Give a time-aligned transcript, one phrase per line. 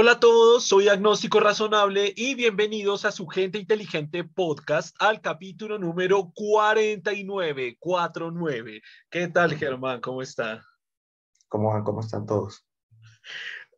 [0.00, 5.76] Hola a todos, soy Agnóstico Razonable y bienvenidos a su Gente Inteligente Podcast al capítulo
[5.76, 8.82] número 49, 49.
[9.10, 10.00] ¿Qué tal, Germán?
[10.00, 10.64] ¿Cómo está?
[11.48, 11.82] ¿Cómo van?
[11.82, 12.64] ¿Cómo están todos?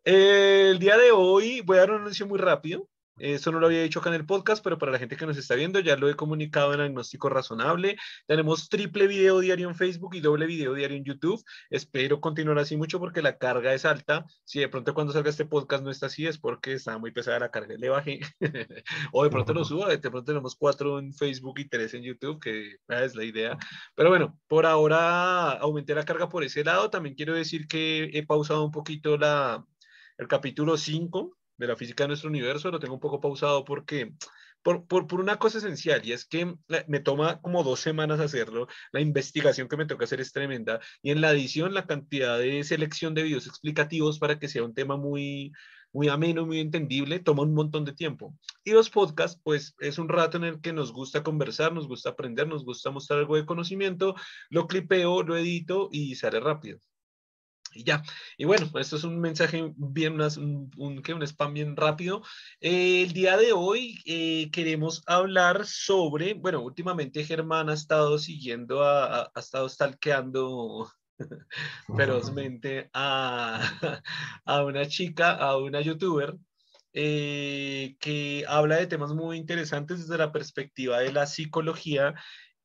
[0.05, 2.87] El día de hoy voy a dar un anuncio muy rápido.
[3.21, 5.37] Eso no lo había dicho acá en el podcast, pero para la gente que nos
[5.37, 7.99] está viendo ya lo he comunicado en Agnóstico Razonable.
[8.27, 11.45] Tenemos triple video diario en Facebook y doble video diario en YouTube.
[11.69, 14.25] Espero continuar así mucho porque la carga es alta.
[14.45, 17.39] Si de pronto cuando salga este podcast no está así, es porque está muy pesada
[17.41, 17.75] la carga.
[17.77, 18.21] Le bajé.
[19.13, 19.87] o de pronto lo subo.
[19.87, 23.59] De pronto tenemos cuatro en Facebook y tres en YouTube, que es la idea.
[23.95, 26.89] Pero bueno, por ahora aumenté la carga por ese lado.
[26.89, 29.63] También quiero decir que he pausado un poquito la,
[30.17, 34.15] el capítulo 5 de la física de nuestro universo, lo tengo un poco pausado porque,
[34.63, 36.55] por, por, por, una cosa esencial, y es que
[36.89, 41.11] me toma como dos semanas hacerlo, la investigación que me toca hacer es tremenda, y
[41.11, 44.97] en la edición la cantidad de selección de videos explicativos para que sea un tema
[44.97, 45.53] muy,
[45.93, 48.35] muy ameno, muy entendible, toma un montón de tiempo.
[48.65, 52.11] Y los podcasts, pues es un rato en el que nos gusta conversar, nos gusta
[52.11, 54.15] aprender, nos gusta mostrar algo de conocimiento,
[54.49, 56.79] lo clipeo, lo edito y sale rápido.
[57.73, 58.03] Y ya,
[58.37, 62.23] y bueno, esto es un mensaje bien, un, un, un spam bien rápido.
[62.61, 68.83] Eh, el día de hoy eh, queremos hablar sobre, bueno, últimamente Germán ha estado siguiendo,
[68.83, 70.91] a, a, ha estado stalkeando
[71.97, 73.61] ferozmente a,
[74.45, 76.37] a, una chica, a una youtuber,
[76.93, 82.15] eh, que habla de temas muy interesantes desde la perspectiva de la psicología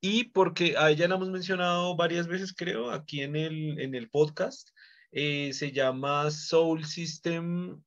[0.02, 4.10] y porque a ella la hemos mencionado varias veces, creo, aquí en el, en el
[4.10, 4.70] podcast.
[5.18, 7.82] Eh, se llama Soul System,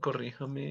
[0.00, 0.68] corríjame.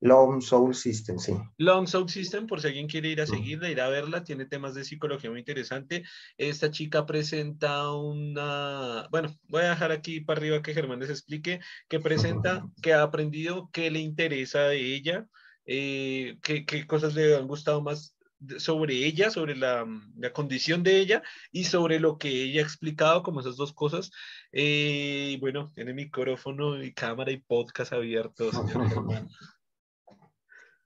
[0.00, 1.32] Long Soul System, sí.
[1.56, 4.74] Long Soul System, por si alguien quiere ir a seguirla, ir a verla, tiene temas
[4.74, 6.04] de psicología muy interesante.
[6.36, 11.60] Esta chica presenta una, bueno, voy a dejar aquí para arriba que Germán les explique,
[11.88, 15.26] que presenta, que ha aprendido, qué le interesa de ella,
[15.64, 18.14] eh, qué, qué cosas le han gustado más
[18.58, 23.22] sobre ella, sobre la, la, condición de ella y sobre lo que ella ha explicado,
[23.22, 24.10] como esas dos cosas.
[24.52, 28.54] Eh, bueno, tiene micrófono y cámara y podcast abiertos,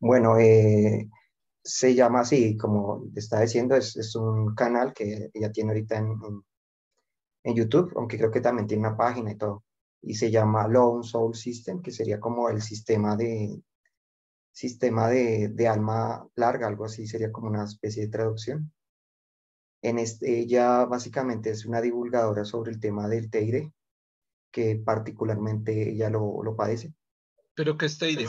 [0.01, 1.09] Bueno, eh,
[1.63, 6.07] se llama así, como estaba diciendo, es, es, un canal que ella tiene ahorita en,
[6.09, 6.45] en,
[7.45, 9.65] en, YouTube, aunque creo que también tiene una página y todo,
[10.03, 13.63] y se llama Lone Soul System, que sería como el sistema de,
[14.55, 18.73] sistema de, de, alma larga, algo así sería como una especie de traducción.
[19.83, 23.73] En este, ella básicamente es una divulgadora sobre el tema del Teide,
[24.53, 26.95] que particularmente ella lo, lo padece.
[27.55, 28.29] ¿Pero qué es Teide?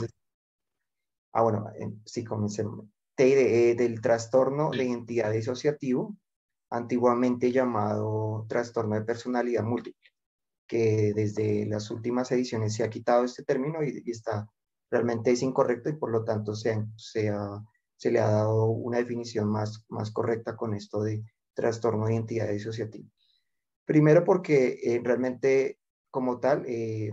[1.33, 1.71] ah, bueno,
[2.05, 2.87] sí, comencemos.
[3.15, 4.79] Teide, eh, del trastorno sí.
[4.79, 6.17] de identidad disociativo,
[6.71, 10.11] antiguamente llamado trastorno de personalidad múltiple,
[10.67, 14.49] que desde las últimas ediciones se ha quitado este término y, y está
[14.89, 17.31] realmente es incorrecto y por lo tanto se, se,
[18.11, 21.23] le ha dado una definición más, más correcta con esto de
[21.53, 23.07] trastorno de identidad disociativa.
[23.85, 25.79] Primero porque eh, realmente
[26.11, 27.11] como tal eh,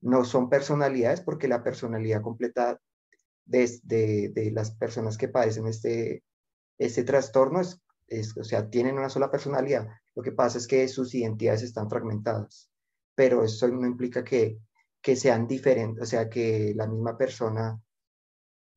[0.00, 2.80] no son personalidades porque la personalidad completa
[3.44, 6.24] de, de, de, las personas que padecen este,
[6.78, 9.86] este trastorno es, es, o sea, tienen una sola personalidad.
[10.14, 12.70] Lo que pasa es que sus identidades están fragmentadas,
[13.14, 14.58] pero eso no implica que
[15.04, 17.78] que sean diferentes, o sea, que la misma persona,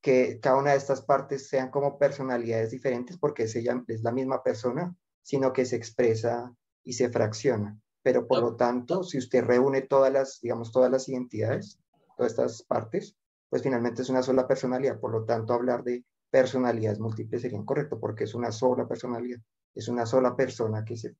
[0.01, 4.11] que cada una de estas partes sean como personalidades diferentes porque es, ella, es la
[4.11, 7.79] misma persona, sino que se expresa y se fracciona.
[8.03, 11.79] Pero por lo tanto, si usted reúne todas las, digamos, todas las identidades,
[12.17, 13.15] todas estas partes,
[13.49, 14.99] pues finalmente es una sola personalidad.
[14.99, 19.39] Por lo tanto, hablar de personalidades múltiples sería incorrecto porque es una sola personalidad,
[19.73, 21.15] es una sola persona que se,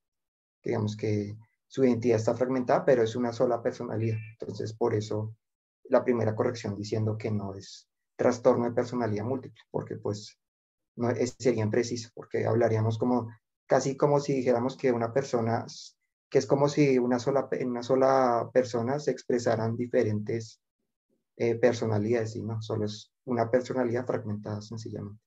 [0.61, 4.17] digamos que su identidad está fragmentada, pero es una sola personalidad.
[4.39, 5.35] Entonces, por eso
[5.89, 10.37] la primera corrección diciendo que no es trastorno de personalidad múltiple, porque pues
[10.95, 13.29] no es, sería impreciso, porque hablaríamos como
[13.67, 15.65] casi como si dijéramos que una persona,
[16.29, 20.61] que es como si una sola, en una sola persona se expresaran diferentes
[21.35, 25.26] eh, personalidades, y no, solo es una personalidad fragmentada sencillamente.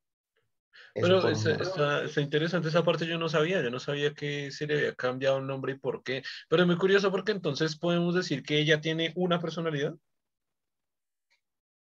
[0.94, 4.67] Pero está, está, está, interesante esa parte, yo no sabía, yo no sabía que se
[4.67, 8.14] le había cambiado el nombre y por qué, pero es muy curioso porque entonces podemos
[8.14, 9.94] decir que ella tiene una personalidad.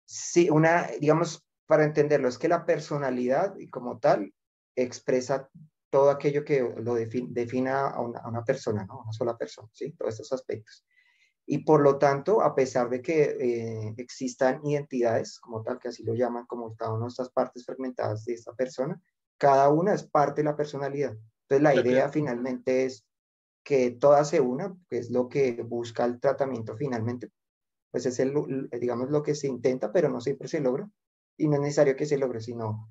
[0.05, 4.33] Sí, una, digamos, para entenderlo, es que la personalidad como tal
[4.75, 5.49] expresa
[5.89, 9.01] todo aquello que lo define, defina a una, a una persona, ¿no?
[9.01, 9.91] Una sola persona, ¿sí?
[9.93, 10.85] Todos estos aspectos.
[11.49, 16.03] Y por lo tanto, a pesar de que eh, existan identidades, como tal, que así
[16.03, 19.01] lo llaman, como cada una de estas partes fragmentadas de esta persona,
[19.38, 21.15] cada una es parte de la personalidad.
[21.44, 23.05] Entonces, la idea finalmente es
[23.63, 27.31] que todas se unan, que es lo que busca el tratamiento finalmente,
[27.91, 30.89] pues es el, digamos, lo que se intenta, pero no siempre se logra.
[31.38, 32.89] Y no es necesario que se logre, sino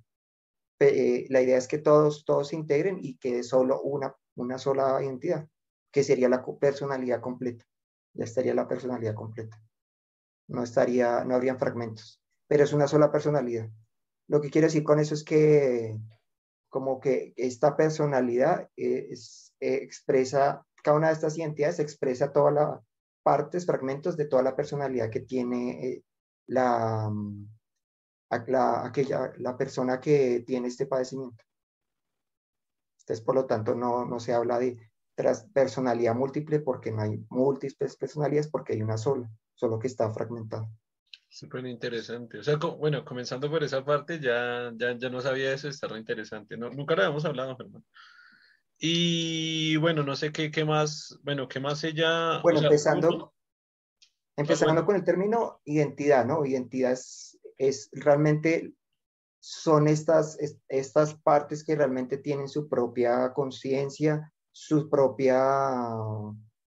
[0.81, 5.03] eh, la idea es que todos, todos se integren y que solo una, una sola
[5.03, 5.47] identidad,
[5.91, 7.67] que sería la personalidad completa.
[8.17, 9.63] Ya estaría la personalidad completa.
[10.49, 13.69] No, estaría, no habrían fragmentos, pero es una sola personalidad.
[14.29, 15.99] Lo que quiero decir con eso es que
[16.69, 22.81] como que esta personalidad es, expresa, cada una de estas identidades expresa todas las
[23.23, 26.05] partes, fragmentos de toda la personalidad que tiene eh,
[26.47, 27.11] la,
[28.47, 31.43] la, aquella, la persona que tiene este padecimiento.
[33.01, 34.77] Entonces, por lo tanto, no, no se habla de
[35.53, 40.69] personalidad múltiple porque no hay múltiples personalidades, porque hay una sola, solo que está fragmentada.
[41.29, 42.39] Súper interesante.
[42.39, 45.99] O sea, bueno, comenzando por esa parte, ya, ya, ya no sabía eso, está re
[45.99, 46.57] interesante.
[46.57, 47.85] No, nunca lo habíamos hablado, Germán.
[48.79, 52.41] Y bueno, no sé qué, qué más, bueno, qué más ella...
[52.43, 53.35] Bueno, empezando,
[54.37, 56.45] empezando con el término identidad, ¿no?
[56.45, 58.75] Identidad es, es realmente,
[59.41, 65.39] son estas, estas partes que realmente tienen su propia conciencia, su propia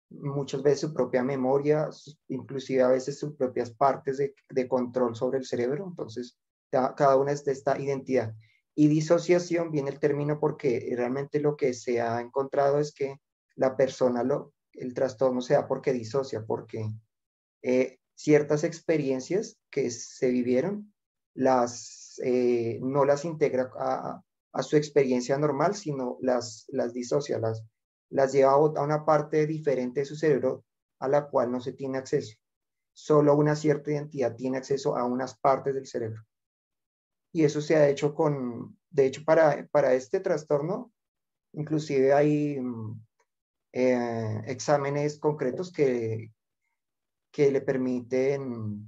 [0.09, 1.89] muchas veces su propia memoria,
[2.29, 5.85] inclusive a veces sus propias partes de, de control sobre el cerebro.
[5.85, 6.37] Entonces,
[6.71, 8.33] cada una es de esta identidad.
[8.73, 13.19] Y disociación viene el término porque realmente lo que se ha encontrado es que
[13.55, 16.89] la persona, lo, el trastorno se da porque disocia, porque
[17.61, 20.93] eh, ciertas experiencias que se vivieron
[21.33, 27.63] las, eh, no las integra a, a, su experiencia normal, sino las, las disocia, las,
[28.13, 30.63] las lleva a una parte diferente de su cerebro
[30.99, 32.37] a la cual no se tiene acceso.
[32.93, 36.23] Solo una cierta identidad tiene acceso a unas partes del cerebro.
[37.33, 40.93] Y eso se ha hecho con, de hecho, para, para este trastorno,
[41.53, 43.01] inclusive hay mm,
[43.73, 46.31] eh, exámenes concretos que,
[47.31, 48.87] que le permiten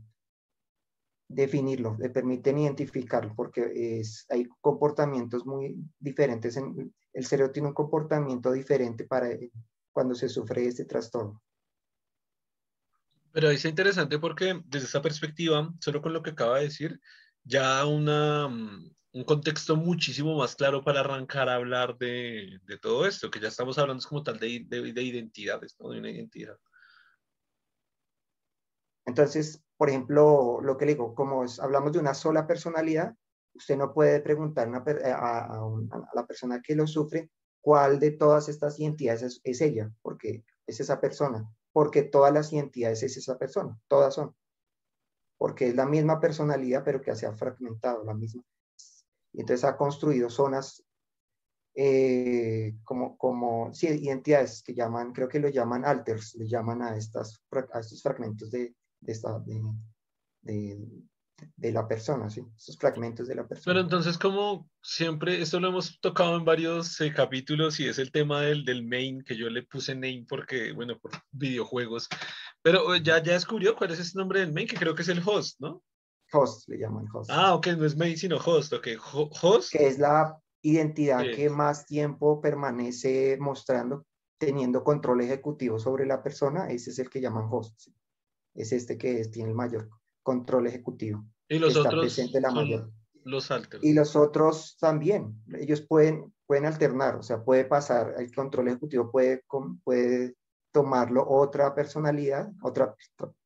[1.28, 6.56] definirlo, le permiten identificarlo, porque es, hay comportamientos muy diferentes.
[6.58, 9.30] En, el cerebro tiene un comportamiento diferente para
[9.94, 11.42] cuando se sufre este trastorno.
[13.32, 17.00] Pero es interesante porque desde esa perspectiva, solo con lo que acaba de decir,
[17.44, 23.32] ya una, un contexto muchísimo más claro para arrancar a hablar de, de todo esto,
[23.32, 25.92] que ya estamos hablando como tal de, de, de identidades, ¿no?
[25.92, 26.58] de una identidad.
[29.06, 33.16] Entonces, por ejemplo, lo que le digo, como hablamos de una sola personalidad,
[33.56, 35.60] usted no puede preguntar eh, a,
[36.14, 37.32] la persona que lo sufre
[37.62, 43.02] cuál de todas estas identidades es, ella, porque es esa persona, porque todas las identidades
[43.04, 44.36] es esa persona, todas son,
[45.38, 48.44] porque es la misma personalidad, pero que se ha fragmentado, la misma.
[49.34, 50.86] Y entonces ha construido zonas
[51.74, 57.44] eh, como, como identidades que llaman, creo que lo llaman alters, le llaman a, estas,
[57.74, 58.76] a estos fragmentos de,
[59.06, 60.80] esta, de,
[61.58, 62.42] la persona, ¿sí?
[62.58, 63.66] esos fragmentos de la persona.
[63.66, 68.12] Pero entonces, como siempre, esto lo hemos tocado en varios eh, capítulos y es el
[68.12, 72.08] tema del, del main, que yo le puse name porque, bueno, por videojuegos.
[72.62, 75.10] Pero eh, ya, ya descubrió cuál es ese nombre del main, que creo que es
[75.10, 75.84] el host, ¿no?
[76.32, 77.30] Host, le llaman host.
[77.32, 78.88] Ah, ok, no es main, sino host, ok.
[79.42, 79.72] Host.
[79.72, 84.06] Que es la identidad que más tiempo permanece mostrando,
[84.38, 87.90] teniendo control ejecutivo sobre la persona, ese es el que llaman host.
[88.56, 89.90] Es este que tiene el mayor
[90.26, 91.24] control ejecutivo.
[91.48, 92.52] Y los otros la
[93.24, 95.42] los Y los otros también.
[95.54, 99.44] Ellos pueden, pueden alternar, o sea, puede pasar, el control ejecutivo puede,
[99.84, 100.36] puede
[100.72, 102.96] tomarlo otra personalidad, otra,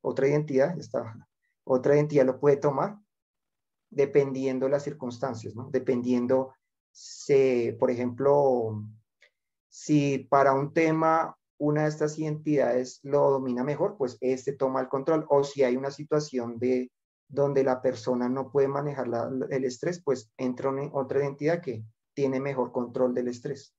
[0.02, 1.16] otra identidad, está,
[1.64, 2.98] otra identidad lo puede tomar
[3.90, 5.70] dependiendo las circunstancias, ¿no?
[5.72, 6.54] Dependiendo,
[6.92, 8.84] se, por ejemplo,
[9.68, 14.88] si para un tema una de estas identidades lo domina mejor, pues este toma el
[14.88, 15.26] control.
[15.30, 16.92] O si hay una situación de
[17.28, 19.08] donde la persona no puede manejar
[19.50, 21.84] el estrés, pues entra una, otra identidad que
[22.16, 23.76] tiene mejor control del estrés.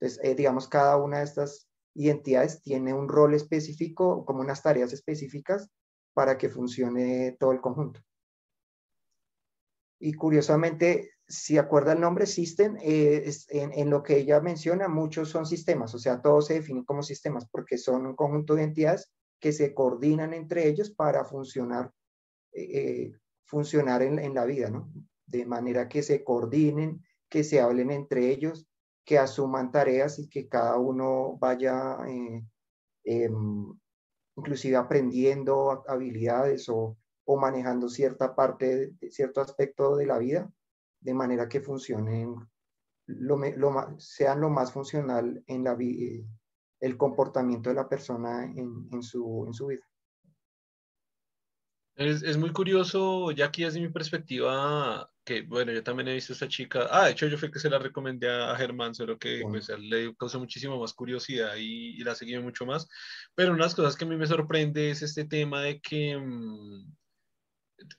[0.00, 4.92] Entonces, eh, digamos, cada una de estas identidades tiene un rol específico, como unas tareas
[4.92, 5.70] específicas
[6.14, 8.00] para que funcione todo el conjunto.
[10.00, 15.44] Y curiosamente, si acuerda el nombre System, eh, en, lo que ella menciona, muchos son
[15.44, 19.52] sistemas, o sea, todos se definen como sistemas porque son un conjunto de entidades que
[19.52, 21.90] se coordinan entre ellos para funcionar,
[22.52, 23.12] eh, eh,
[23.44, 24.90] funcionar en, la vida, ¿no?
[25.26, 28.68] De manera que se coordinen, que se hablen entre ellos,
[29.04, 32.46] que asuman tareas y que cada uno vaya em,
[34.36, 40.50] inclusive aprendiendo habilidades o, o manejando cierta parte, cierto aspecto de la vida
[41.06, 42.34] de manera que funcionen,
[43.06, 43.38] lo,
[43.98, 45.76] sean lo más funcional en la,
[46.80, 49.86] el comportamiento de la persona en, su, en su vida.
[51.94, 56.32] Es, es, muy curioso, ya aquí desde mi perspectiva, que bueno, yo también he visto
[56.32, 59.16] a esta chica, ah, de hecho yo fui que se la recomendé a Germán, solo
[59.16, 62.86] que pues a él le causó muchísima más curiosidad y, y la seguí mucho más,
[63.34, 66.18] pero una de las cosas que a mí me sorprende es este tema de que
[66.18, 66.84] mmm,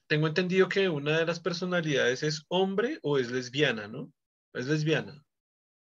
[0.07, 4.11] tengo entendido que una de las personalidades es hombre o es lesbiana, ¿no?
[4.53, 5.23] Es lesbiana.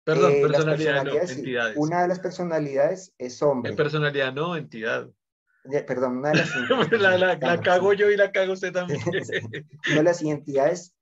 [0.06, 1.34] Perdón, Eh, personalidad no, sí.
[1.40, 1.78] entidades.
[1.78, 3.74] Una de las personalidades es En hombre.
[3.74, 5.10] personalidad no, entidad.
[5.88, 6.50] Perdón, una de las
[7.02, 9.00] La, la, la cago yo y la cago usted también.
[9.88, 10.94] una de las identidades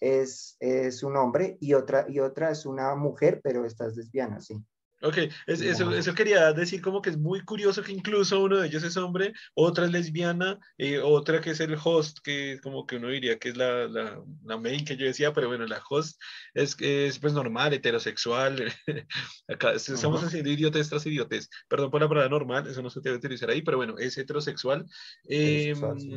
[0.00, 4.40] es, es un hombre y otra, y otra es una mujer, pero esta es lesbiana,
[4.40, 4.56] sí.
[5.02, 8.66] Ok, es- eso, eso quería decir como que es muy curioso que incluso uno de
[8.68, 12.96] ellos es hombre, otra es lesbiana, eh, otra que es el host, que como que
[12.96, 16.18] uno diría que es la, la, la main que yo decía, pero bueno, la host
[16.54, 18.72] es, es pues normal, heterosexual.
[19.48, 20.28] Acá es- estamos Ujú.
[20.28, 21.50] haciendo idiotes tras idiotes.
[21.68, 24.86] Perdón por la palabra normal, eso no se debe utilizar ahí, pero bueno, es heterosexual.
[25.28, 26.08] Eh, Heterosexual, sí.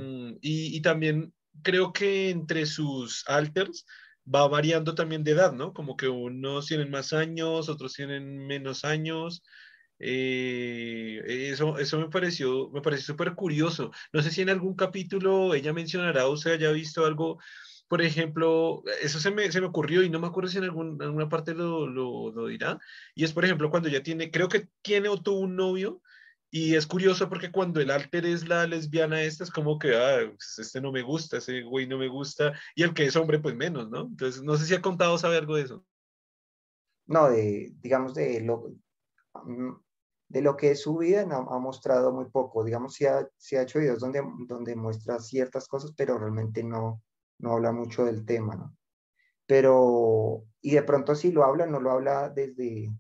[0.41, 1.33] y, y también
[1.63, 3.85] creo que entre sus alters
[4.33, 5.73] va variando también de edad, ¿no?
[5.73, 9.43] Como que unos tienen más años, otros tienen menos años.
[9.99, 11.21] Eh,
[11.51, 13.91] eso, eso me pareció, me pareció súper curioso.
[14.13, 17.39] No sé si en algún capítulo ella mencionará o se haya visto algo,
[17.87, 21.01] por ejemplo, eso se me, se me ocurrió y no me acuerdo si en algún-
[21.01, 22.79] alguna parte lo, lo, dirá.
[23.15, 26.01] Y es, por ejemplo, cuando ella tiene, creo que tiene o tuvo un novio.
[26.51, 30.31] Y es curioso porque cuando el alter es la lesbiana esta, es como que, ah,
[30.35, 33.39] pues este no me gusta, ese güey no me gusta, y el que es hombre,
[33.39, 34.01] pues menos, ¿no?
[34.01, 35.85] Entonces, no sé si ha contado, sabe algo de eso.
[37.05, 38.73] No, de, digamos, de lo,
[39.43, 39.73] mm,
[40.29, 42.63] de lo que es su vida no, ha mostrado muy poco.
[42.63, 47.01] Digamos, sí ha, sí ha hecho videos donde, donde muestra ciertas cosas, pero realmente no,
[47.39, 48.75] no habla mucho del tema, ¿no?
[49.47, 52.91] Pero, y de pronto si lo habla, no lo habla desde,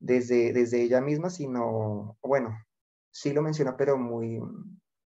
[0.00, 2.58] desde, desde ella misma, sino, bueno,
[3.10, 4.40] sí lo menciona, pero muy,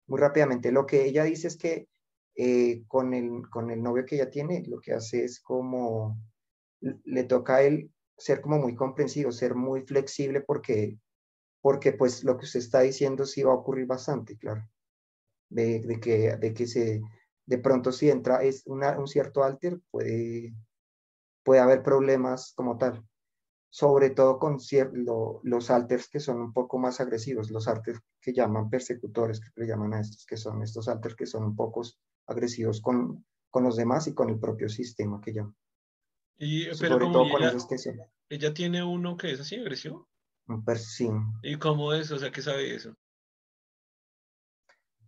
[0.07, 0.73] muy rápidamente.
[0.73, 1.89] Lo que ella dice es que
[2.35, 6.19] eh, con el, con el novio que ella tiene, lo que hace es como,
[6.81, 10.99] le toca a él ser como muy comprensivo, ser muy flexible porque,
[11.61, 14.69] porque pues lo que usted está diciendo sí va a ocurrir bastante, claro.
[15.49, 17.03] De, que, de que se,
[17.45, 20.55] de pronto si entra es una, un cierto alter, puede,
[21.45, 23.07] puede haber problemas como tal.
[23.75, 24.59] Sobre todo con
[24.93, 29.49] lo- los alters que son un poco más agresivos, los alters que llaman persecutores, que
[29.63, 31.81] le llaman a estos, que son estos alters que son un poco
[32.27, 35.57] agresivos con, con los demás y con el propio sistema que llaman.
[36.37, 37.99] Y, pero Sobre todo con esos que son
[38.29, 40.09] ella tiene uno que es así, agresivo.
[40.77, 41.11] sí.
[41.43, 42.11] ¿Y cómo es?
[42.13, 42.95] O sea, ¿qué sabe eso?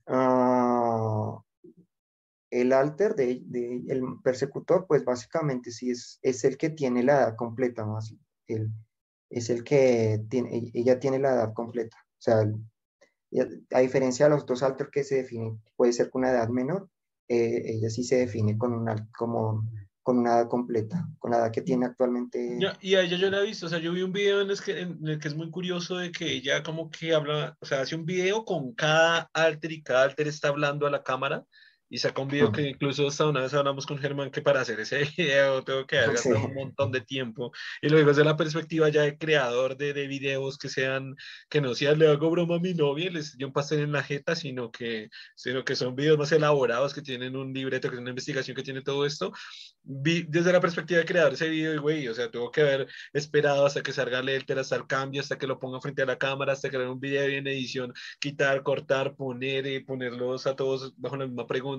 [0.06, 1.42] Ah,
[2.50, 7.14] el alter de, de- el persecutor, pues básicamente sí es, es el que tiene la
[7.20, 8.14] edad completa, más
[9.30, 11.96] es el que tiene, ella tiene la edad completa.
[12.18, 12.44] O sea,
[13.72, 16.88] a diferencia de los dos alter que se definen, puede ser con una edad menor,
[17.28, 19.64] eh, ella sí se define con una, como,
[20.02, 22.58] con una edad completa, con la edad que tiene actualmente.
[22.60, 24.50] Ya, y a ella yo la he visto, o sea, yo vi un video en
[24.50, 27.66] el, que, en el que es muy curioso de que ella como que habla, o
[27.66, 31.44] sea, hace un video con cada alter y cada alter está hablando a la cámara
[31.90, 32.54] y saca un video Ujú.
[32.56, 35.98] que incluso hasta una vez hablamos con Germán que para hacer ese video tengo que
[35.98, 36.28] haber Sí.
[36.30, 40.06] gastado un montón de tiempo y luego desde la perspectiva ya de creador de, de
[40.06, 41.14] videos que sean,
[41.48, 43.92] que no sea le hago broma a mi novia, y les dio un pastel en
[43.92, 47.96] la jeta, sino que, sino que son videos más elaborados que tienen un libreto, que
[47.96, 49.32] es una investigación que tiene todo esto.
[49.86, 52.86] Vi desde la perspectiva de creador ese video y güey, o sea, tuvo que haber
[53.12, 56.06] esperado hasta que salga el Elter, hasta el cambio, hasta que lo ponga frente a
[56.06, 60.94] la cámara, hasta haga un video en edición, quitar, cortar, poner, eh, ponerlos a todos
[60.96, 61.73] bajo la misma pregunta,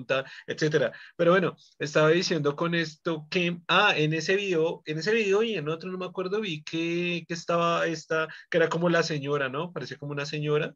[0.46, 0.92] etcétera.
[1.16, 5.54] Pero bueno, estaba diciendo con esto que, ah, en ese video, en ese video y
[5.54, 9.48] en otro no me acuerdo, vi que, que estaba esta, que era como la señora,
[9.48, 9.72] ¿no?
[9.72, 10.74] Parecía como una señora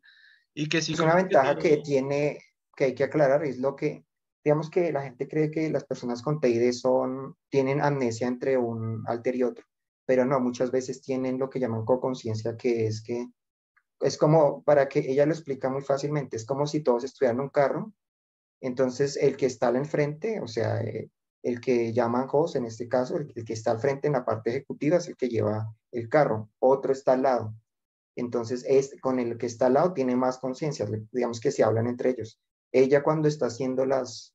[0.55, 2.39] y que sí Es una que ventaja que no- tiene,
[2.77, 4.05] que hay que aclarar, es lo que,
[4.45, 9.03] digamos que la gente cree que las personas con TID son, tienen amnesia entre un
[9.07, 9.65] alter y otro,
[10.07, 13.27] pero no, muchas veces tienen lo que llaman co-conciencia, que es que,
[14.01, 17.43] es como, para que ella lo explica muy fácilmente, es como si todos estuvieran en
[17.43, 17.93] un carro,
[18.61, 21.11] entonces el que está al enfrente, o sea, eh,
[21.43, 24.51] el que llaman host en este caso, el, que está al frente en la parte
[24.51, 27.55] ejecutiva es el que lleva el carro, otro está al lado.
[28.17, 31.87] Entonces, es, con el que está al lado tiene más conciencia, digamos que se hablan
[31.87, 32.39] entre ellos.
[32.73, 34.35] Ella cuando está haciendo las,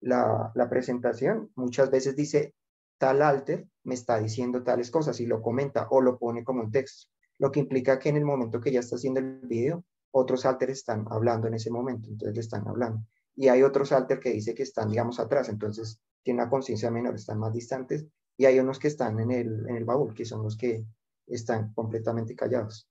[0.00, 2.54] la, la presentación, muchas veces dice,
[2.98, 6.72] tal alter me está diciendo tales cosas y lo comenta o lo pone como un
[6.72, 7.08] texto,
[7.38, 10.70] lo que implica que en el momento que ella está haciendo el video, otros alter
[10.70, 13.06] están hablando en ese momento, entonces le están hablando.
[13.36, 17.14] Y hay otros alter que dice que están, digamos, atrás, entonces tiene una conciencia menor,
[17.14, 18.06] están más distantes,
[18.36, 20.84] y hay unos que están en el, en el baúl, que son los que
[21.26, 22.88] están completamente callados.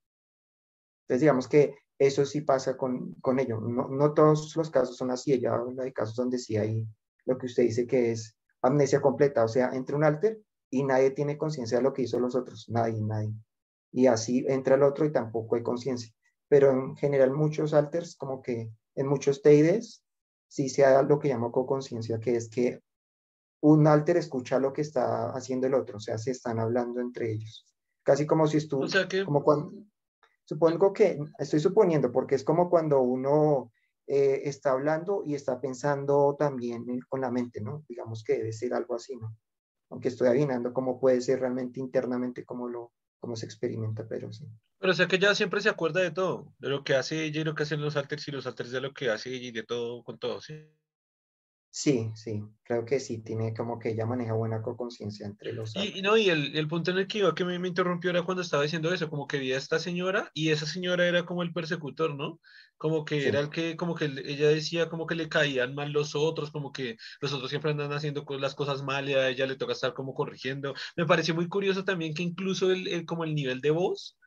[1.04, 3.60] Entonces, digamos que eso sí pasa con, con ello.
[3.60, 6.88] No, no, todos los casos son así, ella habla de casos donde sí hay
[7.26, 11.12] lo que usted dice que es amnesia completa, o sea, entre un alter y nadie
[11.12, 13.34] tiene conciencia de lo que hizo los otros, nadie, nadie.
[13.92, 16.12] Y así entra el otro y tampoco hay conciencia.
[16.48, 20.04] Pero en general muchos alters, como que en muchos TIDs,
[20.50, 22.82] sí se da lo que llamo co-conciencia, que es que
[23.62, 27.32] un alter escucha lo que está haciendo el otro, o sea, se están hablando entre
[27.32, 27.66] ellos.
[28.04, 29.24] Casi como si estuvo, o sea que...
[29.24, 29.72] como cuando,
[30.46, 33.72] supongo que, estoy suponiendo, porque es como cuando uno
[34.08, 37.86] eh, está hablando y está pensando también con la mente, ¿no?
[37.88, 39.38] Digamos que debe ser algo así, ¿no?
[39.92, 44.46] Aunque estoy adivinando cómo puede ser realmente internamente, cómo, lo, cómo se experimenta, pero sí.
[44.80, 47.42] Pero o sea que ella siempre se acuerda de todo, de lo que hace ella
[47.42, 49.52] y lo que hacen los alters y los alters de lo que hace ella y
[49.52, 50.70] de todo con todo, ¿sí?
[51.72, 55.76] Sí, sí, creo que sí, tiene como que ella maneja buena conciencia entre los...
[55.76, 58.10] Y, y, no, y el, el, punto en el que iba que me, me, interrumpió
[58.10, 61.26] era cuando estaba diciendo eso, como que vi a esta señora y esa señora era
[61.26, 62.40] como el persecutor, ¿no?
[62.78, 63.28] Como que sí.
[63.28, 66.72] era el que, como que ella decía como que le caían mal los otros, como
[66.72, 69.94] que los otros siempre andan haciendo las cosas mal y a ella le toca estar
[69.94, 70.74] como corrigiendo.
[70.98, 74.19] Me pareció muy curioso también que incluso el, el como el nivel de voz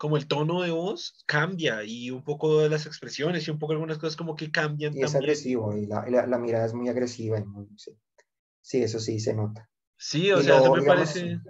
[0.00, 3.74] como el tono de voz cambia y un poco de las expresiones y un poco
[3.74, 4.96] algunas cosas como que cambian.
[4.96, 7.38] Y es agresivo y la, la, la, mirada es muy agresiva.
[7.38, 7.90] Y muy, sí.
[8.62, 8.82] sí.
[8.82, 9.68] eso sí se nota.
[9.98, 11.40] Sí, o y sea, lo, eso me digamos, parece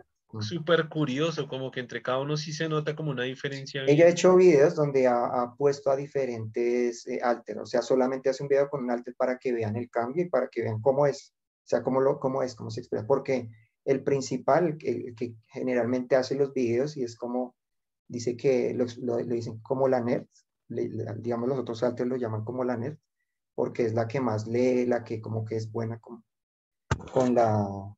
[0.41, 3.85] súper curioso, como que entre cada uno sí se nota como una diferencia.
[3.87, 8.31] Ella ha hecho videos donde ha, ha puesto a diferentes eh, alter, o sea, solamente
[8.31, 10.81] hace un video con un alter para que vean el cambio y para que vean
[10.81, 13.49] cómo es, o sea, cómo, lo, cómo es, cómo se expresa, porque
[13.85, 17.55] el principal, el, el que generalmente hace los videos y es como
[18.11, 20.27] dice que lo, lo, dicen como la nerd,
[20.69, 22.99] le, digamos los otros alters lo llaman como la nerd,
[23.55, 26.25] porque es la que más lee, la que como que es buena con,
[27.13, 27.95] con la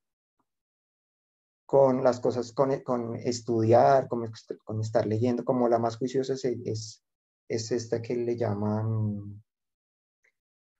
[1.64, 4.30] con las cosas, con, con estudiar, con,
[4.62, 7.02] con, estar leyendo, como la más juiciosa es, es,
[7.48, 9.42] es esta que le llaman...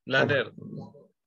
[0.04, 0.52] La nerd.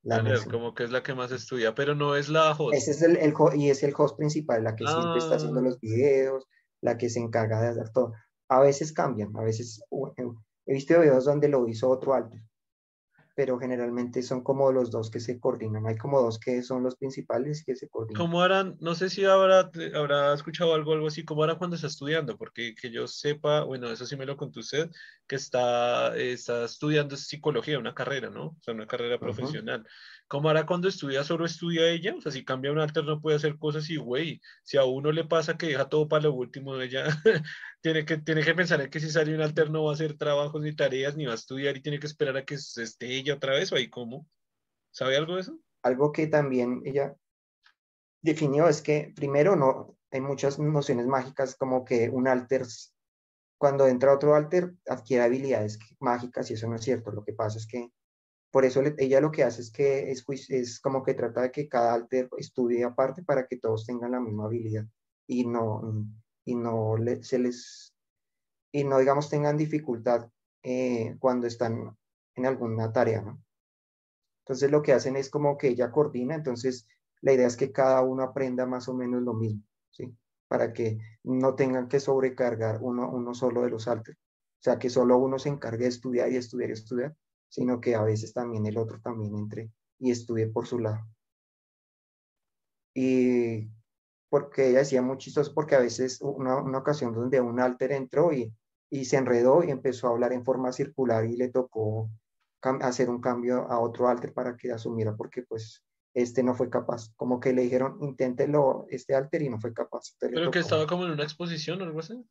[0.04, 2.76] La, la nerd, como que es la que más estudia, pero no es la host.
[2.76, 4.92] Ese es el, el y es el host principal, la que ah.
[4.92, 6.46] siempre está haciendo los videos,
[6.86, 8.14] la que se encarga de hacer todo.
[8.48, 9.82] A veces cambian, a veces
[10.68, 12.42] he visto videos donde lo hizo otro alter,
[13.36, 15.88] pero generalmente son como los dos que se coordinan.
[15.88, 18.22] Hay como dos que son los principales que se coordinan.
[18.22, 18.78] ¿Cómo harán?
[18.80, 22.38] No sé si habrá, habrá escuchado algo, algo así, ¿cómo hará cuando está estudiando?
[22.38, 24.92] Porque que yo sepa, bueno, eso sí me lo contó usted,
[25.28, 28.50] que está, está estudiando psicología, una carrera, ¿no?
[28.50, 29.22] O sea, una carrera uh -huh.
[29.22, 29.88] profesional.
[30.28, 32.16] ¿Cómo hará cuando estudia solo estudia ella?
[32.16, 35.12] O sea, si cambia un alter no puede hacer cosas y, güey, si a uno
[35.12, 37.06] le pasa que deja todo para lo último, ella
[37.82, 40.18] tiene, que, tiene que pensar en que si sale un alter no va a hacer
[40.18, 43.36] trabajos ni tareas, ni va a estudiar y tiene que esperar a que esté ella
[43.36, 44.28] otra vez o ahí cómo.
[44.92, 45.60] ¿Sabe algo de eso?
[45.84, 47.16] Algo que también ella
[48.24, 52.66] definió es que primero no, hay muchas nociones mágicas como que un alter,
[53.60, 57.12] cuando entra otro alter, adquiere habilidades mágicas y eso no es cierto.
[57.12, 57.92] Lo que pasa es que
[58.56, 61.68] por eso ella lo que hace es que es, es, como que trata de que
[61.68, 64.86] cada alter estudie aparte para que todos tengan la misma habilidad
[65.28, 66.08] y no,
[66.46, 67.94] y no le, se les,
[68.72, 70.30] y no digamos tengan dificultad
[70.64, 71.98] eh, cuando están
[72.34, 73.44] en alguna tarea, ¿no?
[74.46, 76.88] Entonces lo que hacen es como que ella coordina, entonces
[77.20, 80.16] la idea es que cada uno aprenda más o menos lo mismo, ¿sí?
[80.48, 84.18] Para que no tengan que sobrecargar uno, uno solo de los alters.
[84.18, 87.18] O sea, que solo uno se encargue de estudiar y estudiar y estudiar,
[87.50, 91.06] sino que a veces también el otro también entre y estudie por su lado.
[92.94, 93.70] Y
[94.30, 98.34] porque ella decía muy chistoso, porque a veces una, una ocasión donde un alter entró
[98.34, 98.54] y,
[98.90, 102.10] y se enredó y empezó a hablar en forma circular y le tocó
[102.82, 107.14] hacer un cambio a otro alter para que asumiera, porque pues este no fue capaz.
[107.16, 110.16] Como que le dijeron, inténtelo este alter y no fue capaz.
[110.20, 112.26] Pero que estaba como en una exposición o algo así.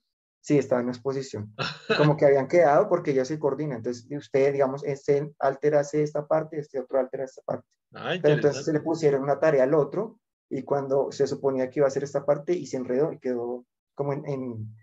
[0.44, 1.54] Sí, estaba en exposición.
[1.96, 3.76] Como que habían quedado porque ya se coordina.
[3.76, 7.66] Entonces, usted, digamos, este alter hace esta parte, este otro altera esta parte.
[7.94, 11.80] Ah, Pero entonces se le pusieron una tarea al otro y cuando se suponía que
[11.80, 14.76] iba a hacer esta parte y se enredó y quedó como en, en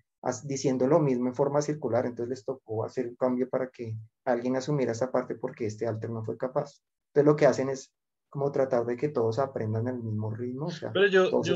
[0.46, 2.08] diciendo lo mismo en forma circular.
[2.08, 3.96] Entonces les tocó hacer un cambio para que
[4.26, 6.82] alguien asumiera esa parte porque este alter no fue capaz.
[7.10, 7.94] Entonces lo que hacen es
[8.32, 10.68] como tratar de que todos aprendan el mismo ritmo.
[10.68, 11.56] O sea, Pero yo, yo,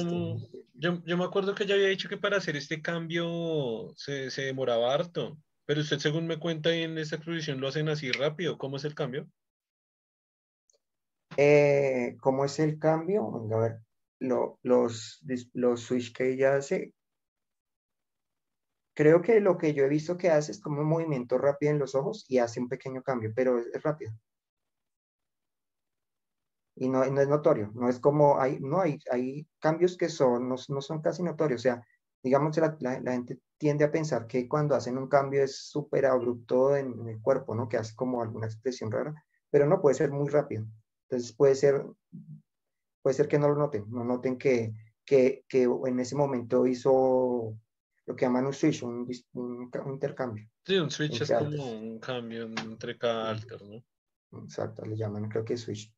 [0.74, 4.42] yo, yo, me acuerdo que ya había dicho que para hacer este cambio se, se,
[4.42, 5.38] demoraba harto.
[5.66, 8.58] Pero usted, según me cuenta en esta exposición, lo hacen así rápido.
[8.58, 9.26] ¿Cómo es el cambio?
[11.38, 13.32] Eh, ¿Cómo es el cambio?
[13.32, 13.80] Venga, a ver,
[14.20, 16.94] lo, los, los switch que ella hace.
[18.94, 21.80] Creo que lo que yo he visto que hace es como un movimiento rápido en
[21.80, 24.12] los ojos y hace un pequeño cambio, pero es rápido
[26.76, 30.50] y no, no, es notorio, no es como, hay, no hay, hay cambios que son,
[30.50, 31.86] no, no, son casi notorios, o sea,
[32.22, 36.76] digamos, la, la, gente tiende a pensar que cuando hacen un cambio es súper abrupto
[36.76, 37.70] en, en, el cuerpo, ¿no?
[37.70, 39.14] Que hace como alguna expresión rara,
[39.50, 40.66] pero no puede ser muy rápido.
[41.08, 41.86] Entonces puede ser,
[43.02, 44.74] puede ser que no lo noten, no noten que,
[45.06, 47.56] que, que en ese momento hizo
[48.08, 50.50] lo que llaman un switch, un, un, un intercambio.
[50.64, 53.84] Sí, un switch es como un cambio entre cada alter, ¿no?
[54.44, 55.94] Exacto, le llaman, creo que switch.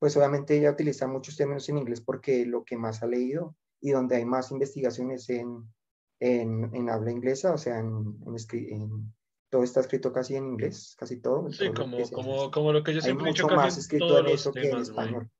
[0.00, 3.90] Pues obviamente ella utiliza muchos términos en inglés porque lo que más ha leído y
[3.90, 5.70] donde hay más investigaciones en,
[6.18, 9.14] en, en habla inglesa, o sea, en, en,
[9.50, 11.52] todo está escrito casi en inglés, casi todo.
[11.52, 14.52] Sí, como, lo como, como, lo que yo siempre hay mucho más escrito en eso
[14.52, 15.30] que en español.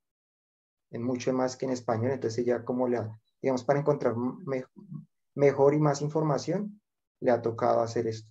[0.90, 4.64] En mucho más que en español, entonces ella como la, digamos, para encontrar me,
[5.34, 6.82] mejor y más información,
[7.20, 8.30] le ha tocado hacer esto.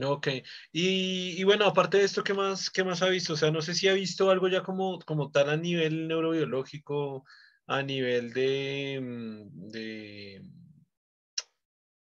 [0.00, 0.28] Ok,
[0.72, 3.32] y, y, bueno, aparte de esto, ¿qué más, ¿qué más ha visto?
[3.32, 7.24] O sea, no sé si ha visto algo ya como, como tal a nivel neurobiológico,
[7.66, 10.42] a nivel de, mm, de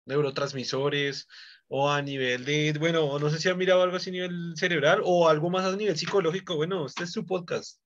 [0.05, 1.27] neurotransmisores
[1.67, 5.01] o a nivel de, bueno, no sé si ha mirado algo así a nivel cerebral
[5.03, 6.55] o algo más a nivel psicológico.
[6.55, 7.81] Bueno, este es su podcast.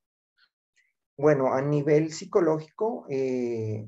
[1.18, 3.88] Bueno, a nivel psicológico, eh,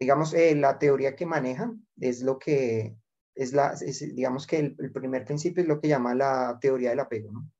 [0.00, 2.96] digamos, eh, la teoría que manejan es lo que
[3.34, 3.74] es la,
[4.14, 7.50] digamos que el, primer principio es lo que llama la teoría del apego, ¿no?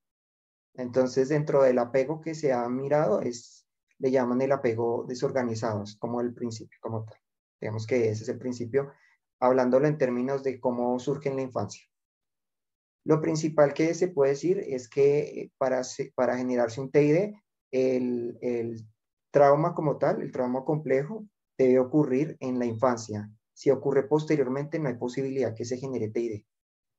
[0.75, 3.67] Entonces, dentro del apego que se ha mirado, es,
[3.99, 7.19] le llaman el apego desorganizado, es como el principio, como tal.
[7.61, 8.91] Digamos que ese es el principio,
[9.39, 11.85] hablándolo en términos de cómo surge en la infancia.
[13.05, 15.83] Lo principal que se puede decir es que para,
[16.15, 17.35] para generarse un TID,
[17.71, 18.87] el, el
[19.31, 21.27] trauma como tal, el trauma complejo,
[21.59, 23.29] debe ocurrir en la infancia.
[23.53, 26.45] Si ocurre posteriormente, no hay posibilidad que se genere TID,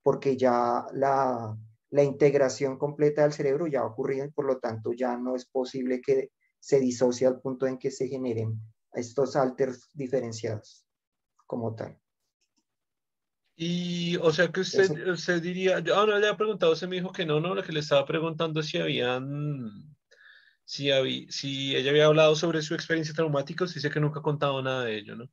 [0.01, 1.57] porque ya la,
[1.89, 5.45] la integración completa del cerebro ya ha ocurrido y por lo tanto ya no es
[5.45, 8.59] posible que se disocie al punto en que se generen
[8.93, 10.85] estos alters diferenciados
[11.45, 11.99] como tal.
[13.55, 16.95] Y, o sea, que usted, usted diría, yo ah, no le había preguntado, usted me
[16.95, 19.93] dijo que no, no, lo que le estaba preguntando si habían
[20.65, 20.89] si,
[21.29, 24.85] si ella había hablado sobre su experiencia traumática, sí sé que nunca ha contado nada
[24.85, 25.29] de ello, ¿no?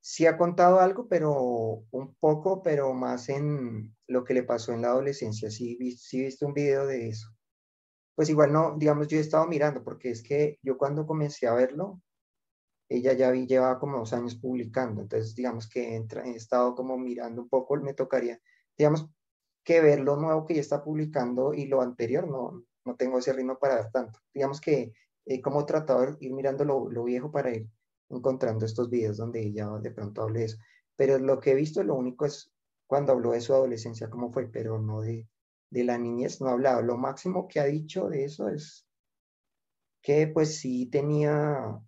[0.00, 4.82] Sí ha contado algo, pero un poco, pero más en lo que le pasó en
[4.82, 5.50] la adolescencia.
[5.50, 7.28] Sí, sí he visto un video de eso.
[8.14, 11.54] Pues igual no, digamos, yo he estado mirando, porque es que yo cuando comencé a
[11.54, 12.02] verlo,
[12.90, 16.98] ella ya vi, llevaba como dos años publicando, entonces digamos que entra, he estado como
[16.98, 18.40] mirando un poco, me tocaría,
[18.76, 19.08] digamos,
[19.64, 23.32] que ver lo nuevo que ella está publicando y lo anterior, no, no tengo ese
[23.32, 24.20] ritmo para dar tanto.
[24.34, 24.92] Digamos que
[25.24, 27.68] he como tratado de ir mirando lo, lo, viejo para ir
[28.10, 30.58] encontrando estos videos donde ella de pronto hable de eso.
[30.96, 32.52] Pero lo que he visto, lo único es
[32.86, 35.28] cuando habló de su adolescencia, cómo fue, pero no de,
[35.70, 36.82] de la niñez, no ha hablado.
[36.82, 38.86] Lo máximo que ha dicho de eso es
[40.02, 41.80] que pues sí tenía,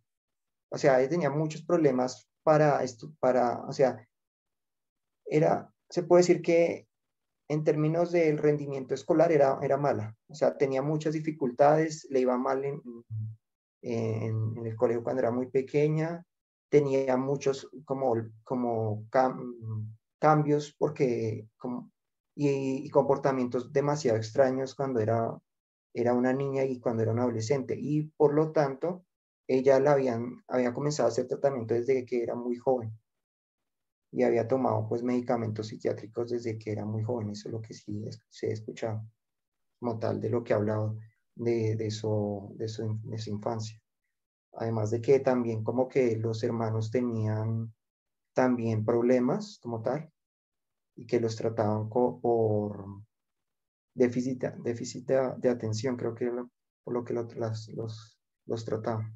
[0.71, 4.07] o sea, tenía muchos problemas para esto, para, o sea,
[5.25, 6.89] era, se puede decir que
[7.49, 10.17] en términos del rendimiento escolar era, era mala.
[10.29, 12.81] O sea, tenía muchas dificultades, le iba mal en,
[13.83, 16.25] en, el colegio cuando era muy pequeña,
[16.71, 18.15] tenía muchos como,
[18.45, 19.05] como
[20.19, 21.91] cambios porque, como,
[22.35, 25.37] y, comportamientos demasiado extraños cuando era,
[25.93, 27.77] era una niña y cuando era una adolescente.
[27.79, 29.05] Y por lo tanto,
[29.47, 32.93] ella la habían, había comenzado a hacer tratamiento desde que era muy joven
[34.13, 37.75] y había tomado pues medicamentos psiquiátricos desde que era muy joven, eso es lo que
[37.75, 39.03] sí se ha escuchado
[39.81, 40.97] como tal de lo que ha hablado
[41.35, 43.81] de, de, su, de, su, de su infancia.
[44.55, 47.73] Además de que también como que los hermanos tenían
[48.35, 50.11] también problemas como tal
[50.97, 52.85] y que los trataban por
[53.95, 56.31] déficit, déficit de, atención, creo que
[56.85, 59.15] por lo que los, los, los trataban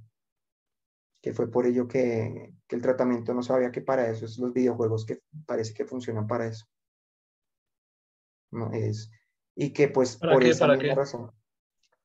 [1.22, 4.52] que fue por ello que, que, el tratamiento no sabía que para eso es los
[4.52, 6.66] videojuegos que parece que funcionan para eso.
[8.52, 9.10] No es,
[9.56, 11.32] y que pues por esa misma razón,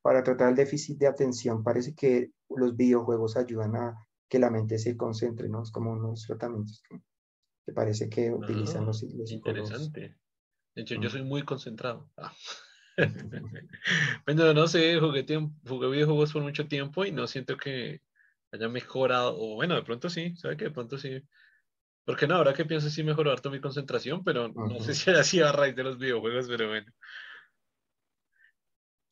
[0.01, 4.77] para tratar el déficit de atención, parece que los videojuegos ayudan a que la mente
[4.79, 5.63] se concentre, ¿no?
[5.63, 10.17] Es como unos tratamientos que, parece que utilizan los, los Interesante.
[10.75, 12.09] De hecho, yo soy muy concentrado.
[12.17, 12.33] Ah.
[14.25, 15.25] bueno, no sé, jugué,
[15.67, 18.01] jugué videojuegos por mucho tiempo y no siento que,
[18.51, 21.21] haya mejorado, o bueno, de pronto sí, ¿sabe que de pronto sí?
[22.03, 25.21] Porque no, ahora que pienso sí mejoró harto mi concentración, pero no sé si era
[25.21, 26.91] así a raíz de los videojuegos, pero bueno.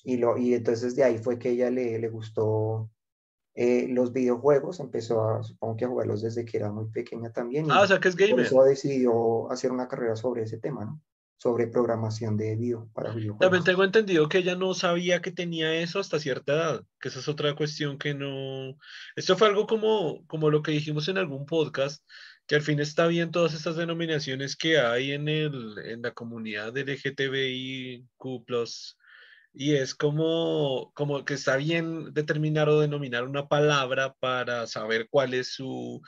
[0.03, 2.89] Y, lo, y entonces de ahí fue que ella le, le gustó
[3.53, 7.69] eh, los videojuegos, empezó a, supongo que a jugarlos desde que era muy pequeña también.
[7.69, 8.35] ah, o sea que es gamer.
[8.35, 11.01] Por eso decidió hacer una carrera sobre ese tema, ¿no?
[11.39, 13.39] sobre programación de video para videojuegos.
[13.39, 17.19] También tengo entendido que ella no sabía que tenía eso hasta cierta edad, que esa
[17.19, 18.77] es otra cuestión que no...
[19.15, 22.03] Esto fue algo como, como lo que dijimos en algún podcast,
[22.45, 26.77] que al fin está bien todas estas denominaciones que hay en, el, en la comunidad
[26.77, 28.05] LGTBIQ+,
[29.53, 35.33] y es como, como que está bien determinar o denominar una palabra para saber cuál
[35.33, 36.01] es su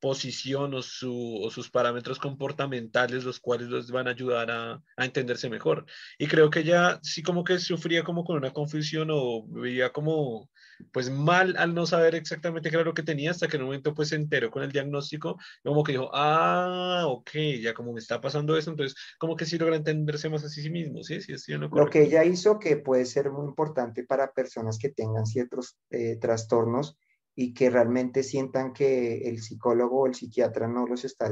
[0.00, 5.04] posición o, su, o, sus parámetros comportamentales, los cuales los van a ayudar a, a,
[5.04, 5.86] entenderse mejor.
[6.18, 10.50] Y creo que ella sí como que sufría como con una confusión o veía como
[10.92, 13.68] pues mal al no saber exactamente qué era lo que tenía, hasta que en un
[13.68, 18.00] momento pues se enteró con el diagnóstico, como que dijo, ah, ok, ya como me
[18.00, 21.20] está pasando eso, entonces como que sí logra entenderse más a sí mismo, ¿sí?
[21.20, 24.90] sí, sí no lo que ella hizo que puede ser muy importante para personas que
[24.90, 26.96] tengan ciertos eh, trastornos
[27.36, 31.28] y que realmente sientan que el psicólogo o el psiquiatra no los está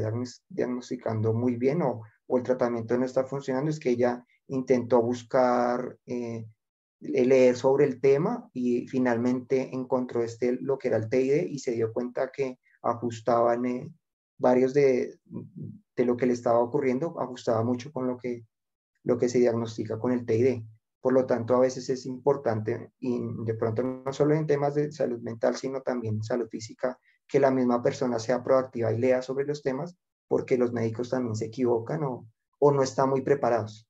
[0.49, 5.99] diagnosticando muy bien o, o el tratamiento no está funcionando, es que ella intentó buscar,
[6.07, 6.45] eh,
[7.03, 11.73] leer sobre el tema y finalmente encontró este, lo que era el TID y se
[11.73, 13.93] dio cuenta que ajustaban eh,
[14.39, 15.19] varios de,
[15.97, 18.47] de, lo que le estaba ocurriendo, ajustaba mucho con lo que,
[19.05, 20.63] lo que se diagnostica con el TID.
[21.01, 24.93] Por lo tanto, a veces es importante, y de pronto no solo en temas de
[24.93, 29.45] salud mental, sino también salud física, que la misma persona sea proactiva y lea sobre
[29.45, 29.97] los temas,
[30.29, 32.29] porque los médicos también se equivocan o,
[32.61, 33.89] o no están muy preparados.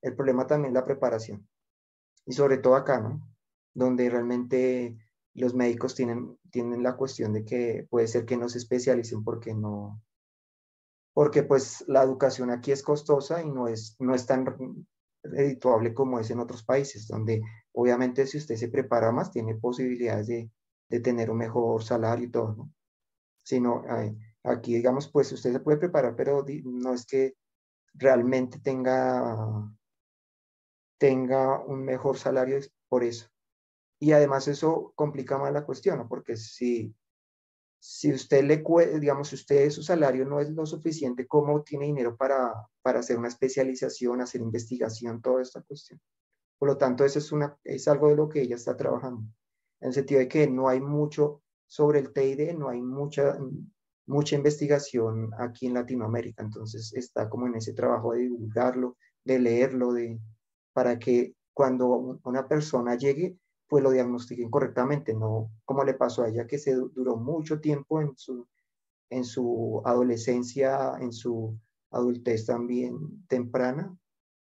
[0.00, 1.46] El problema también es la preparación.
[2.28, 3.26] Y sobre todo acá, ¿no?
[3.74, 4.98] Donde realmente
[5.32, 9.54] los médicos tienen, tienen la cuestión de que puede ser que no se especialicen porque
[9.54, 10.02] no,
[11.14, 14.46] porque pues la educación aquí es costosa y no es, no es tan
[15.22, 17.40] redituable como es en otros países, donde
[17.72, 20.50] obviamente si usted se prepara más, tiene posibilidades de,
[20.90, 22.72] de tener un mejor salario y todo, ¿no?
[23.42, 23.84] Sino
[24.44, 27.34] aquí, digamos, pues usted se puede preparar, pero no es que
[27.94, 29.72] realmente tenga,
[30.98, 32.58] tenga un mejor salario
[32.88, 33.28] por eso.
[34.00, 36.08] Y además eso complica más la cuestión.
[36.08, 36.94] Porque si
[37.80, 38.62] si usted le
[38.98, 43.18] digamos, si usted su salario no es lo suficiente, ¿cómo tiene dinero para, para hacer
[43.18, 46.00] una especialización, hacer investigación, toda esta cuestión?
[46.58, 49.22] Por lo tanto, eso es, una, es algo de lo que ella está trabajando,
[49.80, 53.38] en el sentido de que no hay mucho sobre el TID, no hay mucha,
[54.06, 59.92] mucha investigación aquí en Latinoamérica, entonces está como en ese trabajo de divulgarlo, de leerlo,
[59.92, 60.18] de,
[60.78, 63.36] para que cuando una persona llegue
[63.66, 68.00] pues lo diagnostiquen correctamente, no como le pasó a ella que se duró mucho tiempo
[68.00, 68.46] en su,
[69.10, 71.58] en su adolescencia, en su
[71.90, 73.92] adultez también temprana,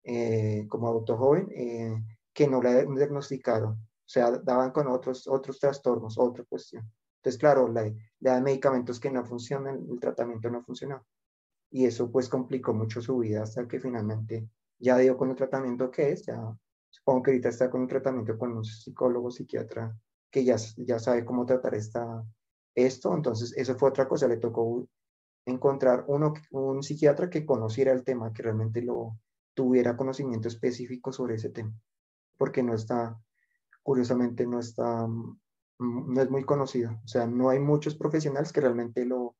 [0.02, 1.94] eh, como adulto joven, eh,
[2.32, 6.90] que no la diagnosticaron, o sea, daban con otros, otros trastornos, otra cuestión.
[7.18, 11.06] Entonces, claro, le, le dan medicamentos que no funcionan, el tratamiento no funcionó.
[11.70, 15.90] Y eso pues complicó mucho su vida hasta que finalmente ya dio con el tratamiento
[15.90, 16.56] que es, ya
[16.96, 19.94] Supongo que ahorita está con un tratamiento con un psicólogo, psiquiatra,
[20.30, 22.24] que ya, ya sabe cómo tratar esta,
[22.74, 23.14] esto.
[23.14, 24.26] Entonces, eso fue otra cosa.
[24.26, 24.88] Le tocó
[25.44, 29.18] encontrar uno, un psiquiatra que conociera el tema, que realmente lo
[29.54, 31.72] tuviera conocimiento específico sobre ese tema,
[32.38, 33.18] porque no está,
[33.82, 36.92] curiosamente, no está, mm, no es muy conocido.
[37.04, 39.36] O sea, no hay muchos profesionales que realmente lo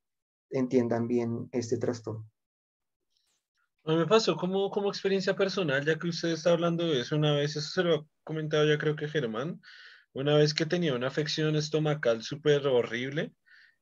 [0.51, 2.27] entiendan bien este trastorno.
[3.87, 7.15] A mí me pasó como, como experiencia personal, ya que usted está hablando de eso
[7.15, 9.61] una vez, eso se lo ha comentado ya creo que Germán,
[10.13, 13.33] una vez que tenía una afección estomacal súper horrible,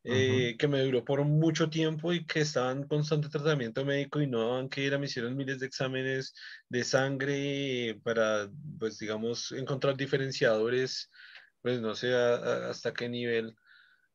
[0.05, 4.27] eh, que me duró por mucho tiempo y que estaba en constante tratamiento médico y
[4.27, 6.35] no daban que ir, me hicieron miles de exámenes
[6.69, 11.11] de sangre para, pues digamos, encontrar diferenciadores,
[11.62, 13.57] pues no sé hasta qué nivel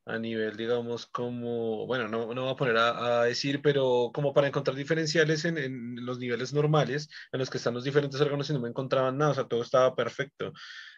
[0.09, 4.47] a nivel, digamos, como, bueno, no, no voy a poner a, decir, pero como para
[4.47, 8.53] encontrar diferenciales en, en, los niveles normales en los que están los diferentes órganos y
[8.53, 10.51] no me encontraban nada, o sea, todo estaba perfecto.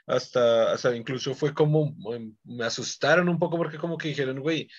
[0.07, 4.69] Hasta, hasta incluso fue como, em, me asustaron un poco porque como que dijeron, güey,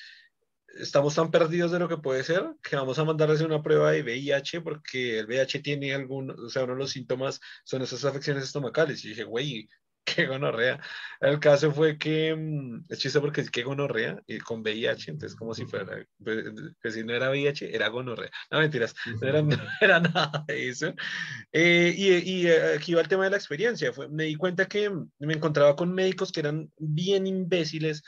[0.79, 4.03] estamos tan perdidos de lo que puede ser que vamos a mandarles una prueba de
[4.03, 8.45] VIH porque el VIH tiene algún, o sea, uno de los síntomas son esas afecciones
[8.45, 9.05] estomacales.
[9.05, 9.69] Y dije, güey,
[10.17, 10.81] qué gonorrea.
[11.21, 15.37] El caso fue que mm, es chiste porque es que gonorrea y con VIH, entonces
[15.37, 16.45] como si fuera, pues,
[16.81, 18.31] pues, si no era VIH, era gonorrea.
[18.51, 20.93] No mentiras, no era, no era nada de eso.
[21.53, 23.93] Eh, y, y, eh, aquí va el tema de la experiencia.
[23.93, 28.03] Fue, me di cuenta que me encontraba con médicos que eran bien imbéciles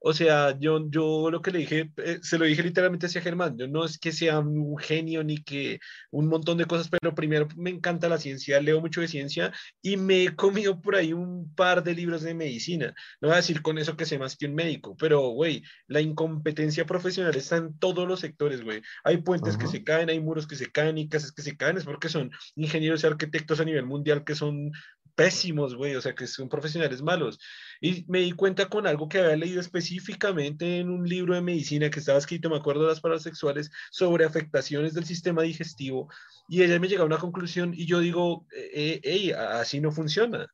[0.00, 3.56] O sea, yo, yo lo que le dije, eh, se lo dije literalmente hacia Germán,
[3.58, 5.80] yo no es que sea un genio ni que
[6.10, 9.96] un montón de cosas, pero primero me encanta la ciencia, leo mucho de ciencia y
[9.96, 12.94] me he comido por ahí un par de libros de medicina.
[13.20, 16.00] No voy a decir con eso que sé más que un médico, pero, güey, la
[16.00, 18.80] incompetencia profesional está en todos los sectores, güey.
[19.04, 21.76] Hay puentes que se caen, hay muros que se caen y casas que se caen,
[21.76, 24.72] es porque son ingenieros y arquitectos a nivel mundial que son
[25.18, 27.40] pésimos, güey, o sea, que son profesionales malos.
[27.80, 31.90] Y me di cuenta con algo que había leído específicamente en un libro de medicina
[31.90, 36.08] que estaba escrito, me acuerdo de las palabras sexuales, sobre afectaciones del sistema digestivo.
[36.48, 40.46] Y ella me llegó a una conclusión y yo digo, hey, así no funciona.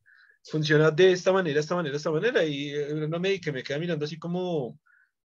[0.42, 2.42] Funciona de esta manera, esta manera, esta manera.
[2.44, 4.80] Y eh, una médica me queda mirando así como,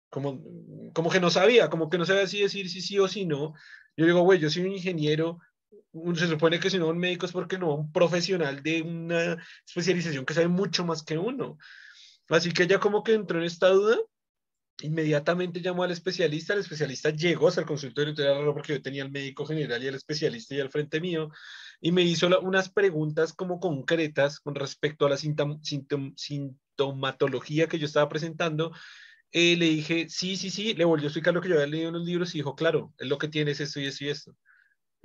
[0.09, 0.43] como,
[0.95, 3.53] como que no sabía, como que no sabía si decir si sí o si no.
[3.99, 5.41] Yo digo, güey, yo soy un ingeniero,
[6.15, 10.25] se supone que si no un médico es porque no un profesional de una especialización
[10.25, 11.59] que sabe mucho más que uno.
[12.29, 13.99] Así que ella como que entró en esta duda,
[14.83, 19.11] inmediatamente llamó al especialista, el especialista llegó hasta el consultorio, raro porque yo tenía el
[19.11, 21.31] médico general y el especialista y al frente mío,
[21.81, 28.09] y me hizo unas preguntas como concretas con respecto a la sintomatología que yo estaba
[28.09, 28.73] presentando,
[29.33, 31.89] eh, le dije, sí, sí, sí, le volvió a explicar lo que yo había leído
[31.89, 34.09] en los libros y dijo, claro, es lo que tiene es esto y esto y
[34.09, 34.37] esto.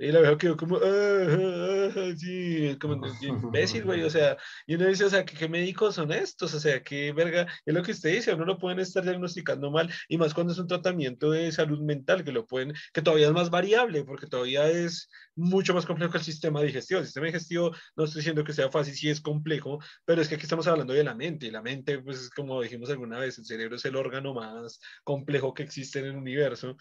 [0.02, 4.36] Y la veo quedó como, ah, ah, ah", sí, como imbécil, güey, o sea,
[4.66, 6.52] y uno dice, o sea, ¿qué, médicos son estos?
[6.54, 9.88] O sea, qué verga, es lo que usted dice, uno lo pueden estar diagnosticando mal,
[10.08, 13.32] y más cuando es un tratamiento de salud mental, que lo pueden, que todavía es
[13.32, 16.98] más variable, porque todavía es mucho más complejo que el sistema digestivo.
[16.98, 20.34] El sistema digestivo, no estoy diciendo que sea fácil, sí es complejo, pero es que
[20.34, 23.44] aquí estamos hablando de la mente, y la mente, pues, como dijimos alguna vez, el
[23.44, 26.76] cerebro es el órgano más complejo que existe en el universo.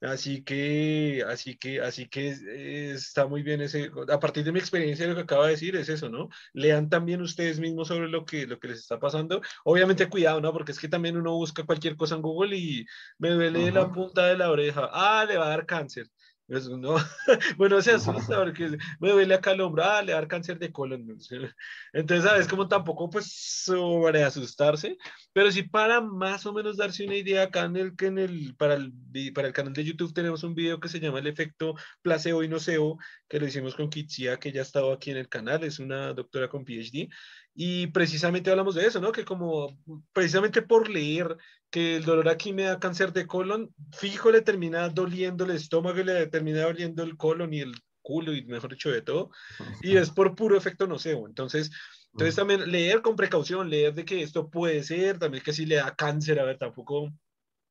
[0.00, 4.58] Así que, así que, así que eh, está muy bien ese, a partir de mi
[4.58, 6.30] experiencia lo que acaba de decir es eso, ¿no?
[6.54, 9.42] Lean también ustedes mismos sobre lo que, lo que les está pasando.
[9.62, 10.52] Obviamente cuidado, ¿no?
[10.54, 12.86] Porque es que también uno busca cualquier cosa en Google y
[13.18, 14.88] me duele la punta de la oreja.
[14.90, 16.06] Ah, le va a dar cáncer.
[16.50, 16.96] No.
[17.56, 20.58] bueno, se asusta porque me duele acá el hombro, ah, le va a dar cáncer
[20.58, 21.06] de colon.
[21.92, 22.48] Entonces, ¿sabes?
[22.48, 23.32] Como tampoco, pues,
[23.64, 24.96] sobre asustarse,
[25.32, 28.74] pero sí para más o menos darse una idea, acá en el, en el, para,
[28.74, 28.92] el,
[29.32, 32.48] para el canal de YouTube tenemos un video que se llama El efecto placebo y
[32.48, 35.78] nocebo, que lo hicimos con Kitsia, que ya ha estado aquí en el canal, es
[35.78, 37.08] una doctora con PhD,
[37.54, 39.12] y precisamente hablamos de eso, ¿no?
[39.12, 39.76] Que como
[40.12, 41.36] precisamente por leer
[41.70, 46.00] que el dolor aquí me da cáncer de colon, fijo le termina doliendo el estómago
[46.00, 49.30] y le termina doliendo el colon y el culo y mejor dicho de todo,
[49.82, 51.26] y es por puro efecto nocebo.
[51.26, 51.70] Entonces,
[52.12, 55.76] entonces también leer con precaución, leer de que esto puede ser, también que si le
[55.76, 57.12] da cáncer, a ver, tampoco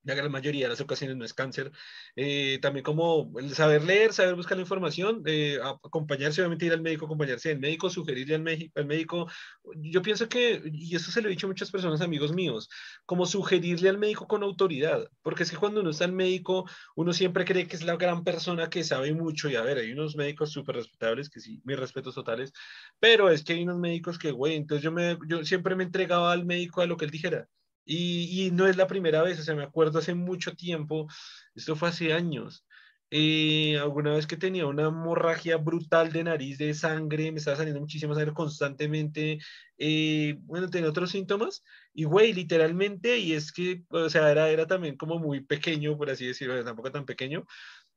[0.03, 1.71] la mayoría de las ocasiones no es cáncer.
[2.15, 6.81] Eh, también como el saber leer, saber buscar la información, eh, acompañarse, obviamente ir al
[6.81, 9.27] médico, acompañarse al médico, sugerirle al, al, médico.
[9.75, 12.69] Yo pienso que, y eso se lo he dicho a muchas personas, amigos míos,
[13.05, 17.13] como sugerirle al médico con autoridad, porque es que cuando uno está al médico, uno
[17.13, 20.15] siempre cree que es la gran persona que sabe mucho, y a ver, hay unos
[20.15, 22.51] médicos súper respetables, que sí, mis respetos totales,
[22.99, 26.31] pero es que hay unos médicos que, güey, entonces yo, me, yo siempre me entregaba
[26.31, 27.47] al médico a lo que él dijera
[27.85, 31.07] y, no es la primera vez, o sea, me acuerdo hace mucho tiempo,
[31.55, 32.65] esto fue hace años,
[33.11, 37.81] eh, alguna vez que tenía una hemorragia brutal de nariz, de sangre, me estaba saliendo
[37.81, 39.39] muchísima sangre constantemente,
[39.77, 41.63] eh, bueno, tenía otros síntomas,
[41.93, 46.09] y güey, literalmente, y es que, o sea, era, era también como muy pequeño, por
[46.09, 47.45] así decirlo, tampoco tan pequeño,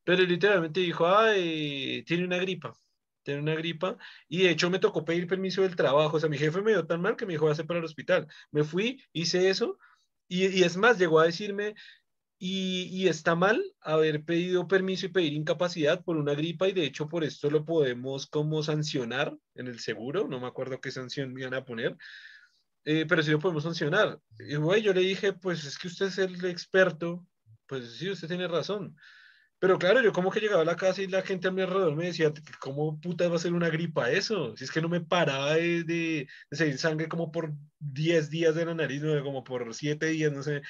[0.04, 2.74] pero literalmente dijo, ay, tiene una gripa
[3.22, 3.96] tener una gripa
[4.28, 6.86] y de hecho me tocó pedir permiso del trabajo, o sea, mi jefe me dio
[6.86, 8.26] tan mal que me dijo, hacer para el hospital.
[8.50, 9.78] Me fui, hice eso
[10.28, 11.74] y, y es más, llegó a decirme,
[12.44, 16.84] y, y, está mal haber pedido permiso y pedir incapacidad por una gripa y de
[16.84, 21.32] hecho por esto lo podemos como sancionar en el seguro, no me acuerdo qué sanción
[21.32, 21.96] me iban a poner,
[22.84, 24.18] eh, pero sí lo podemos sancionar.
[24.40, 27.24] Y güey, yo le dije, pues es que usted es el experto,
[27.66, 28.96] pues sí, usted tiene razón.
[29.62, 31.94] Pero claro, yo como que llegaba a la casa y la gente a mi alrededor
[31.94, 34.56] me decía, ¿cómo puta va a ser una gripa eso?
[34.56, 38.66] Si es que no me paraba de, de, de sangre como por 10 días de
[38.66, 39.22] la nariz, ¿no?
[39.22, 40.62] como por 7 días, no sé.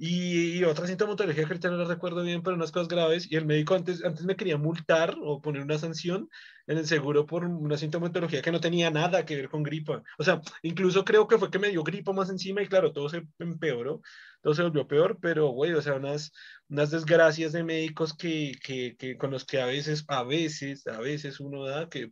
[0.00, 3.30] Y, y otra sintomatología que ahorita no la recuerdo bien, pero unas cosas graves.
[3.30, 6.28] Y el médico antes, antes me quería multar o poner una sanción
[6.68, 10.02] en el seguro por una sintomatología que no tenía nada que ver con gripa.
[10.18, 13.08] O sea, incluso creo que fue que me dio gripa más encima y claro, todo
[13.08, 14.00] se empeoró,
[14.40, 16.30] todo se volvió peor, pero güey, o sea, unas,
[16.68, 21.00] unas desgracias de médicos que, que, que con los que a veces, a veces, a
[21.00, 22.10] veces uno da que...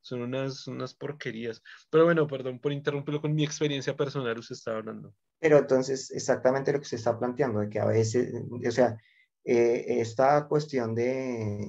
[0.00, 1.62] son unas, unas porquerías.
[1.90, 5.14] Pero bueno, perdón por interrumpirlo con mi experiencia personal, usted estaba hablando.
[5.42, 8.32] Pero entonces, exactamente lo que se está planteando, de que a veces,
[8.64, 8.96] o sea,
[9.44, 11.66] eh, esta cuestión de,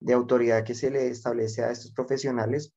[0.00, 2.74] de, autoridad que se le establece a estos profesionales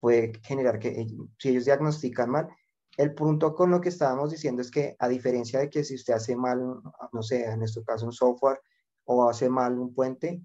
[0.00, 1.06] puede generar que
[1.38, 2.48] si ellos diagnostican mal,
[2.96, 6.14] el punto con lo que estábamos diciendo es que a diferencia de que si usted
[6.14, 6.80] hace mal,
[7.12, 8.58] no sé, en este caso un software
[9.04, 10.40] o hace mal un puente,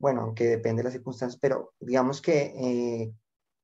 [0.00, 3.14] bueno, aunque depende de las circunstancias, pero digamos que eh,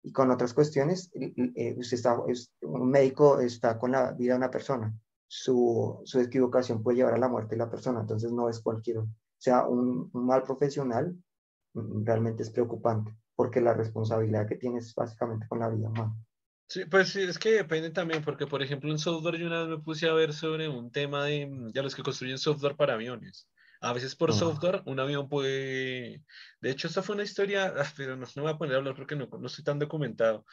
[0.04, 2.20] y con otras cuestiones, eh, usted está,
[2.60, 4.94] un médico está con la vida de una persona,
[5.26, 9.00] su, su, equivocación puede llevar a la muerte de la persona, entonces no es cualquiera.
[9.00, 11.16] O sea, un, un mal profesional
[11.72, 16.14] mm, realmente es preocupante, porque la responsabilidad que tiene es básicamente con la vida humana.
[16.68, 19.68] Sí, pues sí, es que depende también, porque por ejemplo en software yo una vez
[19.70, 22.92] me puse a ver sobre un tema de mm, ya los que construyen software para
[22.92, 23.48] aviones.
[23.84, 26.22] A veces por software un avión puede...
[26.60, 28.78] De hecho, esta fue una historia, ah, pero no, no me voy a poner a
[28.78, 30.44] hablar porque no, no estoy tan documentado,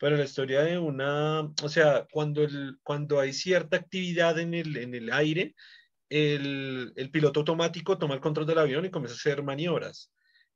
[0.00, 4.76] pero la historia de una, o sea, cuando, el, cuando hay cierta actividad en el,
[4.76, 5.54] en el aire,
[6.08, 10.10] el, el piloto automático toma el control del avión y comienza a hacer maniobras.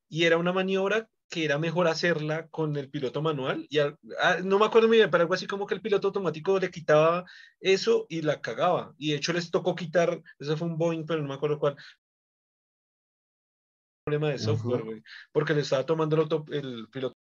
[0.08, 3.66] Y era una maniobra que era mejor hacerla con el piloto manual.
[3.70, 3.96] Y ah,
[4.44, 7.24] no me acuerdo muy bien, pero algo así como que el piloto automático le quitaba
[7.58, 8.94] eso y la cagaba.
[8.98, 11.76] Y de hecho les tocó quitar, eso fue un Boeing, pero no me acuerdo cuál,
[14.04, 17.16] problema de software, güey, porque le estaba tomando el, el piloto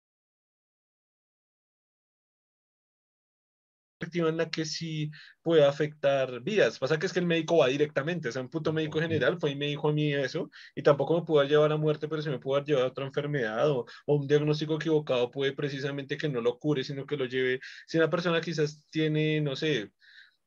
[4.13, 5.11] en la que sí
[5.41, 6.79] puede afectar vidas.
[6.79, 9.51] Pasa que es que el médico va directamente, o sea, un puto médico general fue
[9.51, 12.29] y me dijo a mí eso, y tampoco me pudo llevar a muerte, pero se
[12.29, 16.41] me pudo llevar a otra enfermedad o, o, un diagnóstico equivocado puede precisamente que no
[16.41, 17.59] lo cure, sino que lo lleve.
[17.87, 19.91] Si una persona quizás tiene, no sé,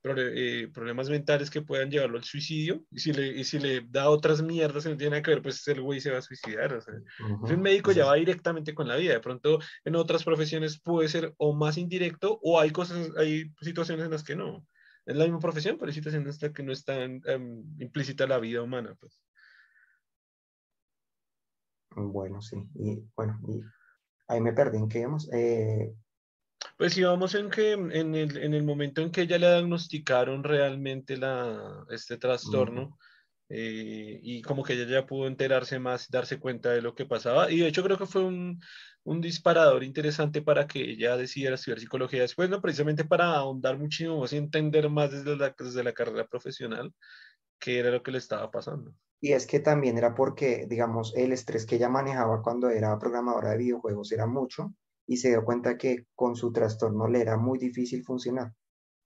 [0.03, 4.09] eh, problemas mentales que puedan llevarlo al suicidio, y si le, y si le da
[4.09, 6.73] otras mierdas que no tienen nada que ver, pues el güey se va a suicidar.
[6.75, 9.13] O sea, un médico ya va directamente con la vida.
[9.13, 14.07] De pronto, en otras profesiones puede ser o más indirecto, o hay cosas, hay situaciones
[14.07, 14.67] en las que no.
[15.07, 18.39] Es la misma profesión, pero hay situaciones en las que no está um, implícita la
[18.39, 18.97] vida humana.
[19.01, 19.23] Pues.
[21.97, 22.57] Bueno, sí.
[22.75, 23.61] Y bueno, y
[24.29, 25.29] ahí me perdí en qué vamos.
[25.33, 25.93] Eh,
[26.77, 31.17] pues íbamos en que en el, en el momento en que ella le diagnosticaron realmente
[31.17, 32.99] la, este trastorno,
[33.49, 37.51] eh, y como que ella ya pudo enterarse más, darse cuenta de lo que pasaba,
[37.51, 38.61] y de hecho creo que fue un,
[39.05, 42.61] un disparador interesante para que ella decidiera estudiar psicología después, ¿no?
[42.61, 46.93] Precisamente para ahondar muchísimo más y entender más desde la, desde la carrera profesional
[47.59, 48.95] qué era lo que le estaba pasando.
[49.21, 53.51] Y es que también era porque, digamos, el estrés que ella manejaba cuando era programadora
[53.51, 54.73] de videojuegos era mucho,
[55.11, 58.55] y se dio cuenta que con su trastorno le era muy difícil funcionar.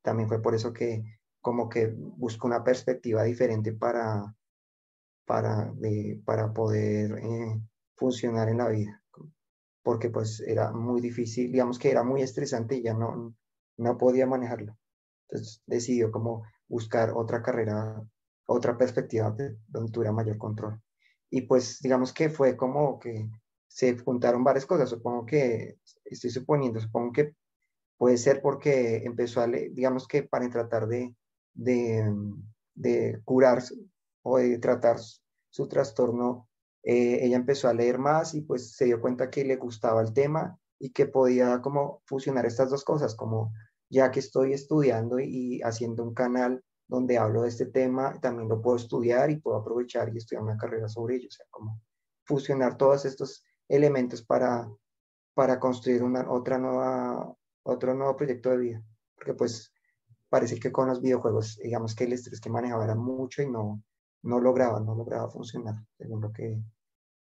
[0.02, 1.02] También fue por eso que
[1.40, 4.36] como que buscó una perspectiva diferente para,
[5.24, 5.72] para,
[6.26, 7.59] para poder eh,
[7.96, 9.02] funcionar en la vida,
[9.82, 13.34] porque pues era muy difícil, digamos que era muy estresante y ya no,
[13.78, 14.76] no podía manejarlo.
[15.30, 18.07] Entonces decidió como buscar otra carrera,
[18.46, 19.34] otra perspectiva
[19.68, 20.82] donde tuviera mayor control.
[21.30, 23.26] Y pues digamos que fue como que
[23.75, 24.89] se juntaron varias cosas.
[24.89, 27.35] Supongo que, estoy suponiendo, supongo que
[27.99, 31.12] puede ser porque empezó a, leer, digamos que para tratar de,
[31.55, 33.64] de, curar
[34.22, 34.99] o de tratar
[35.51, 36.49] su trastorno,
[36.85, 40.12] eh, ella empezó a leer más y pues se dio cuenta que le gustaba el
[40.12, 43.53] tema y que podía como fusionar estas dos cosas, como
[43.91, 48.62] ya que estoy estudiando y, haciendo un canal donde hablo de este tema, también lo
[48.62, 51.81] puedo estudiar y puedo aprovechar y estudiar una carrera sobre ello, o sea, como
[52.25, 54.69] fusionar todos estos elementos para,
[55.35, 58.83] para construir una, otra nueva, otro nuevo proyecto de vida.
[59.15, 59.73] Porque pues
[60.29, 63.83] parece que con los videojuegos, digamos que el estrés que manejaba era mucho y no,
[64.23, 66.61] no lograba, no lograba funcionar, según lo que,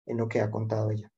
[0.07, 1.11] en lo que ha contado ella.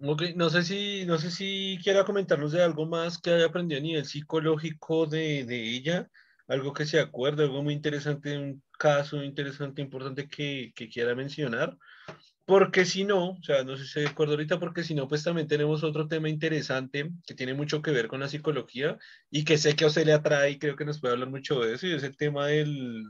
[0.00, 0.34] Okay.
[0.36, 3.82] No sé si, no sé si quiera comentarnos de algo más que haya aprendido a
[3.82, 6.08] nivel psicológico de, de ella,
[6.46, 11.76] algo que se acuerde, algo muy interesante, un caso interesante, importante que, que quiera mencionar,
[12.48, 15.22] porque si no, o sea, no sé si se acuerdo ahorita, porque si no, pues
[15.22, 18.96] también tenemos otro tema interesante que tiene mucho que ver con la psicología
[19.30, 21.60] y que sé que a usted le atrae y creo que nos puede hablar mucho
[21.60, 23.04] de eso, y es el tema del,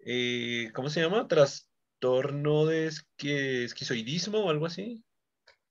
[0.00, 1.26] eh, ¿cómo se llama?
[1.26, 2.92] Trastorno de
[3.22, 5.02] esquizoidismo o algo así.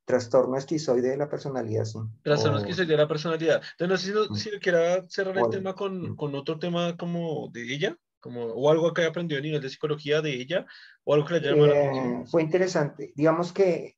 [0.05, 1.99] Trastorno esquizoide de la personalidad, sí.
[2.23, 3.61] Trastorno esquizoide de la personalidad.
[3.77, 4.59] Entonces, no sé si, mm.
[4.59, 6.15] quiera cerrar el tema con, mm.
[6.15, 9.69] con otro tema como de ella como, o algo que haya aprendido a nivel de
[9.69, 10.65] psicología de ella,
[11.03, 12.23] o algo que le llamó la eh.
[12.27, 13.11] Fue interesante.
[13.15, 13.97] Digamos que,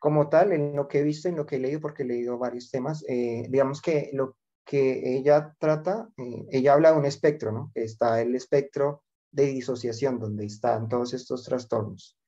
[0.00, 2.38] como tal, en lo que he visto, en lo que he leído, porque he leído
[2.38, 7.52] varios temas, eh, digamos que lo que ella trata, eh, ella habla de un espectro,
[7.52, 7.70] ¿no?
[7.74, 12.18] Está el espectro de disociación, donde están todos estos trastornos,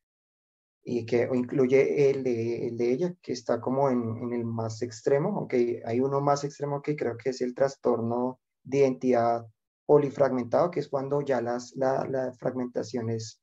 [0.84, 4.82] y que incluye el de, el de ella, que está como en, en, el más
[4.82, 9.46] extremo, aunque hay uno más extremo que creo que es el trastorno de identidad
[9.86, 13.40] polifragmentado, que es cuando ya las, la, la fragmentación es,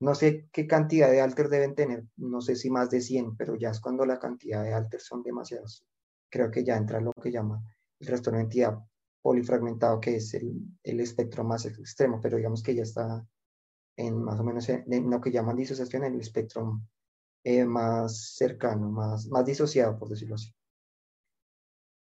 [0.00, 3.56] no sé qué cantidad de alter deben tener, no sé si más de 100, pero
[3.56, 5.84] ya es cuando la cantidad de alter son demasiados.
[6.30, 7.62] Creo que ya entra lo que llama
[7.98, 8.78] el trastorno de identidad
[9.22, 13.26] polifragmentado, que es el, el espectro más extremo, pero digamos que ya está
[13.96, 16.80] en más o menos en, lo que llaman disociación, en el espectro
[17.42, 20.54] eh, más cercano, más, más disociado, por decirlo así.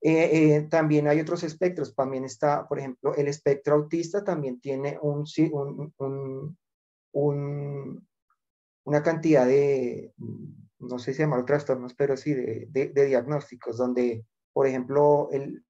[0.00, 4.96] Eh, eh, también hay otros espectros, también está, por ejemplo, el espectro autista también tiene
[5.02, 6.56] un, un,
[7.12, 8.08] un,
[8.84, 10.12] una cantidad de,
[10.78, 15.64] no sé si llaman trastornos, pero sí de, de, diagnósticos, donde, por ejemplo, el,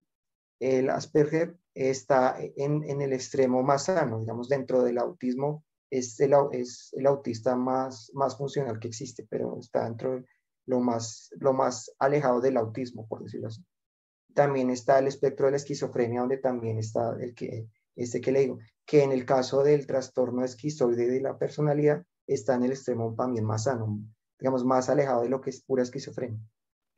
[0.60, 6.34] el Asperger está en, en, el extremo más sano, digamos, dentro del autismo es el,
[6.52, 10.24] es el autista más, más funcional que existe, pero está dentro de
[10.66, 13.64] lo más, lo más alejado del autismo, por decirlo así.
[14.34, 18.40] También está el espectro de la esquizofrenia, donde también está el que, este que le
[18.40, 23.14] digo, que en el caso del trastorno esquizoide de la personalidad, está en el extremo
[23.14, 24.00] también más sano,
[24.38, 26.38] digamos, más alejado de lo que es pura esquizofrenia.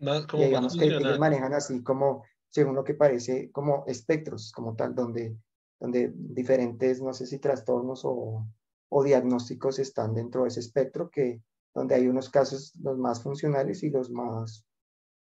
[0.01, 4.75] Más, como digamos que ellos manejan así como, según lo que parece, como espectros, como
[4.75, 5.37] tal, donde,
[5.79, 8.47] donde diferentes, no sé si trastornos o,
[8.89, 11.43] o diagnósticos están dentro de ese espectro, que
[11.75, 14.67] donde hay unos casos los más funcionales y los más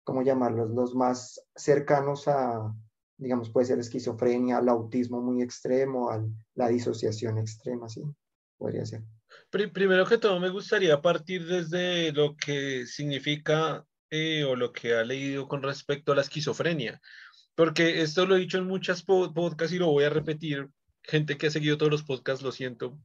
[0.03, 0.69] ¿cómo llamarlos?
[0.71, 2.73] Los más cercanos a,
[3.17, 6.23] digamos, puede ser esquizofrenia, al autismo muy extremo, a
[6.55, 8.01] la disociación extrema, sí,
[8.57, 9.03] podría ser.
[9.49, 15.03] Primero que todo, me gustaría partir desde lo que significa eh, o lo que ha
[15.03, 17.01] leído con respecto a la esquizofrenia,
[17.55, 20.69] porque esto lo he dicho en muchas podcasts y lo voy a repetir.
[21.01, 22.97] Gente que ha seguido todos los podcasts, lo siento.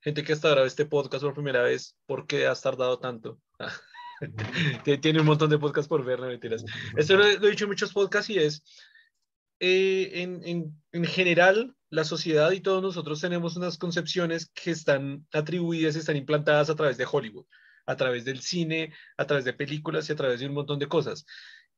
[0.00, 3.40] Gente que hasta ahora este podcast por primera vez, ¿por qué has tardado tanto?
[5.00, 6.64] Tiene un montón de podcasts por ver, no mentiras.
[6.96, 8.62] Esto lo, he dicho en muchos podcasts y es,
[9.60, 15.26] eh, en, en, en, general, la sociedad y todos nosotros tenemos unas concepciones que están
[15.32, 17.46] atribuidas, están implantadas a través de Hollywood,
[17.86, 20.88] a través del cine, a través de películas y a través de un montón de
[20.88, 21.24] cosas.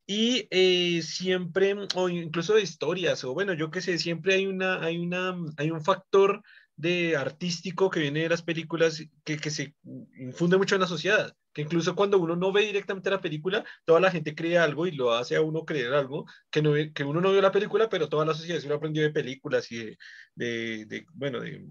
[0.07, 4.83] Y eh, siempre, o incluso de historias, o bueno, yo qué sé, siempre hay, una,
[4.83, 6.43] hay, una, hay un factor
[6.79, 9.75] de artístico que viene de las películas que, que se
[10.19, 13.99] infunde mucho en la sociedad que incluso cuando uno no ve directamente la película, toda
[13.99, 17.21] la gente cree algo y lo hace a uno creer algo que, no, que uno
[17.21, 19.99] no vio la película, pero toda la sociedad se lo aprendió de películas y de,
[20.37, 21.67] de, de bueno, de,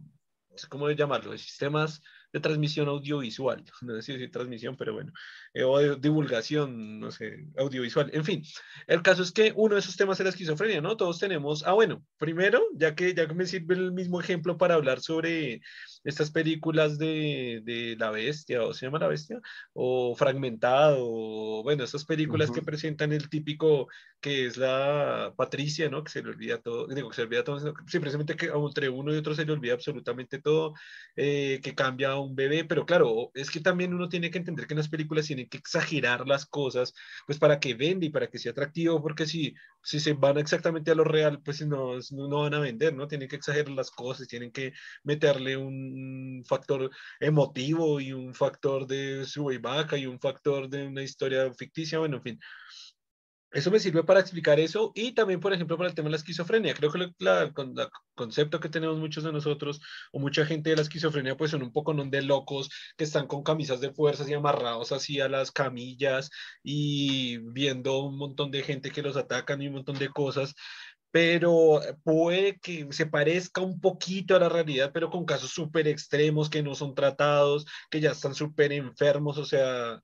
[0.68, 1.32] ¿cómo llamarlo?
[1.32, 2.02] De sistemas
[2.40, 5.12] transmisión audiovisual, no sé si transmisión, pero bueno,
[5.54, 8.44] eh, divulgación, no sé, audiovisual, en fin.
[8.88, 10.98] El caso es que uno de esos temas es la esquizofrenia, ¿no?
[10.98, 14.76] Todos tenemos, ah, bueno, primero, ya que, ya que me sirve el mismo ejemplo para
[14.76, 15.62] hablar sobre
[16.08, 19.42] estas películas de, de La Bestia, o se llama La Bestia,
[19.74, 23.90] o Fragmentado, o bueno, estas películas que presentan el típico
[24.22, 26.04] que es la Patricia, ¿no?
[26.06, 29.14] Que se le olvida todo, digo, que se le olvida todo, simplemente que entre uno
[29.14, 30.74] y otro se le olvida absolutamente todo,
[31.18, 34.76] eh, que cambia un bebé, pero claro, es que también uno tiene que entender que
[34.76, 36.94] en las películas tienen que exagerar las cosas,
[37.26, 39.56] pues para que venda y para que sea atractivo, porque si,
[39.88, 43.08] si se van exactamente a lo real, pues no, no van a vender, ¿no?
[43.08, 44.74] Tienen que exagerar las cosas, tienen que
[45.04, 50.88] meterle un factor emotivo y un factor de sube y baja y un factor de
[50.88, 52.40] una historia ficticia, bueno, en fin.
[53.52, 56.18] Eso me sirve para explicar eso y también, por ejemplo, para el tema de la
[56.18, 56.74] esquizofrenia.
[56.74, 57.14] Creo que el
[58.14, 59.80] concepto que tenemos muchos de nosotros
[60.12, 63.26] o mucha gente de la esquizofrenia pues son un poco non de locos que están
[63.26, 66.30] con camisas de fuerzas y amarrados así a las camillas
[66.62, 70.54] y viendo un montón de gente que los atacan y un montón de cosas
[71.12, 76.50] pero puede que se parezca un poquito a la realidad, pero con casos súper extremos
[76.50, 80.02] que no son tratados, que ya están súper enfermos, o sea,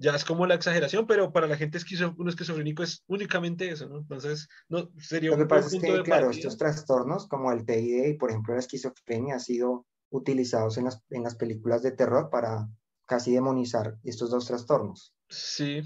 [0.00, 3.86] ya es como la exageración, pero para la gente esquizo, un esquizofrénico es únicamente eso,
[3.86, 3.98] ¿no?
[3.98, 8.14] Entonces, no, sería Lo que pasa es que, claro, estos trastornos como el TID y,
[8.14, 12.66] por ejemplo, la esquizofrenia han sido utilizados en las, en las películas de terror para
[13.06, 15.14] casi demonizar estos dos trastornos.
[15.28, 15.82] Sí,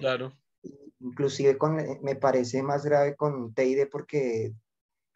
[0.00, 0.32] claro.
[0.98, 4.54] Inclusive con, eh, me parece más grave con TID porque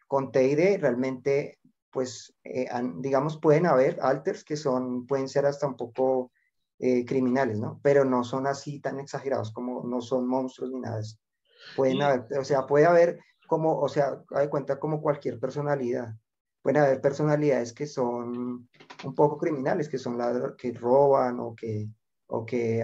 [0.07, 1.59] con TID realmente,
[1.91, 2.69] pues, eh,
[2.99, 6.31] digamos, pueden haber alters que son, pueden ser hasta un poco
[6.79, 7.79] eh, criminales, ¿no?
[7.81, 11.17] Pero no son así tan exagerados como no son monstruos ni nada de eso.
[11.75, 16.13] Pueden haber, o sea, puede haber como, o sea, hay cuenta como cualquier personalidad.
[16.61, 18.69] Pueden haber personalidades que son
[19.03, 21.89] un poco criminales, que son ladrones, que roban o que,
[22.27, 22.83] o que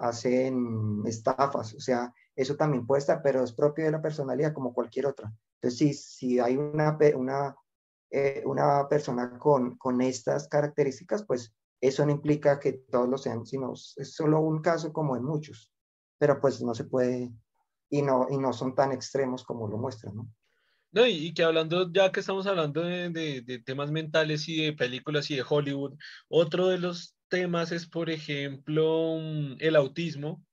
[0.00, 4.72] hacen estafas, o sea, eso también puede estar, pero es propio de la personalidad como
[4.72, 5.32] cualquier otra.
[5.60, 7.56] Entonces, si, si hay una, una,
[8.10, 13.44] eh, una persona con, con estas características, pues eso no implica que todos lo sean,
[13.46, 15.72] sino es solo un caso como en muchos,
[16.18, 17.32] pero pues no se puede
[17.90, 20.28] y no, y no son tan extremos como lo muestran, ¿no?
[20.94, 25.28] No, y, que hablando, ya que estamos hablando de, de, temas mentales y de películas
[25.28, 25.98] y de Hollywood,
[26.28, 30.44] otro de los temas es, por ejemplo, mm, el autismo,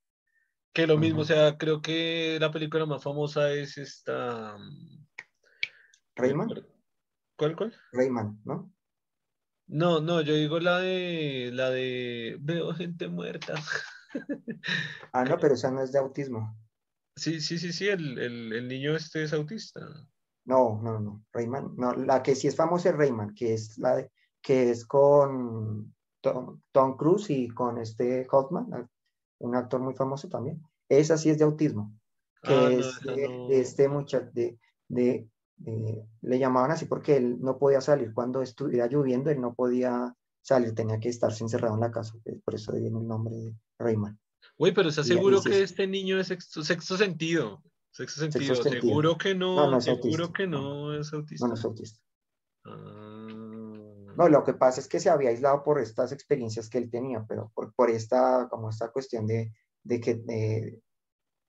[0.74, 4.56] Que lo mismo, o sea, creo que la película más famosa es esta.
[6.16, 6.48] Rayman.
[7.36, 7.74] ¿Cuál, cuál?
[7.92, 8.72] Rayman, ¿no?
[9.72, 13.54] No, no, yo digo la de la de veo gente muerta.
[15.12, 16.56] ah, no, pero esa no es de autismo.
[17.16, 19.80] Sí, sí, sí, sí, el, el niño este es autista.
[20.44, 23.96] No, no, no, Rayman, no, la que sí es famosa es Rayman, que es la
[23.96, 24.10] de,
[24.42, 28.88] que es con Tom, Cruise y con este Hoffman,
[29.38, 30.60] un actor muy famoso también.
[30.88, 31.94] Esa sí es de autismo,
[32.42, 34.58] que ah, es de, este muchacho, de,
[34.88, 40.14] de, le llamaban así porque él no podía salir cuando estuviera lloviendo, él no podía
[40.40, 44.18] salir, tenía que estarse encerrado en la casa, por eso viene el nombre de Rayman.
[44.56, 47.62] Uy, pero ¿estás seguro que este niño es sexto sentido?
[47.92, 51.46] Sexto sentido, seguro que no, no, seguro que no es autista.
[51.46, 52.00] No, no es autista.
[52.64, 53.42] Ah.
[54.16, 57.24] No, lo que pasa es que se había aislado por estas experiencias que él tenía,
[57.28, 60.80] pero por, por esta, como esta cuestión de, de que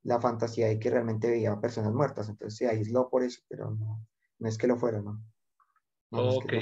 [0.04, 4.06] la fantasía de que realmente veía personas muertas, entonces se aisló por eso, pero no,
[4.40, 5.24] no es que lo fuera, ¿no?
[6.16, 6.54] ok,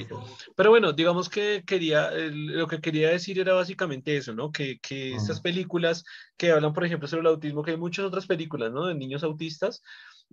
[0.56, 4.50] pero bueno, digamos que quería, lo que quería decir era básicamente eso, ¿no?
[4.50, 6.04] Que, que estas películas
[6.38, 8.86] que hablan, por ejemplo, sobre el autismo, que hay muchas otras películas, ¿no?
[8.86, 9.82] De niños autistas,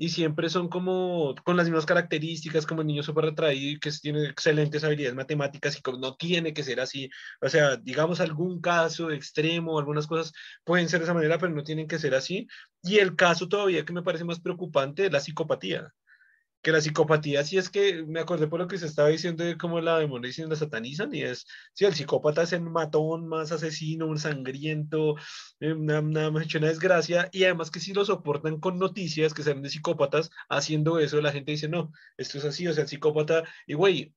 [0.01, 3.91] y siempre son como con las mismas características, como el niño súper retraído y que
[3.91, 7.09] tiene excelentes habilidades matemáticas y como no tiene que ser así.
[7.41, 10.31] O sea, digamos algún caso extremo, algunas cosas
[10.63, 12.47] pueden ser de esa manera, pero no tienen que ser así.
[12.81, 15.93] Y el caso todavía que me parece más preocupante es la psicopatía
[16.61, 19.57] que la psicopatía, sí es que me acordé por lo que se estaba diciendo de
[19.57, 24.07] cómo la demonizan la satanizan, y es, si el psicópata es el matón más asesino,
[24.07, 25.15] un sangriento,
[25.59, 29.43] eh, una, una, hecho una desgracia, y además que si lo soportan con noticias que
[29.43, 32.89] salen de psicópatas haciendo eso, la gente dice, no, esto es así, o sea, el
[32.89, 34.13] psicópata, y güey,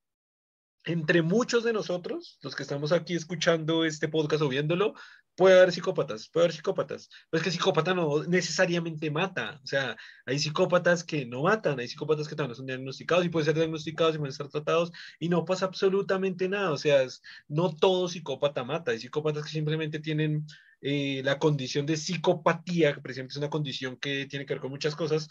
[0.85, 4.95] entre muchos de nosotros, los que estamos aquí escuchando este podcast o viéndolo,
[5.37, 7.09] puede haber psicópatas, puede haber psicópatas.
[7.31, 9.61] Pero es que psicópata no necesariamente mata.
[9.63, 13.47] O sea, hay psicópatas que no matan, hay psicópatas que también son diagnosticados y pueden
[13.47, 16.73] ser diagnosticados y pueden ser tratados y no pasa absolutamente nada.
[16.73, 17.07] O sea,
[17.49, 18.93] no todo psicópata mata.
[18.93, 20.47] Hay psicópatas que simplemente tienen
[20.81, 24.71] eh, la condición de psicopatía, que precisamente es una condición que tiene que ver con
[24.71, 25.29] muchas cosas,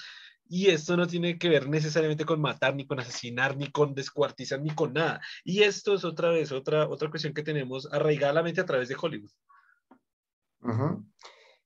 [0.47, 4.61] y esto no tiene que ver necesariamente con matar, ni con asesinar, ni con descuartizar,
[4.61, 5.21] ni con nada.
[5.43, 8.89] Y esto es otra vez, otra, otra cuestión que tenemos arraigada la mente a través
[8.89, 9.31] de Hollywood.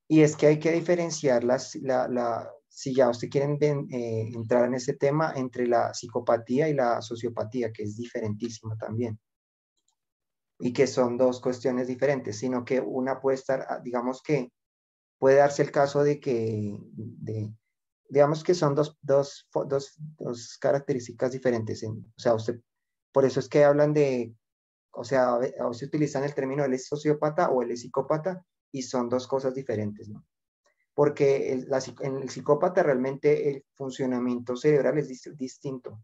[0.08, 4.66] Y es que hay que diferenciar las, la, la, si ya usted quieren eh, entrar
[4.66, 9.20] en ese tema, entre la psicopatía y la sociopatía, que es diferentísima también.
[10.60, 14.52] Y que son dos cuestiones diferentes, sino que una puede estar, ah, digamos que
[15.18, 17.52] puede darse el caso de que, de,
[18.10, 21.84] digamos que son dos, dos, dos, dos características diferentes.
[21.84, 22.60] o sea, usted,
[23.12, 24.36] por eso es que hablan de,
[24.92, 28.46] o sea, o se utilizan el término él es sociópata o él es psicópata
[28.76, 30.26] y son dos cosas diferentes, ¿no?
[30.94, 35.08] Porque en el psicópata realmente el funcionamiento cerebral es
[35.38, 36.02] distinto,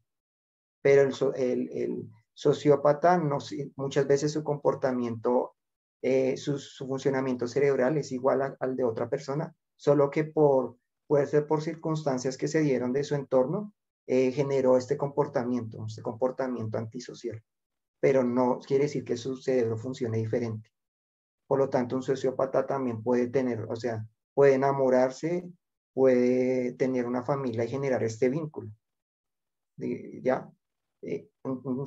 [0.81, 1.01] pero
[1.35, 3.37] el, el, sociópata no,
[3.75, 5.55] muchas veces su comportamiento,
[6.01, 11.27] eh, su, su, funcionamiento cerebral es igual al de otra persona, solo que por puede
[11.27, 13.73] ser por circunstancias que se dieron de su entorno,
[14.07, 17.43] eh, generó este comportamiento, este comportamiento antisocial.
[17.99, 20.71] Pero no quiere decir que su cerebro funcione diferente.
[21.51, 25.51] Por lo tanto, un sociópata también puede tener, o sea, puede enamorarse,
[25.93, 28.71] puede tener una familia y generar este vínculo.
[29.75, 30.49] ¿Ya?
[31.01, 31.85] Eh, un,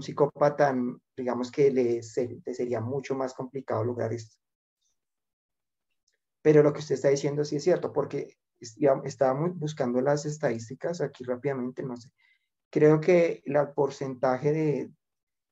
[0.00, 0.72] psicópata,
[1.16, 4.36] digamos que le, le sería mucho más complicado lograr esto.
[6.40, 11.24] Pero lo que usted está diciendo sí es cierto, porque estaba buscando las estadísticas aquí
[11.24, 12.12] rápidamente, no sé.
[12.70, 14.90] Creo que el porcentaje de,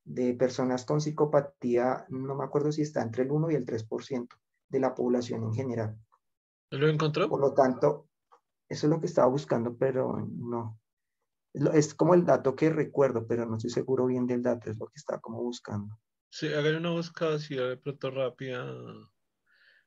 [0.05, 4.36] de personas con psicopatía, no me acuerdo si está entre el 1 y el 3%
[4.68, 5.98] de la población en general.
[6.70, 7.28] ¿Lo encontró?
[7.28, 8.09] Por lo tanto,
[8.68, 10.78] eso es lo que estaba buscando, pero no.
[11.72, 14.86] Es como el dato que recuerdo, pero no estoy seguro bien del dato, es lo
[14.86, 15.98] que estaba como buscando.
[16.28, 18.66] Sí, hagan una búsqueda así de pronto rápida.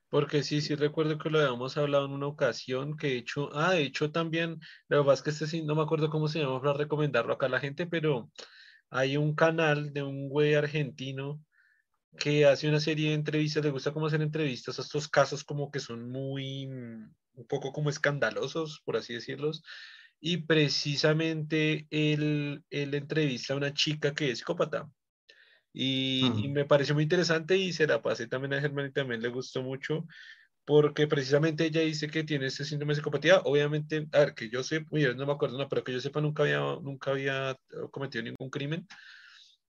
[0.10, 3.74] Porque sí, sí recuerdo que lo habíamos hablado en una ocasión, que de hecho, ah,
[3.74, 4.58] de hecho también,
[4.88, 7.48] la verdad es que este sí, no me acuerdo cómo se llama para recomendarlo acá
[7.48, 8.32] a la gente, pero
[8.90, 11.42] hay un canal de un güey argentino
[12.18, 15.72] que hace una serie de entrevistas, le gusta cómo hacer entrevistas a estos casos como
[15.72, 19.64] que son muy, mm, un poco como escandalosos, por así decirlos,
[20.20, 24.90] y precisamente él, él entrevista a una chica que es psicópata.
[25.80, 29.28] Y, me pareció muy interesante y se la pasé también a Germán y también le
[29.28, 30.08] gustó mucho
[30.68, 33.40] porque precisamente ella dice que tiene este síndrome de psicopatía.
[33.46, 36.44] Obviamente, a ver, que yo sé, no me acuerdo, no, pero que yo sepa, nunca
[36.44, 37.58] había, nunca había
[37.92, 38.86] cometido ningún crimen.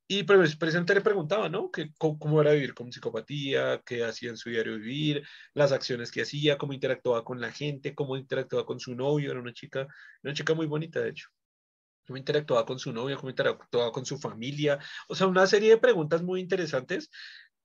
[0.08, 1.70] y precisamente le preguntaba, ¿no?
[1.70, 5.22] Que, cómo, era vivir con psicopatía, qué hacía en su diario vivir,
[5.54, 9.40] las acciones que hacía, cómo interactuaba con la gente, cómo interactuaba con su novio, era
[9.40, 9.86] una chica,
[10.22, 11.28] una chica muy bonita, de hecho.
[12.06, 14.78] Cómo interactuaba con su novio, cómo interactuaba con su familia.
[15.08, 17.10] O sea, una serie de preguntas muy interesantes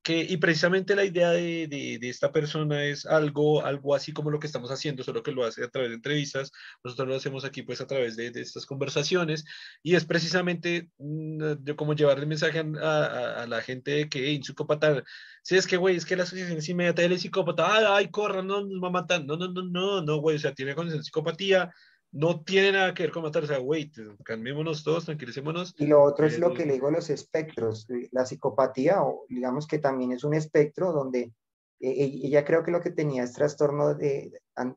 [0.04, 4.30] que, y precisamente la idea de, de, de, esta persona es algo, algo así como
[4.30, 6.52] lo que estamos haciendo, solo que lo hace a través de entrevistas,
[6.84, 9.46] nosotros lo hacemos aquí pues a través de, de estas conversaciones,
[9.82, 14.08] y es precisamente mm, yo como llevarle el mensaje a, a, a, la gente de
[14.10, 15.02] que, hey, psicópata,
[15.42, 18.42] si es que, güey, es que la asociación es inmediata, es psicópata, ay, ay, corra,
[18.42, 21.00] no, nos va a matar, no, no, no, no, no, güey, o sea, tiene condición
[21.00, 21.72] de psicopatía,
[22.14, 23.92] no tiene nada que ver con matar, o sea, wait,
[24.24, 25.74] calmémonos todos, tranquilicémonos.
[25.78, 29.66] Y lo otro es lo eh, que le digo los espectros, la psicopatía, o digamos
[29.66, 31.32] que también es un espectro donde
[31.80, 34.30] eh, ella creo que lo que tenía es trastorno de,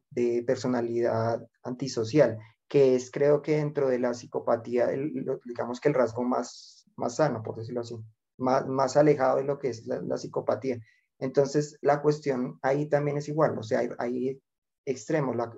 [0.10, 5.14] de personalidad antisocial, que es creo que dentro de la psicopatía, el,
[5.46, 7.96] digamos que el rasgo más, más sano, por decirlo así,
[8.38, 10.80] más, más alejado de lo que es la, la psicopatía.
[11.20, 14.42] Entonces, la cuestión ahí también es igual, o sea, hay, hay
[14.86, 15.36] extremos.
[15.36, 15.54] La,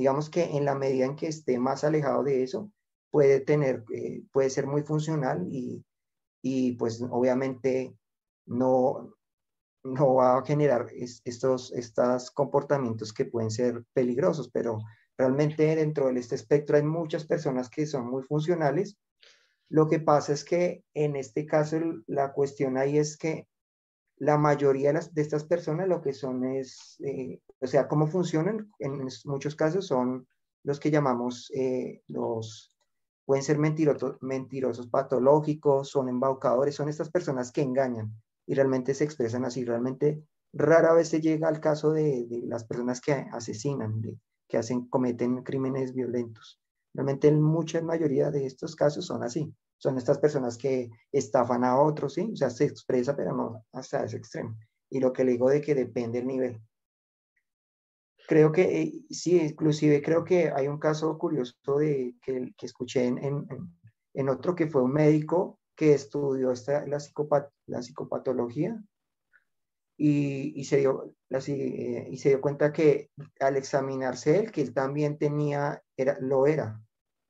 [0.00, 2.72] digamos que en la medida en que esté más alejado de eso,
[3.10, 5.84] puede tener, eh, puede ser muy funcional y,
[6.40, 7.94] y, pues obviamente
[8.46, 9.14] no,
[9.84, 14.78] no va a generar estos, estos comportamientos que pueden ser peligrosos, pero
[15.18, 18.96] realmente dentro de este espectro hay muchas personas que son muy funcionales.
[19.68, 23.48] Lo que pasa es que en este caso la cuestión ahí es que
[24.20, 29.08] la mayoría de, estas personas lo que son es, eh, o sea, cómo funcionan, en
[29.24, 30.28] muchos casos son
[30.62, 32.70] los que llamamos eh, los,
[33.24, 38.12] pueden ser mentirosos, mentirosos patológicos, son embaucadores, son estas personas que engañan
[38.46, 42.64] y realmente se expresan así, realmente rara vez se llega al caso de, de las
[42.64, 44.18] personas que asesinan, de,
[44.48, 46.60] que hacen, cometen crímenes violentos.
[46.92, 49.50] Realmente en mucha mayoría de estos casos son así
[49.80, 52.30] son estas personas que estafan a otros, ¿sí?
[52.32, 54.54] O sea, se expresa, pero no hasta ese extremo.
[54.90, 56.60] Y lo que le digo de que depende el nivel.
[58.28, 63.06] Creo que, eh, sí, inclusive creo que hay un caso curioso de, que, que escuché
[63.06, 63.48] en,
[64.12, 68.78] en, otro que fue un médico que estudió esta, la, psicopat, la psicopatología
[69.96, 73.10] y, y, se dio, la, eh, y se dio cuenta que
[73.40, 76.82] al examinarse él, que él también tenía, era, lo era,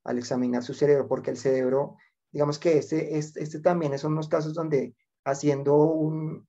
[0.05, 1.97] al examinar su cerebro, porque el cerebro
[2.33, 6.49] digamos que este, este, este también son unos casos donde haciendo un,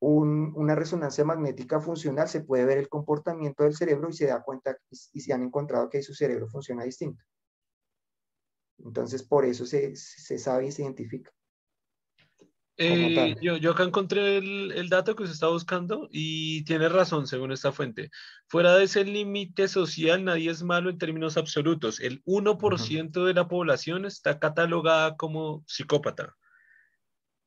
[0.00, 4.42] un, una resonancia magnética funcional se puede ver el comportamiento del cerebro y se da
[4.42, 7.24] cuenta y, se han encontrado que su cerebro funciona distinto.
[8.78, 11.30] Entonces, por eso se, se sabe y se identifica.
[12.76, 17.28] Eh, yo, yo, acá encontré el, el, dato que se está buscando y tiene razón
[17.28, 18.10] según esta fuente.
[18.48, 22.00] Fuera de ese límite social, nadie es malo en términos absolutos.
[22.00, 26.34] El 1% de la población está catalogada como psicópata.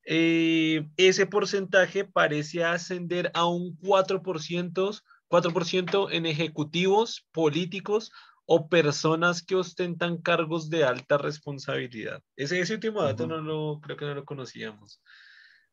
[0.09, 8.13] Eh, ese porcentaje parece ascender a un 4%, 4% en ejecutivos políticos
[8.49, 12.23] o personas que ostentan cargos de alta responsabilidad.
[12.35, 13.29] Ese, ese último dato uh -huh.
[13.29, 15.01] no lo, creo que no lo conocíamos.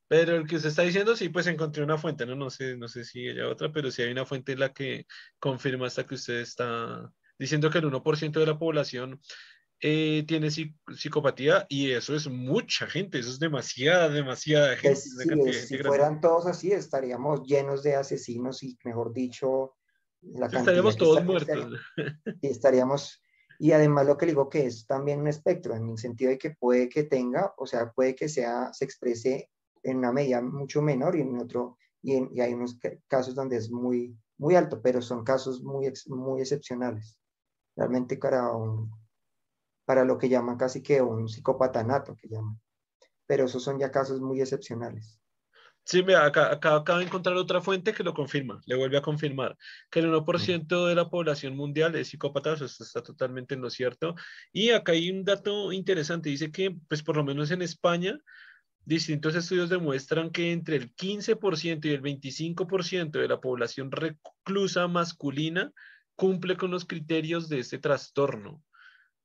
[0.09, 2.35] Pero el que usted está diciendo, sí, pues encontré una fuente, ¿no?
[2.35, 5.07] No sé, no sé si hay otra, pero sí hay una fuente en la que
[5.39, 9.20] confirma hasta que usted está diciendo que el 1% de la población
[9.81, 15.01] eh, tiene psicopatía y eso es mucha gente, eso es demasiada, demasiada gente.
[15.27, 19.75] Pues, sí, si fueran todos así, estaríamos llenos de asesinos y, mejor dicho,
[20.33, 21.72] la estaríamos todos muertos.
[22.43, 23.22] Y estaríamos,
[23.59, 26.51] y además lo que digo que es también un espectro, en el sentido de que
[26.51, 29.51] puede que tenga, o sea, puede que sea, se exprese
[29.83, 33.57] en una medida mucho menor y en otro, y, en, y hay unos casos donde
[33.57, 37.18] es muy, muy alto, pero son casos muy, muy excepcionales.
[37.77, 38.91] Realmente para, un,
[39.85, 42.61] para lo que llaman casi que un psicópata nato, que llaman.
[43.27, 45.18] Pero esos son ya casos muy excepcionales.
[45.87, 49.57] Sí, mira, acá, acá de encontrar otra fuente que lo confirma, le vuelve a confirmar
[49.91, 54.14] que el 1% de la población mundial es psicópata, eso está totalmente en lo cierto.
[54.51, 58.18] Y acá hay un dato interesante, dice que, pues por lo menos en España,
[58.87, 65.70] distintos estudios demuestran que entre el 15% y el 25% de la población reclusa masculina
[66.16, 68.62] cumple con los criterios de este trastorno,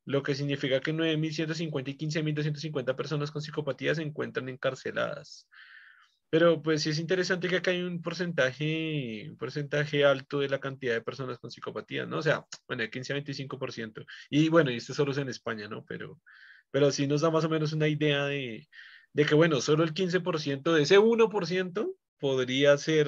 [0.05, 5.47] lo que significa que 9.150 y 15.250 personas con psicopatía se encuentran encarceladas.
[6.29, 10.59] Pero pues sí es interesante que acá hay un porcentaje, un porcentaje alto de la
[10.59, 12.19] cantidad de personas con psicopatía, ¿no?
[12.19, 14.05] O sea, bueno, de 15 a 25%.
[14.29, 15.83] Y bueno, y esto solo es en España, ¿no?
[15.85, 16.21] Pero,
[16.69, 18.67] pero sí nos da más o menos una idea de,
[19.13, 23.07] de que, bueno, solo el 15% de ese 1% podría ser,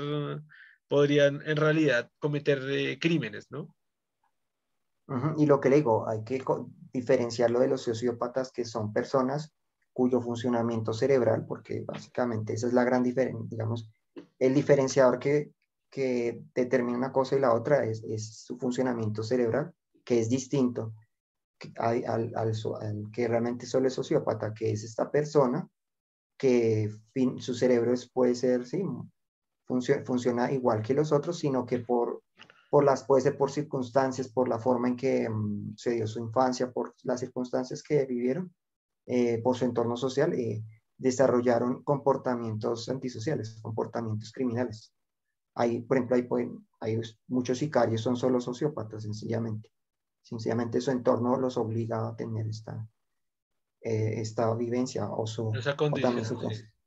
[0.87, 3.75] podrían en realidad cometer eh, crímenes, ¿no?
[5.37, 6.41] Y lo que le digo, hay que
[6.93, 9.53] diferenciarlo de los sociópatas, que son personas
[10.01, 13.87] cuyo funcionamiento cerebral, porque básicamente esa es la gran diferencia, digamos,
[14.39, 15.51] el diferenciador que,
[15.91, 19.71] que determina una cosa y la otra es, es su funcionamiento cerebral,
[20.03, 20.95] que es distinto
[21.77, 25.69] al, al, al, que realmente solo es sociópata, que es esta persona
[26.35, 26.89] que
[27.37, 28.83] su cerebro puede ser, sí,
[30.03, 32.23] funciona igual que los otros, sino que por,
[32.71, 36.17] por las, puede ser por circunstancias, por la forma en que mm, se dio su
[36.17, 38.51] infancia, por las circunstancias que vivieron,
[39.05, 40.63] eh, por su entorno social, eh,
[40.97, 44.93] desarrollaron comportamientos antisociales, comportamientos criminales.
[45.55, 46.27] Hay, por ejemplo, hay,
[46.79, 49.71] hay muchos sicarios, son solo sociópatas, sencillamente.
[50.21, 52.87] Sencillamente su entorno los obliga a tener esta,
[53.81, 55.51] eh, esta vivencia o su...
[55.55, 56.21] Esa condición,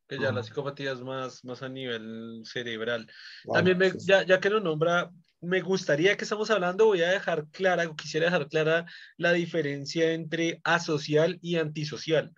[0.07, 3.11] que ya la psicopatía es más, más a nivel cerebral.
[3.51, 5.11] También, ya, ya que lo nombra,
[5.45, 8.87] me gustaría que estamos hablando, voy a dejar clara, o quisiera dejar clara
[9.17, 12.33] la diferencia entre asocial y antisocial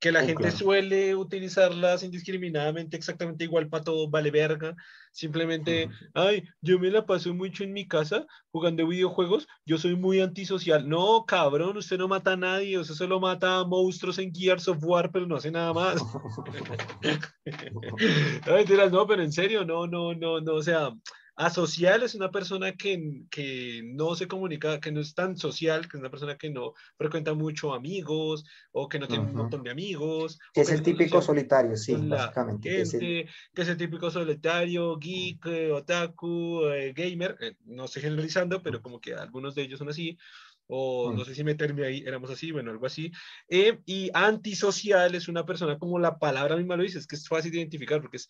[0.00, 4.76] que la oh, gente suele utilizarlas indiscriminadamente, exactamente igual para todo, vale verga.
[5.10, 10.20] Simplemente, ay, yo me la paso mucho en mi casa jugando videojuegos, yo soy muy
[10.20, 10.88] antisocial.
[10.88, 14.78] No, cabrón, usted no mata a nadie, usted solo mata a monstruos en Gears of
[14.82, 15.96] War, pero no hace nada más.
[18.46, 20.92] no, no, pero en serio, no, no, no, no, o sea,
[21.38, 25.96] Asocial es una persona que, que, no se comunica, que no es tan social, que
[25.96, 29.70] es una persona que no frecuenta mucho amigos o que no tiene un montón de
[29.70, 30.40] amigos.
[30.52, 32.68] Que es el típico solitario, sí, básicamente.
[32.68, 33.76] que, es el...
[33.76, 39.54] típico solitario, geek, eh, otaku, eh, gamer, eh, no estoy generalizando, pero como que algunos
[39.54, 40.18] de ellos son así
[40.66, 43.10] o no sé si meterme ahí, éramos así, bueno, algo así.
[43.48, 47.52] y antisocial es una persona, como la palabra misma lo dice, es que es fácil
[47.52, 48.28] de identificar porque es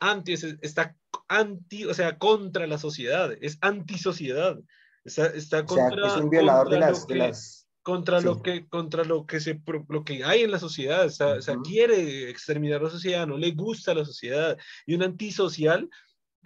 [0.00, 0.96] anti, está
[1.28, 4.58] anti, o sea, contra la sociedad, es antisociedad.
[5.04, 6.80] Está, está contra, es un violador de
[7.16, 11.10] las, contra lo que contra lo que se lo que hay en la sociedad, o
[11.40, 14.58] sea, quiere exterminar la sociedad, no le gusta la sociedad.
[14.86, 15.88] Y un antisocial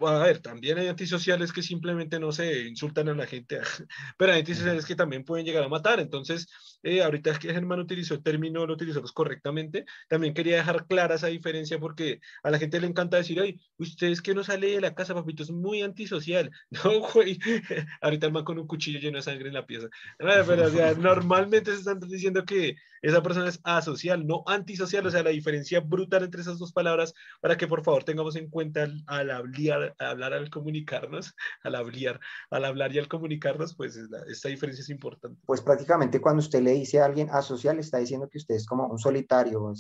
[0.01, 3.61] a ver, también hay antisociales que simplemente no se insultan a la gente,
[4.19, 6.01] pero hay antisociales que también pueden llegar a matar.
[6.01, 6.49] Entonces,
[6.83, 11.29] eh, ahorita que Germán utilizó el término, lo utilizó correctamente, también quería dejar clara esa
[11.29, 14.81] diferencia porque a la gente le encanta decir, ay, usted es que no sale de
[14.81, 16.51] la casa, papito, es muy antisocial.
[16.85, 17.39] No, güey,
[18.01, 19.89] ahorita el man con un cuchillo lleno de sangre en la pieza.
[20.19, 25.11] Pero, o sea, normalmente se están diciendo que esa persona es asocial, no antisocial, o
[25.11, 28.89] sea, la diferencia brutal entre esas dos palabras para que por favor tengamos en cuenta
[29.07, 32.21] al, hablar, hablar al comunicarnos, al hablar,
[32.51, 35.41] al hablar y al comunicarnos, pues esta diferencia es importante.
[35.47, 38.87] Pues prácticamente cuando usted le dice a alguien asocial, está diciendo que usted es como
[38.87, 39.73] un solitario,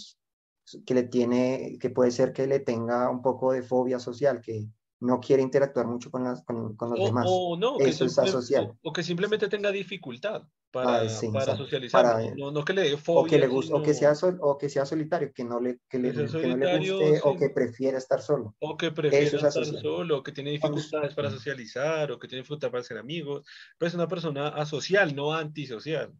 [0.86, 4.68] que le tiene, que puede ser que le tenga un poco de fobia social, que
[5.02, 7.26] no quiere interactuar mucho con, las, con, con los demás.
[7.28, 8.72] O no, Eso es asocial.
[8.82, 12.34] O, que simplemente tenga dificultad para, ah, para socializar.
[12.36, 13.20] no, no, que le dé fobia.
[13.20, 15.98] O que, le guste, o, que sea o que sea solitario, que no le, que
[15.98, 18.54] le, que no le guste o que prefiera estar solo.
[18.60, 22.70] O que prefiera estar solo, o que tiene dificultades para socializar, o que tiene dificultades
[22.70, 23.44] para ser amigos.
[23.76, 26.12] Pero es una persona asocial, no antisocial.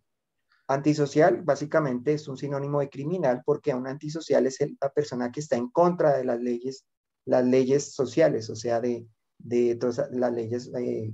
[0.73, 5.57] Antisocial básicamente es un sinónimo de criminal porque un antisocial es la persona que está
[5.57, 6.87] en contra de las leyes
[7.25, 9.07] las leyes sociales, o sea, de,
[9.39, 11.13] de todas las leyes eh,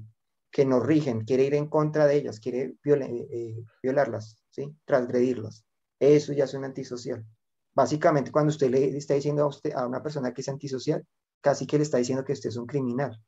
[0.50, 4.74] que nos rigen, quiere ir en contra de ellas, quiere eh, violarlas, ¿sí?
[4.84, 5.64] transgredirlas.
[6.00, 7.24] Eso ya es un antisocial.
[7.74, 11.04] Básicamente, cuando usted le está diciendo a, usted, a una persona que es antisocial,
[11.40, 13.20] casi que le está diciendo que usted es un criminal,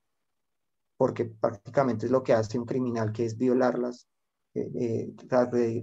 [0.96, 4.08] porque prácticamente es lo que hace un criminal, que es violarlas,
[4.54, 5.12] eh,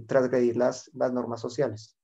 [0.06, 1.96] transgredir, las, las normas sociales.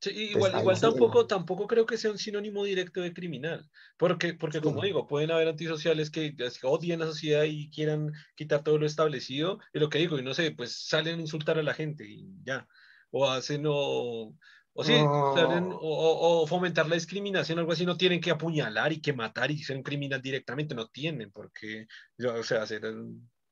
[0.00, 4.62] Sí, igual, igual tampoco, tampoco creo que sea un sinónimo directo de criminal, porque, porque
[4.62, 9.58] como digo, pueden haber antisociales que odien la sociedad y quieran quitar todo lo establecido,
[9.74, 12.30] y lo que digo, y no sé, pues salen a insultar a la gente y
[12.42, 12.66] ya,
[13.10, 14.34] o hacen o,
[14.72, 14.94] o sí,
[15.34, 19.62] salen, o, fomentar la discriminación, algo así, no tienen que apuñalar y que matar y
[19.62, 21.86] ser un criminal directamente, no tienen, porque,
[22.26, 22.80] o sea, ser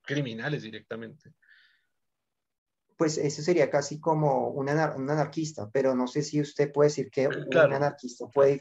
[0.00, 1.34] criminales directamente
[2.98, 7.28] pues ese sería casi como un, anarquista, pero no sé si usted puede decir que
[7.28, 8.58] un anarquista puede,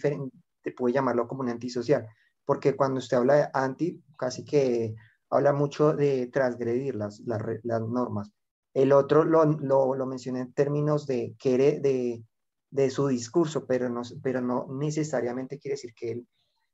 [0.78, 2.08] puede llamarlo como un antisocial,
[2.46, 4.94] porque cuando usted habla de anti, casi que
[5.32, 8.32] habla mucho de transgredir las, las, normas.
[8.76, 12.24] El otro lo, lo, lo mencioné en términos de, quiere de,
[12.70, 16.28] de su discurso, pero no, pero no necesariamente quiere decir que él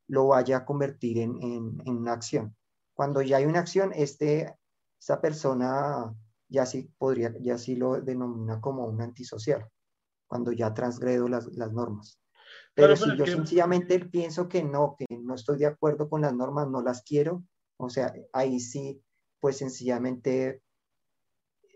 [0.10, 2.58] lo vaya a convertir en, en, en una acción.
[2.94, 4.54] Cuando ya hay una acción, este,
[5.00, 6.14] esa persona
[6.54, 9.68] ya sí podría, ya sí lo denomina como un antisocial,
[10.28, 12.20] cuando ya transgredo las, las normas.
[12.76, 16.70] Pero, si yo sencillamente pienso que no, que no estoy de acuerdo con las normas,
[16.70, 17.44] no las quiero,
[17.78, 19.02] o sea, ahí sí,
[19.40, 20.62] pues sencillamente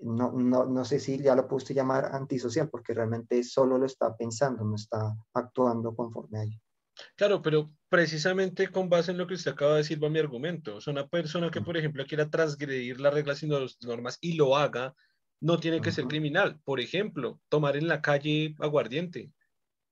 [0.01, 4.15] no, no, no sé si ya lo puse llamar antisocial, porque realmente solo lo está
[4.15, 6.59] pensando, no está actuando conforme a ello.
[7.15, 10.75] Claro, pero precisamente con base en lo que usted acaba de decir va mi argumento.
[10.75, 14.33] O sea, una persona que, por ejemplo, quiera transgredir las reglas y las normas y
[14.33, 14.95] lo haga,
[15.39, 16.59] no tiene que ser criminal.
[16.63, 19.31] Por ejemplo, tomar en la calle aguardiente.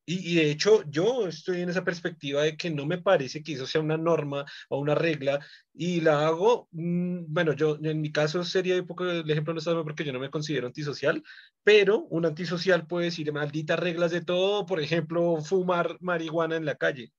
[0.07, 3.65] Y, de hecho, yo estoy en esa perspectiva de que no me parece que eso
[3.65, 5.39] sea una norma o una regla
[5.73, 9.59] y la hago, mm, bueno, yo en mi caso sería un poco el ejemplo no
[9.59, 11.23] está porque yo no me considero antisocial,
[11.63, 16.75] pero un antisocial puede decir malditas reglas de todo, por ejemplo, fumar marihuana en la
[16.75, 17.11] calle.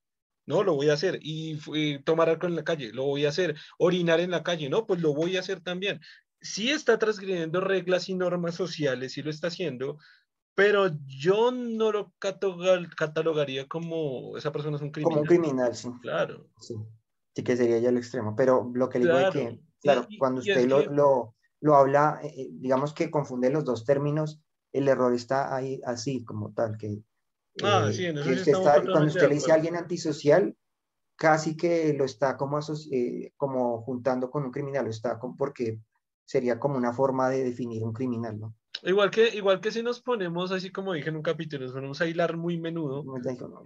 [0.47, 1.19] No, lo voy a hacer.
[1.23, 3.57] Y, y tomar alcohol en la calle, lo voy a hacer.
[3.79, 6.01] Orinar en la calle, no, pues lo voy a hacer también.
[6.41, 9.99] Si está transgrediendo reglas y normas sociales, si lo está haciendo,
[10.57, 15.11] pero yo no lo catalogaría como esa persona es un criminal.
[15.11, 15.91] Como un criminal, sí.
[16.01, 16.49] Claro.
[16.59, 16.75] Sí,
[17.35, 18.35] sí que sería ya el extremo.
[18.35, 22.33] Pero lo que le digo es que, claro, cuando usted lo, lo, lo, habla, eh,
[22.35, 24.41] eh, digamos que confunde los dos términos,
[24.73, 27.03] el error está ahí así, como tal, que...
[27.63, 30.57] Ah, eh, sí, en eso sí está, Cuando usted le dice a alguien antisocial,
[31.17, 32.59] casi que lo está como,
[33.37, 35.81] como juntando con un criminal, lo está como porque
[36.25, 38.55] sería como una forma de definir un criminal, ¿no?
[38.83, 42.01] Igual que, igual que si nos ponemos, así como dije en un capítulo, nos ponemos
[42.01, 43.05] a hilar muy menudo,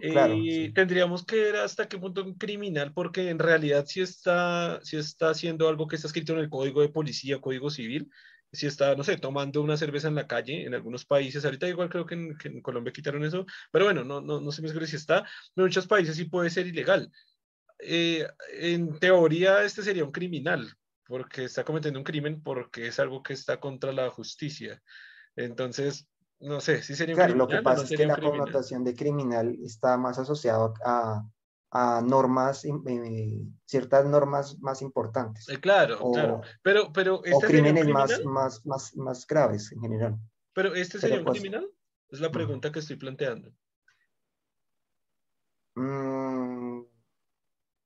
[0.01, 4.97] eh, tendríamos que ver hasta qué punto un criminal, porque en realidad si está, si
[4.97, 8.11] está haciendo algo que está escrito en el código de policía, código civil,
[8.53, 11.89] si está, no sé, tomando una cerveza en la calle en algunos países, ahorita igual
[11.89, 15.19] creo que en, Colombia quitaron eso, pero bueno, no, no, no sé si está,
[15.57, 17.11] en muchos países sí puede ser ilegal.
[17.83, 18.27] Eh,
[18.59, 20.77] en teoría este sería un criminal,
[21.11, 24.81] porque está cometiendo un crimen, porque es algo que está contra la justicia.
[25.35, 26.09] Entonces,
[26.39, 27.39] no sé, si sería un criminal.
[27.39, 31.27] Lo que pasa es que la connotación de criminal está más asociado a,
[31.73, 35.49] a normas, eh, ciertas normas más importantes.
[35.49, 36.43] Eh, claro, claro.
[36.63, 40.17] Pero, pero ¿este o crímenes más, más, más, más graves en general.
[40.53, 41.69] Pero ¿este sería un pues, criminal?
[42.09, 43.53] Es la pregunta que estoy planteando.
[45.75, 46.49] Mm,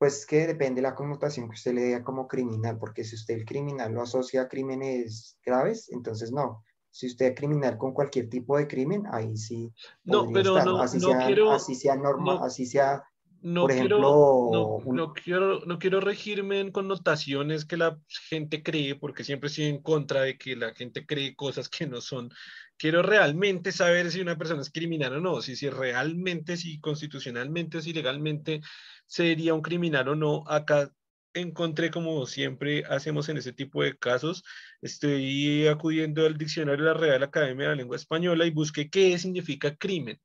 [0.04, 3.36] pues que depende de la connotación que usted le dé como criminal, porque si usted
[3.36, 6.62] el criminal lo asocia a crímenes graves, entonces no.
[6.90, 9.72] Si usted es criminal con cualquier tipo de crimen, ahí sí.
[10.04, 11.50] No, pero no, así no sea, quiero.
[11.52, 13.02] Así sea normal, así sea.
[13.40, 17.98] No por quiero, ejemplo, no, quiero, no quiero regirme en connotaciones que la
[18.28, 22.02] gente cree, porque siempre estoy en contra de que la gente cree cosas que no
[22.02, 22.28] son.
[22.76, 27.80] Quiero realmente saber si una persona es criminal o no, si, si realmente, si constitucionalmente
[27.80, 28.60] si legalmente
[29.06, 30.44] sería un criminal o no.
[30.48, 30.90] Acá
[31.34, 34.44] encontré, como siempre hacemos en ese tipo de casos,
[34.80, 39.18] estoy acudiendo al diccionario de la Real Academia de la Lengua Española y busqué qué
[39.18, 40.20] significa crimen.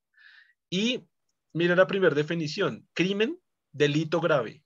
[0.69, 1.03] Y
[1.53, 3.39] mira la primera definición, crimen,
[3.71, 4.63] delito grave.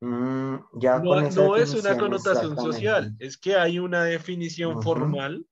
[0.00, 5.46] Mm, ya no, es una connotación social, es que hay una definición formal.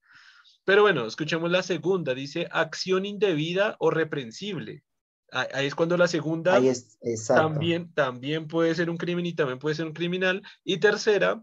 [0.65, 4.83] Pero bueno, escuchemos la segunda, dice acción indebida o reprensible.
[5.31, 6.61] Ahí es cuando la segunda
[7.27, 10.43] también, también puede ser un crimen y también puede ser un criminal.
[10.63, 11.43] Y tercera,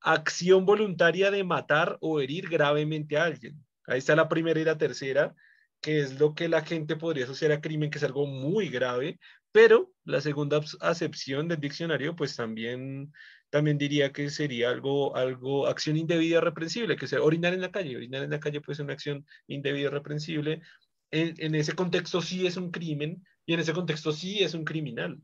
[0.00, 3.64] acción voluntaria de matar o herir gravemente a alguien.
[3.86, 5.34] Ahí está la primera y la tercera,
[5.80, 9.18] que es lo que la gente podría asociar a crimen, que es algo muy grave,
[9.52, 13.12] pero la segunda acepción del diccionario, pues también,
[13.50, 17.96] también diría que sería algo, algo, acción indebida reprensible, que sea orinar en la calle.
[17.96, 20.62] Orinar en la calle puede ser una acción indebida reprensible,
[21.10, 25.20] en, ese contexto sí es un crimen y en ese contexto sí es un criminal.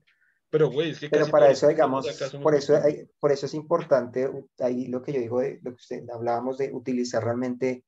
[0.51, 1.09] Pero, güey, es que...
[1.09, 2.07] Pero para eso, digamos,
[2.43, 2.75] por eso,
[3.19, 6.73] por eso es importante, ahí lo que yo digo, de, lo que usted hablábamos de
[6.73, 7.85] utilizar realmente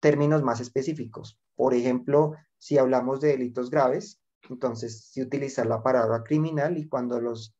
[0.00, 1.38] términos más específicos.
[1.54, 7.20] Por ejemplo, si hablamos de delitos graves, entonces si utilizar la palabra criminal y cuando
[7.20, 7.54] los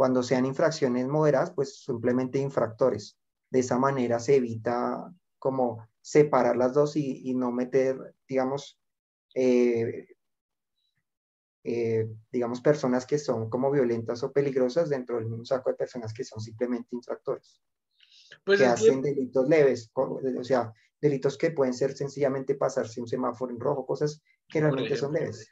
[0.00, 3.18] cuando sean infracciones moderadas, pues simplemente infractores.
[3.50, 8.80] De esa manera se evita como separar las dos y, y no meter, digamos,
[9.34, 10.06] eh,
[11.64, 16.14] eh, digamos, personas que son como violentas o peligrosas dentro del mismo saco de personas
[16.14, 17.60] que son simplemente infractores,
[18.42, 23.52] pues que hacen delitos leves, o sea, delitos que pueden ser sencillamente pasarse un semáforo
[23.52, 25.46] en rojo, cosas que realmente son leves.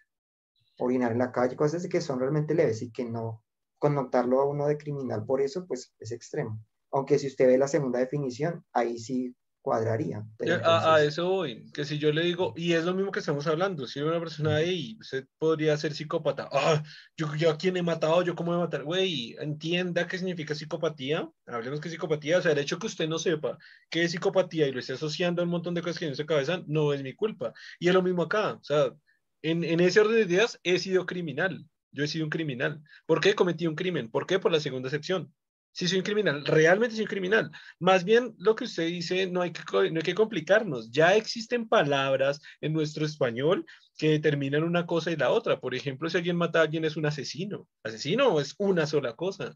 [0.78, 3.44] Orinar en la calle, cosas que son realmente leves y que no
[3.78, 6.60] connotarlo a uno de criminal por eso, pues es extremo.
[6.90, 9.34] Aunque si usted ve la segunda definición, ahí sí
[9.68, 10.24] cuadraría.
[10.64, 13.86] a, eso voy, que si yo le digo, y es lo mismo que estamos hablando,
[13.86, 16.82] si una persona ahí, usted podría ser psicópata, ah,
[17.16, 21.28] yo, yo a quién he matado, yo cómo he matar, güey, entienda qué significa psicopatía,
[21.46, 23.58] hablemos que psicopatía, o sea, el hecho que usted no sepa
[23.90, 26.24] qué es psicopatía y lo esté asociando a un montón de cosas que en su
[26.24, 27.52] cabeza, no es mi culpa.
[27.78, 28.94] Y es lo mismo acá, o sea,
[29.42, 32.82] en, en ese orden de ideas he sido criminal, yo he sido un criminal.
[33.06, 34.10] ¿Por qué cometí un crimen?
[34.10, 34.38] ¿Por qué?
[34.38, 35.32] Por la segunda sección
[35.78, 37.52] Sí, soy un criminal, realmente soy un criminal.
[37.78, 40.90] Más bien lo que usted dice, no hay que, no hay que complicarnos.
[40.90, 43.64] Ya existen palabras en nuestro español
[43.96, 45.60] que determinan una cosa y la otra.
[45.60, 47.68] Por ejemplo, si alguien mata a alguien es un asesino.
[47.84, 49.54] Asesino es una sola cosa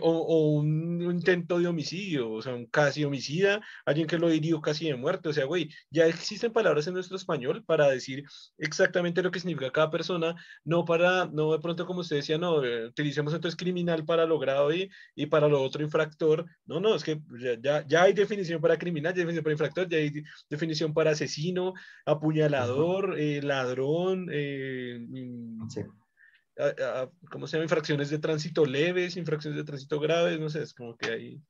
[0.00, 4.86] o, un, intento de homicidio, o sea, un casi homicida, alguien que lo hirió casi
[4.86, 8.24] de muerte, o sea, güey, ya existen palabras en nuestro español para decir
[8.58, 12.64] exactamente lo que significa cada persona, no para, no de pronto como usted decía, no,
[12.64, 17.04] eh, utilicemos entonces criminal para lo grave y para lo otro infractor, no, no, es
[17.04, 17.20] que
[17.60, 21.10] ya, ya hay definición para criminal, ya hay definición para infractor, ya hay definición para
[21.12, 21.74] asesino,
[22.06, 25.00] apuñalador, eh, ladrón, eh,
[26.58, 27.64] mm, sí ¿cómo se llama?
[27.64, 31.42] Infracciones de tránsito leves, infracciones de tránsito graves, no sé, es como que ahí...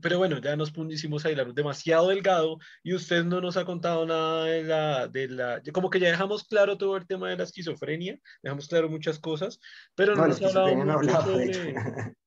[0.00, 3.64] Pero bueno, ya nos pusimos ahí la luz demasiado delgado y usted no nos ha
[3.64, 7.36] contado nada de la, de la, como que ya dejamos claro todo el tema de
[7.36, 9.60] la esquizofrenia, dejamos claro muchas cosas,
[9.94, 12.16] pero no, nos ha hablado mucho no sobre...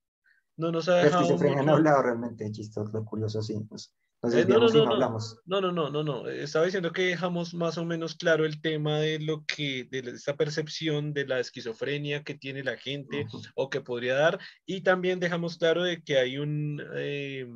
[0.57, 3.59] No nos ha dejado La esquizofrenia no ha hablado realmente, chistoso, curioso, sí.
[3.69, 3.93] Pues.
[4.33, 5.41] Entonces, eh, no, digamos, no, no, hablamos.
[5.45, 8.61] no, no, no, no, no, eh, estaba diciendo que dejamos más o menos claro el
[8.61, 13.37] tema de lo que, de esta percepción de la esquizofrenia que tiene la gente uh
[13.37, 13.51] -huh.
[13.55, 17.47] o que podría dar, y también dejamos claro de que hay un, eh,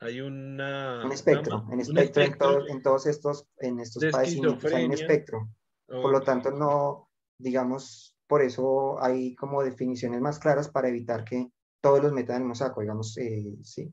[0.00, 1.04] hay una...
[1.04, 4.72] Un espectro, una, un espectro, un espectro en, todo, en, todos estos, en estos padecimientos
[4.72, 5.48] hay un espectro.
[5.86, 6.02] Okay.
[6.02, 11.50] Por lo tanto, no, digamos, por eso hay como definiciones más claras para evitar que
[11.80, 13.92] todos los metan en el mosaco, digamos, eh, sí.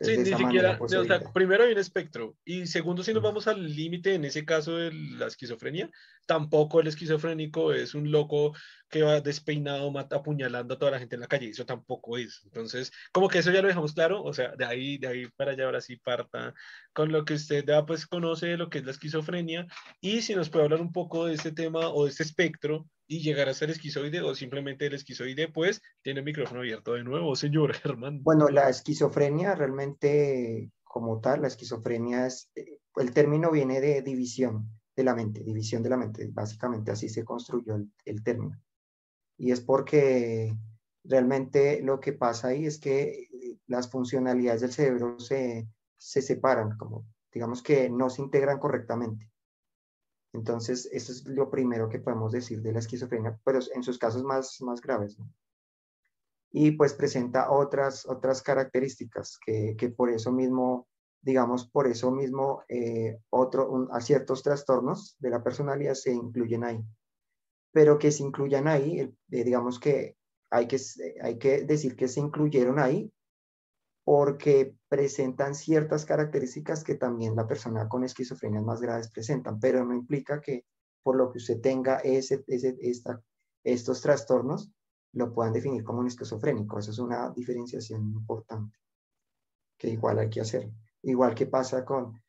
[0.00, 3.62] Sí, ni siquiera, o sea, primero hay un espectro y segundo, si nos vamos al
[3.62, 5.90] límite en ese caso de la esquizofrenia,
[6.24, 8.54] tampoco el esquizofrénico es un loco
[8.88, 12.40] que va despeinado, mata, apuñalando a toda la gente en la calle, eso tampoco es.
[12.44, 15.52] Entonces, como que eso ya lo dejamos claro, o sea, de ahí, de ahí para
[15.52, 16.54] allá ahora sí parta
[16.94, 19.66] con lo que usted ya pues conoce de lo que es la esquizofrenia
[20.00, 23.22] y si nos puede hablar un poco de este tema o de este espectro y
[23.22, 27.34] llegar a ser esquizoide o simplemente el esquizoide, pues tiene el micrófono abierto de nuevo,
[27.34, 28.22] señor Germán.
[28.22, 34.70] Bueno, la esquizofrenia realmente como tal, la esquizofrenia es, eh, el término viene de división
[34.94, 38.56] de la mente, división de la mente, básicamente así se construyó el, el término.
[39.36, 40.56] Y es porque
[41.02, 45.66] realmente lo que pasa ahí es que eh, las funcionalidades del cerebro se,
[45.98, 49.29] se separan, como digamos que no se integran correctamente.
[50.32, 54.22] Entonces, eso es lo primero que podemos decir de la esquizofrenia, pero en sus casos
[54.22, 55.16] más, más graves.
[56.52, 60.88] Y pues presenta otras, otras características que, que por eso mismo,
[61.20, 66.80] digamos, por eso mismo, eh, otro, a ciertos trastornos de la personalidad se incluyen ahí.
[67.72, 70.16] Pero que se incluyan ahí, eh, digamos que
[70.50, 70.80] hay, que
[71.22, 73.12] hay que decir que se incluyeron ahí
[74.10, 79.94] porque presentan ciertas características que también la persona con esquizofrenia más graves presentan, pero no
[79.94, 80.66] implica que
[81.04, 83.22] por lo que usted tenga ese, ese, esta,
[83.62, 84.72] estos trastornos,
[85.12, 86.80] lo puedan definir como un esquizofrénico.
[86.80, 88.76] Eso es una diferenciación importante
[89.78, 90.68] que igual hay que hacer.
[91.02, 92.20] Igual que pasa con,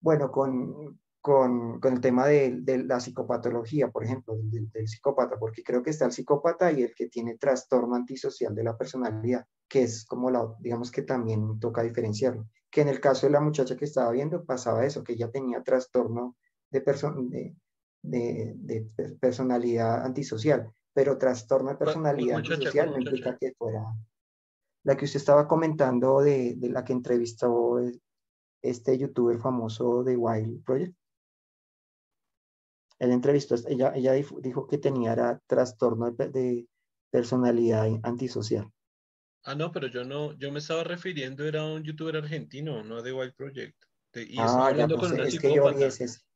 [0.00, 5.38] bueno, con, con, con el tema de, de, la psicopatología, por ejemplo, del, del, psicópata,
[5.38, 9.46] porque creo que está el psicópata y el que tiene trastorno antisocial de la personalidad,
[9.68, 12.48] que es como la, digamos que también toca diferenciarlo.
[12.68, 15.62] Que en el caso de la muchacha que estaba viendo pasaba eso, que ella tenía
[15.62, 16.36] trastorno
[16.70, 17.56] de, de,
[18.56, 23.84] de, de, personalidad antisocial, pero trastorno de personalidad antisocial no implica que fuera
[24.84, 27.78] la que usted estaba comentando de, de la que entrevistó
[28.60, 30.96] este youtuber famoso de Wild Project.
[33.02, 36.68] Él entrevistó, ella, ella dijo que tenía trastorno de,
[37.10, 38.70] personalidad antisocial.
[39.42, 43.12] Ah, no, pero yo no, yo me estaba refiriendo, era un youtuber argentino, no de
[43.12, 43.76] Wild Project.
[44.14, 45.88] y ah, estaba hablando con una psicópata.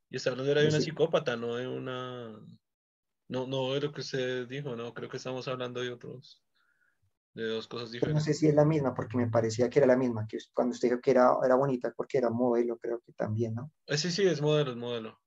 [0.09, 2.37] y estaba hablando de una psicópata, no de una.
[3.29, 6.43] No, no de lo que usted dijo, no, creo que estamos hablando de otros.
[7.33, 8.25] De dos cosas diferentes.
[8.25, 10.73] no sé si es la misma, porque me parecía que era la misma, que cuando
[10.73, 13.71] usted dijo que era, era bonita, porque era modelo, creo que también, ¿no?
[13.85, 15.17] Eh, sí, sí, es modelo, es modelo.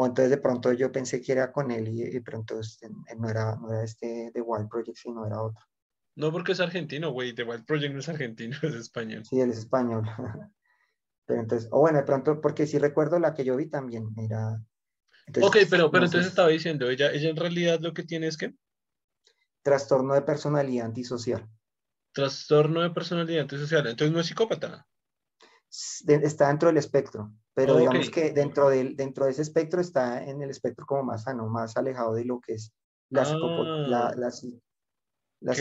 [0.00, 3.28] O entonces de pronto yo pensé que era con él y de pronto este, no,
[3.28, 5.60] era, no era este de Wild Project, sino era otro.
[6.14, 7.34] No, porque es argentino, güey.
[7.34, 9.24] The Wild Project no es argentino, es español.
[9.24, 10.04] Sí, él es español.
[11.26, 14.62] pero entonces, o bueno, de pronto, porque sí recuerdo la que yo vi también, era...
[15.42, 18.54] ok, pero, pero entonces estaba diciendo, ella, ella en realidad lo que tiene es que...
[19.64, 21.44] Trastorno de personalidad antisocial.
[22.12, 23.84] Trastorno de personalidad antisocial.
[23.88, 24.86] Entonces no es psicópata.
[25.70, 27.32] Está dentro del espectro.
[27.54, 31.24] Pero digamos que dentro, del, dentro de ese espectro está en el espectro como más
[31.24, 32.72] sano, más alejado de lo que es
[33.10, 34.14] la, la,
[35.40, 35.54] la,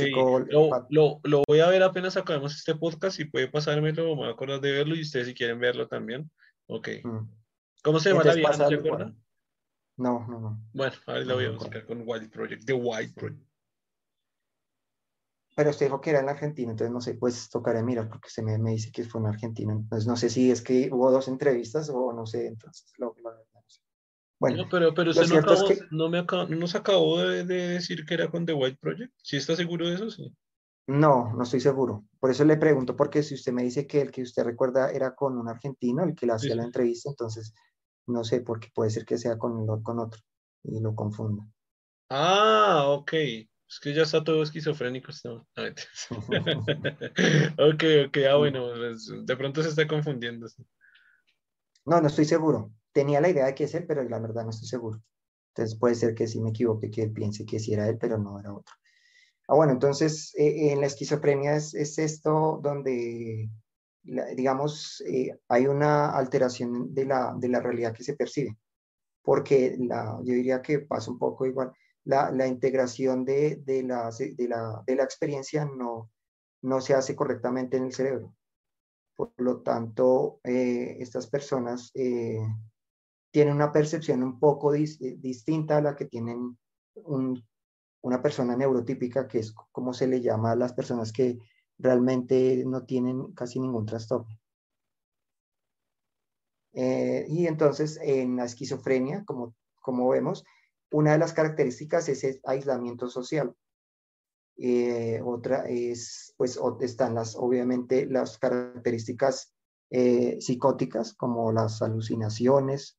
[0.50, 4.28] lo, lo, lo, voy a ver apenas acabemos este podcast y puede pasármelo, me voy
[4.28, 6.30] a acordar de verlo y ustedes si quieren verlo también.
[6.68, 6.90] Ok.
[7.04, 7.30] Mm.
[7.84, 8.58] ¿Cómo se llama la vieja?
[8.58, 9.16] ¿No se acuerda?
[9.98, 10.62] No, no, no.
[10.74, 13.48] Bueno, ahora la voy a buscar con Wild Project, The Wild Project.
[15.58, 18.44] Pero usted dijo que era en Argentina, entonces no sé, pues tocaré mirar porque se
[18.44, 19.74] me, me dice que fue en Argentina.
[19.74, 23.32] Entonces no sé si es que hubo dos entrevistas o no sé, entonces lo, lo,
[23.32, 23.82] no sé.
[24.40, 27.22] Bueno, no, pero, pero usted no, acabó, es que, no, me acabó, no nos acabó
[27.22, 29.12] de, de, decir que era con The White Project.
[29.24, 30.12] ¿Sí está seguro de eso?
[30.12, 30.32] Sí.
[30.86, 32.06] No, no estoy seguro.
[32.20, 35.16] Por eso le pregunto, porque si usted me dice que el que usted recuerda era
[35.16, 37.56] con un argentino, el que le hacía sí, la entrevista, entonces
[38.06, 40.22] no sé, porque puede ser que sea con, con otro
[40.64, 41.44] y lo confunda.
[42.12, 43.14] Ah, ok.
[43.70, 45.12] Es que ya está todo esquizofrénico.
[45.26, 45.46] No,
[47.58, 50.48] ok, ok, ah, bueno, pues, de pronto se está confundiendo.
[51.86, 52.72] No, no estoy seguro.
[52.94, 55.02] Tenía la idea de que es él, pero la verdad no estoy seguro.
[55.50, 58.18] Entonces puede ser que sí me equivoque, que él piense que sí era él, pero
[58.18, 58.74] no era otro.
[59.48, 63.50] Ah, bueno, entonces eh, en la esquizofrenia es, es esto donde,
[64.04, 68.58] la, digamos, eh, hay una alteración de la, de la realidad que se percibe.
[69.24, 71.72] Porque la, yo diría que pasa un poco igual
[72.08, 76.10] la, la integración de, de, la, de, la, de, la, experiencia no,
[76.62, 78.34] no se hace correctamente en el cerebro.
[79.18, 82.40] Por lo tanto, eh, estas personas eh,
[83.30, 86.58] tienen una percepción un poco eh, distinta a la que tienen
[86.96, 87.44] un,
[88.02, 91.38] una persona neurotípica, que es como se le llama a las personas que
[91.78, 94.34] realmente no tienen casi ningún trastorno.
[96.74, 100.44] Y entonces en la esquizofrenia, como, como vemos,
[100.92, 103.54] una de las características es el aislamiento social.
[104.58, 109.54] Eh, otra es, pues, están las, obviamente, las características
[109.90, 112.98] eh, psicóticas, como las alucinaciones,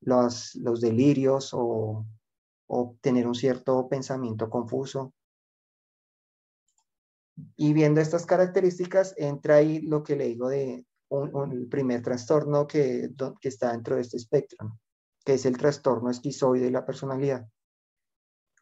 [0.00, 2.04] los, delirios o,
[2.66, 5.14] o, tener un cierto pensamiento confuso.
[7.56, 13.10] Y viendo estas características, entra ahí lo que le digo de un, primer trastorno que
[13.42, 14.78] está dentro de este espectro.
[15.28, 17.46] Que es el trastorno esquizoide de la personalidad.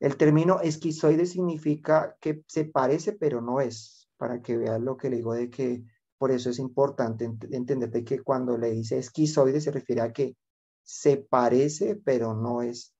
[0.00, 5.08] El término esquizoide significa que se parece pero no es, para que vean lo que
[5.08, 5.84] le digo de que
[6.18, 10.12] por eso es importante ent entender de que cuando le dice esquizoide se refiere a
[10.12, 10.36] que
[10.82, 12.92] se parece pero no es,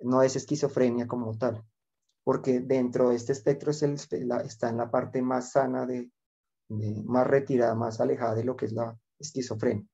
[0.00, 1.62] no es esquizofrenia como tal,
[2.24, 6.10] porque dentro de este espectro está en la parte más sana, de,
[7.04, 9.86] más retirada, más alejada de lo que es la esquizofrenia.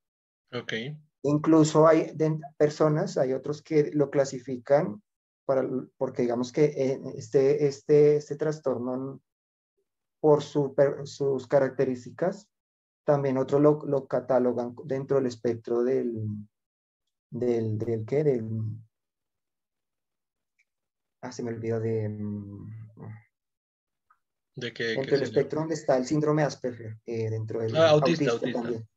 [0.53, 1.08] Okay.
[1.23, 2.13] Incluso hay
[2.57, 5.03] personas, hay otros que lo clasifican
[5.45, 9.21] para, porque digamos que eh, este, este, este trastorno
[10.21, 10.75] por su,
[11.05, 12.49] sus características,
[13.05, 16.27] también otros lo, lo, catalogan dentro del espectro del,
[17.31, 18.25] del, del ¿qué?
[18.25, 18.47] Del,
[21.23, 22.15] ah, se me olvidó de...
[24.57, 24.85] ¿De qué?
[24.85, 28.61] Dentro del espectro donde está el síndrome Asperger, eh, dentro del ah, autista, autista, autista.
[28.61, 28.89] también.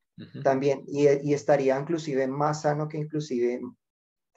[0.44, 3.62] También, y, y, estaría inclusive más sano que inclusive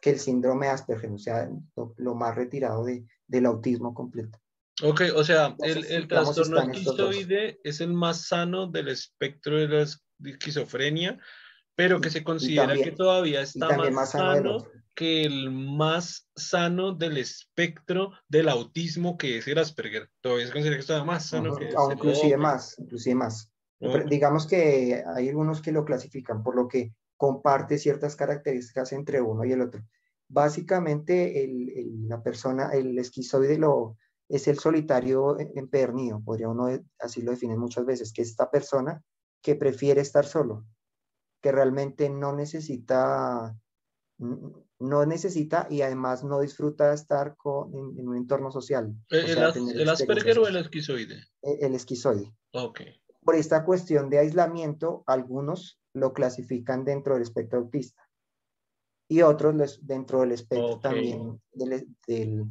[0.01, 4.39] que el síndrome Asperger, o sea, lo, lo más retirado de, del autismo completo.
[4.83, 9.69] Ok, o sea, Entonces, el, el trastorno esquizoide es el más sano del espectro de
[9.69, 9.87] la
[10.31, 11.19] esquizofrenia,
[11.77, 16.29] pero que se considera también, que todavía está más, más, sano, sano que el más
[16.37, 20.09] sano del espectro del autismo que es el Asperger.
[20.21, 21.59] Todavía se considera que está más sano uh -huh.
[21.59, 23.51] que o inclusive más, inclusive más.
[24.09, 29.45] Digamos que hay algunos que lo clasifican por lo que comparte ciertas características entre uno
[29.45, 29.83] y el otro.
[30.29, 33.97] Básicamente, el, el, la persona, el esquizoide lo,
[34.29, 39.03] es el solitario empernido, podría uno así lo define muchas veces, que es esta persona
[39.43, 40.65] que prefiere estar solo,
[41.43, 43.55] que realmente no necesita,
[44.19, 48.95] no necesita y además no disfruta estar con, en, en un entorno social.
[49.11, 51.23] ¿El, o sea, el, el Asperger o el esquizoide?
[51.43, 52.33] El, el esquizoide.
[52.53, 52.81] Ok
[53.25, 58.03] por esta cuestión de aislamiento, algunos lo clasifican dentro del espectro autista
[59.09, 60.83] y otros dentro del espectro okay.
[60.83, 62.45] también del, del,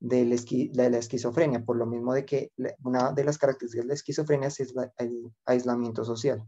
[0.00, 3.88] del esqui, de la esquizofrenia, por lo mismo de que una de las características de
[3.88, 6.42] la esquizofrenia es la, el aislamiento social.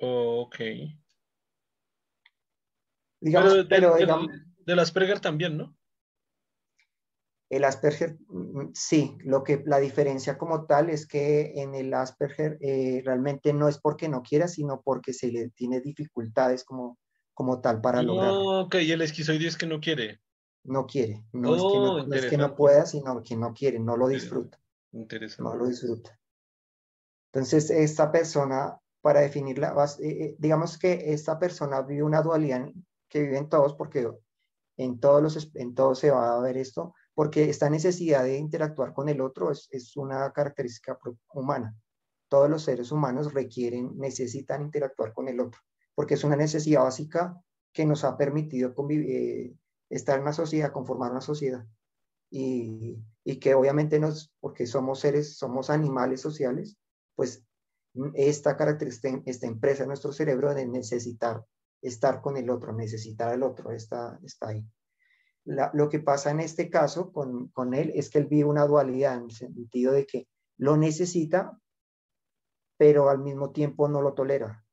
[0.00, 0.56] Ok.
[3.20, 4.28] Digamos, pero, digamos,
[4.66, 5.74] del Asperger también, ¿no?
[7.54, 12.58] El Asperger, mm, sí, lo que la diferencia como tal es que en el Asperger
[12.60, 16.98] eh, realmente no es porque no quiera, sino porque se le tiene dificultades como,
[17.32, 18.60] como tal para no, lograrlo.
[18.62, 20.20] Ok, y el esquizoide es que no quiere.
[20.64, 23.52] No quiere, no, oh, es, que no, no es que no pueda, sino que no
[23.52, 24.58] quiere, no lo disfruta.
[24.92, 25.42] Interesante.
[25.42, 26.18] No lo disfruta.
[27.32, 32.66] Entonces, esta persona, para definirla, eh, digamos que esta persona vive una dualidad
[33.08, 34.10] que viven todos, porque
[34.76, 38.92] en todos, los, en todos se va a ver esto, porque esta necesidad de interactuar
[38.92, 40.98] con el otro es, es, una característica
[41.32, 41.74] humana.
[42.28, 45.60] Todos los seres humanos requieren, necesitan interactuar con el otro,
[45.94, 47.40] porque es una necesidad básica
[47.72, 49.56] que nos ha permitido convivir, eh,
[49.90, 51.64] estar en una sociedad, conformar una sociedad.
[52.30, 56.76] y, y que obviamente nos, porque somos seres, somos animales sociales,
[57.16, 57.42] pues
[58.14, 61.44] esta característica, esta empresa en nuestro cerebro de necesitar
[61.80, 64.64] estar con el otro, necesitar al otro, está, está ahí.
[65.44, 69.18] Lo que pasa en este caso con, con él es que él vive una dualidad
[69.18, 70.26] en el sentido de que
[70.56, 71.58] lo necesita,
[72.78, 74.64] pero al mismo tiempo no lo tolera.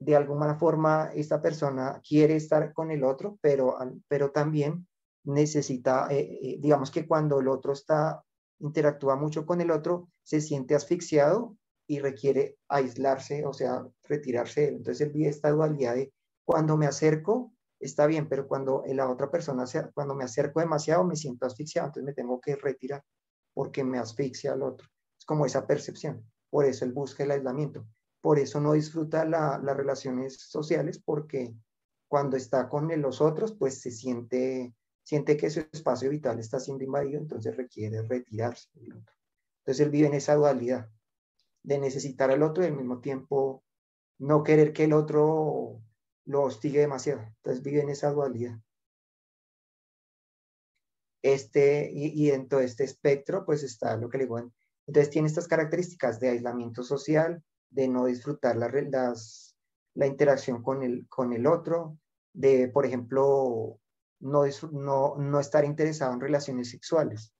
[0.00, 4.86] De alguna forma, esta persona quiere estar con el otro, pero, pero también
[5.24, 8.24] necesita, eh, eh, digamos que cuando el otro está,
[8.60, 11.56] interactúa mucho con el otro, se siente asfixiado
[11.86, 14.68] y requiere aislarse, o sea, retirarse.
[14.68, 16.12] Entonces él vive esta dualidad de
[16.44, 19.64] cuando me acerco, está bien, pero cuando la otra persona,
[19.94, 23.04] cuando me acerco demasiado, me siento asfixiado, entonces me tengo que retirar
[23.54, 24.88] porque me asfixia al otro.
[25.18, 26.24] Es como esa percepción.
[26.50, 27.86] Por eso él busca el aislamiento.
[28.20, 31.54] Por eso no disfruta las relaciones sociales porque
[32.08, 36.84] cuando está con los otros, pues se siente, siente que su espacio vital está siendo
[36.84, 39.14] invadido, entonces requiere retirarse del otro.
[39.60, 40.88] Entonces él vive en esa dualidad
[41.62, 43.62] de necesitar al otro y al mismo tiempo
[44.18, 45.82] no querer que el otro
[46.28, 47.20] lo hostigue demasiado.
[47.20, 48.58] Entonces vive en esa dualidad.
[51.22, 54.38] Este, y, en todo este espectro, pues está lo que le digo.
[54.86, 59.56] Entonces tiene estas características de aislamiento social, de no disfrutar la, las,
[59.94, 61.98] la interacción con el, con el otro,
[62.32, 63.80] de, por ejemplo,
[64.20, 67.32] no, no, no estar interesado en relaciones sexuales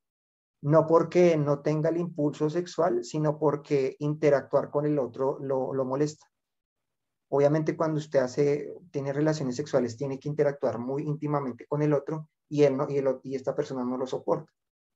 [0.60, 6.26] no porque no tenga el impulso sexual, sino porque interactuar con el otro lo, molesta.
[7.30, 12.30] Obviamente cuando usted hace, tiene relaciones sexuales, tiene que interactuar muy íntimamente con el otro
[12.48, 14.50] y, él no, y, y esta persona no lo soporta.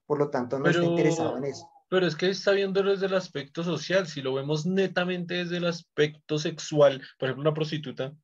[0.06, 1.68] Por lo tanto, no está interesado en eso.
[1.88, 4.06] Pero es que está viendo desde el aspecto social.
[4.06, 8.14] Si lo vemos netamente desde el aspecto sexual, por ejemplo, una prostituta,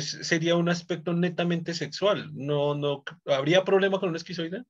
[0.00, 2.30] sería un aspecto netamente sexual.
[2.34, 4.64] No, no, ¿Habría problema con un esquizoide?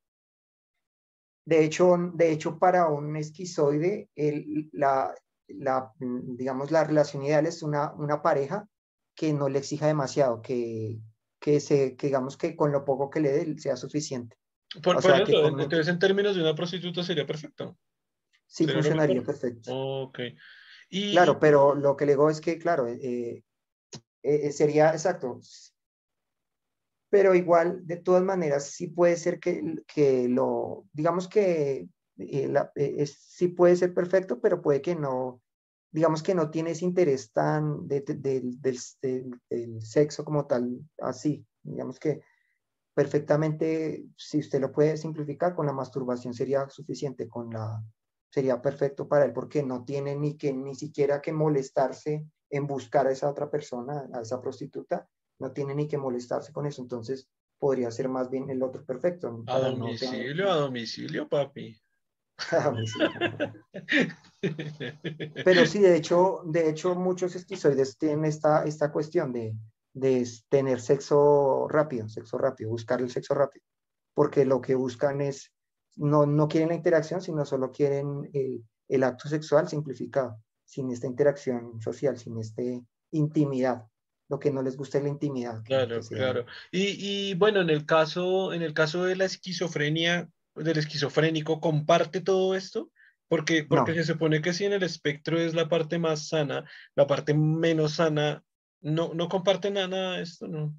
[1.44, 5.14] De hecho, de hecho para un esquizoide, el, la,
[5.58, 8.68] la, digamos, la relación ideal es una, una pareja
[9.14, 10.98] que no le exija demasiado, que,
[11.38, 14.36] que, se, que digamos que con lo poco que le dé sea suficiente.
[14.82, 17.76] Por, eso, entonces en términos de una prostituta sería perfecto.
[18.46, 19.70] Sí, funcionaría perfecto.
[19.74, 20.20] Ok.
[20.88, 21.12] Y...
[21.12, 23.44] Claro, pero lo que le digo es que, claro, eh, eh,
[24.22, 25.40] eh, sería exacto
[27.12, 33.06] pero igual, de todas maneras, sí puede ser que, que lo, digamos que eh, eh,
[33.06, 35.41] sí puede ser perfecto, pero puede que no,
[35.92, 42.22] digamos que no tiene ese interés tan de, del sexo como tal, así, digamos que
[42.94, 47.82] perfectamente, si usted lo puede simplificar, con la masturbación sería suficiente, con la,
[48.30, 53.06] sería perfecto para él, porque no tiene ni que, ni siquiera que molestarse en buscar
[53.06, 55.08] a esa otra persona, a esa prostituta,
[55.38, 57.28] no tiene ni que molestarse con eso, entonces
[57.58, 59.42] podría ser más bien el otro perfecto.
[59.46, 61.81] A domicilio, a domicilio, papi.
[65.44, 69.54] Pero sí, de hecho, de hecho muchos esquizoides tienen esta, esta cuestión de,
[69.92, 73.64] de tener sexo rápido, sexo rápido, buscar el sexo rápido,
[74.14, 75.52] porque lo que buscan es,
[75.96, 81.06] no, no quieren la interacción, sino solo quieren el, el acto sexual simplificado, sin esta
[81.06, 82.62] interacción social, sin esta
[83.10, 83.86] intimidad
[84.32, 85.62] lo que no les gusta es la intimidad.
[85.62, 86.46] Claro, claro.
[86.70, 86.96] Y,
[87.30, 92.54] y, bueno, en el caso, en el caso de la esquizofrenia, del esquizofrénico, ¿comparte todo
[92.54, 92.90] esto?
[93.28, 97.06] Porque, porque se supone que si en el espectro es la parte más sana, la
[97.06, 98.44] parte menos sana,
[98.82, 100.74] no, no comparte nada de esto, ¿no?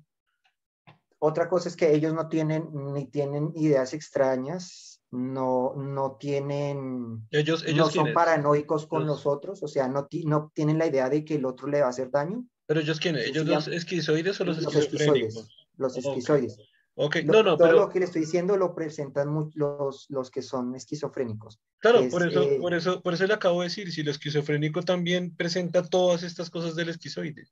[1.18, 7.64] Otra cosa es que ellos no tienen ni tienen ideas extrañas, no, no tienen, ellos,
[7.66, 11.24] ellos no son paranoicos con los, otros, o sea, no, no tienen la idea de
[11.24, 13.28] que el otro le va a hacer daño, ¿Pero ellos quiénes?
[13.28, 15.68] ¿Ellos los esquizoides o los, los esquizofrénicos?
[15.78, 16.54] Los esquizoides.
[16.54, 16.66] Okay.
[16.96, 21.60] No, no, todo lo que le estoy diciendo lo presentan los, los que son esquizofrénicos.
[21.80, 24.84] Claro, por, eso, eh, por, eso, por eso le acabo de decir, si el esquizofrénico
[24.84, 27.48] también presenta todas estas cosas del esquizoide.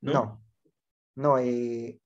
[0.00, 0.44] No, no.
[1.16, 2.00] no eh,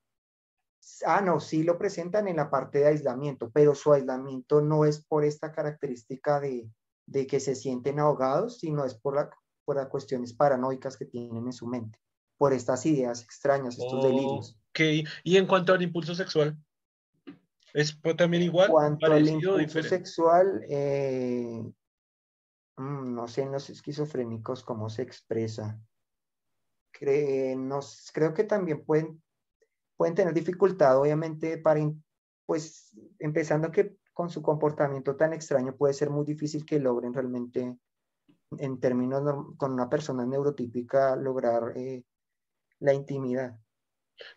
[1.04, 5.04] ah, no, sí lo presentan en la parte de aislamiento, pero su aislamiento no es
[5.04, 6.70] por esta característica de,
[7.04, 9.30] de que se sienten ahogados, sino es por, la,
[9.66, 11.98] por las cuestiones paranoicas que tienen en su mente
[12.38, 14.56] por estas ideas extrañas, estos delirios.
[14.70, 16.56] Ok, y en cuanto al impulso sexual,
[17.74, 18.66] ¿es también igual?
[18.66, 21.62] En cuanto al impulso sexual, eh,
[22.76, 25.80] mm, no sé en los esquizofrénicos cómo se expresa.
[26.92, 29.22] creo que también pueden,
[29.96, 31.80] pueden tener dificultad, obviamente, para,
[32.46, 37.78] pues, empezando que con su comportamiento tan extraño puede ser muy difícil que logren realmente,
[38.58, 39.22] en términos
[39.56, 42.04] con una persona neurotípica, lograr eh,
[42.80, 43.59] la intimidad.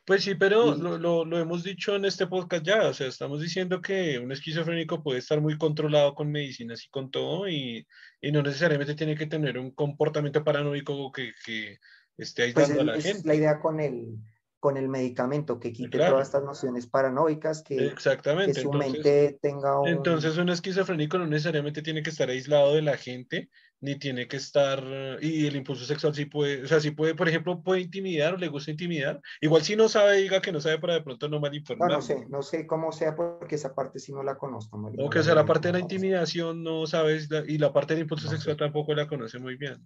[0.06, 3.42] Pues sí, pero lo, lo, lo, hemos dicho en este podcast ya, o sea, estamos
[3.42, 7.88] diciendo que un esquizofrénico puede estar muy controlado con medicinas y con todo y,
[8.22, 11.80] y no necesariamente tiene que tener un comportamiento paranoico que, que
[12.18, 13.28] esté aislando pues a la es gente.
[13.28, 14.18] La idea con el,
[14.64, 18.54] con el medicamento, que quite todas estas nociones paranoicas, que, Exactamente.
[18.54, 19.90] que su mente tenga un...
[19.90, 23.50] Entonces un esquizofrénico no necesariamente tiene que estar aislado de la gente,
[23.84, 24.82] ni tiene que estar,
[25.22, 28.38] y el impulso sexual sí puede, o sea, sí puede, por ejemplo, puede intimidar o
[28.38, 29.22] le gusta intimidar.
[29.42, 31.90] Igual si no sabe, diga que no sabe para de pronto no mal informar.
[31.90, 34.82] No, no sé, no sé cómo sea porque esa parte sí no la conozco.
[34.98, 38.30] o que sea, la parte de la intimidación no sabes, y la parte del impulso
[38.30, 39.86] sexual tampoco la conoce muy bien.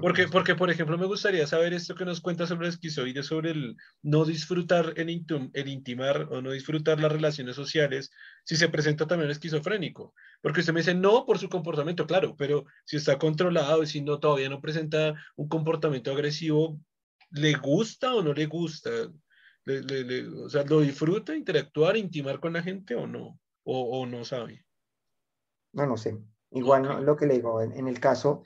[0.00, 3.50] Porque, porque, por ejemplo, me gustaría saber esto que nos cuenta sobre el esquizoide, sobre
[3.50, 8.12] el no disfrutar el, el intimar o no disfrutar las relaciones sociales,
[8.44, 10.14] si se presenta también esquizofrénico.
[10.40, 14.00] Porque usted me dice, no por su comportamiento, claro, pero si está controlado y si
[14.00, 16.78] no, todavía no presenta un comportamiento agresivo,
[17.30, 18.90] ¿le gusta o no le gusta?
[19.64, 23.40] ¿Le, o sea, ¿lo disfruta interactuar, intimar con la gente o no?
[23.64, 24.64] ¿O, o no sabe?
[25.72, 26.16] No, no sé.
[26.52, 28.44] Igual lo que le digo, en el caso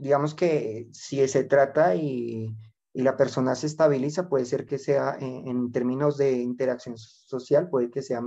[0.00, 2.56] digamos que si se trata y,
[2.92, 7.90] y, la persona se estabiliza, puede ser que sea en, términos de interacción social, puede
[7.90, 8.20] que sea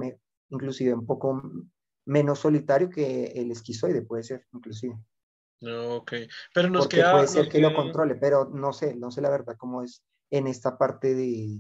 [0.49, 1.41] inclusive un poco
[2.05, 4.97] menos solitario que el esquizoide, puede ser inclusive.
[5.61, 6.13] Ok,
[6.53, 7.13] pero nos Porque queda...
[7.13, 10.47] Puede ser que lo controle, pero no sé, no sé la verdad cómo es en
[10.47, 11.59] esta parte de,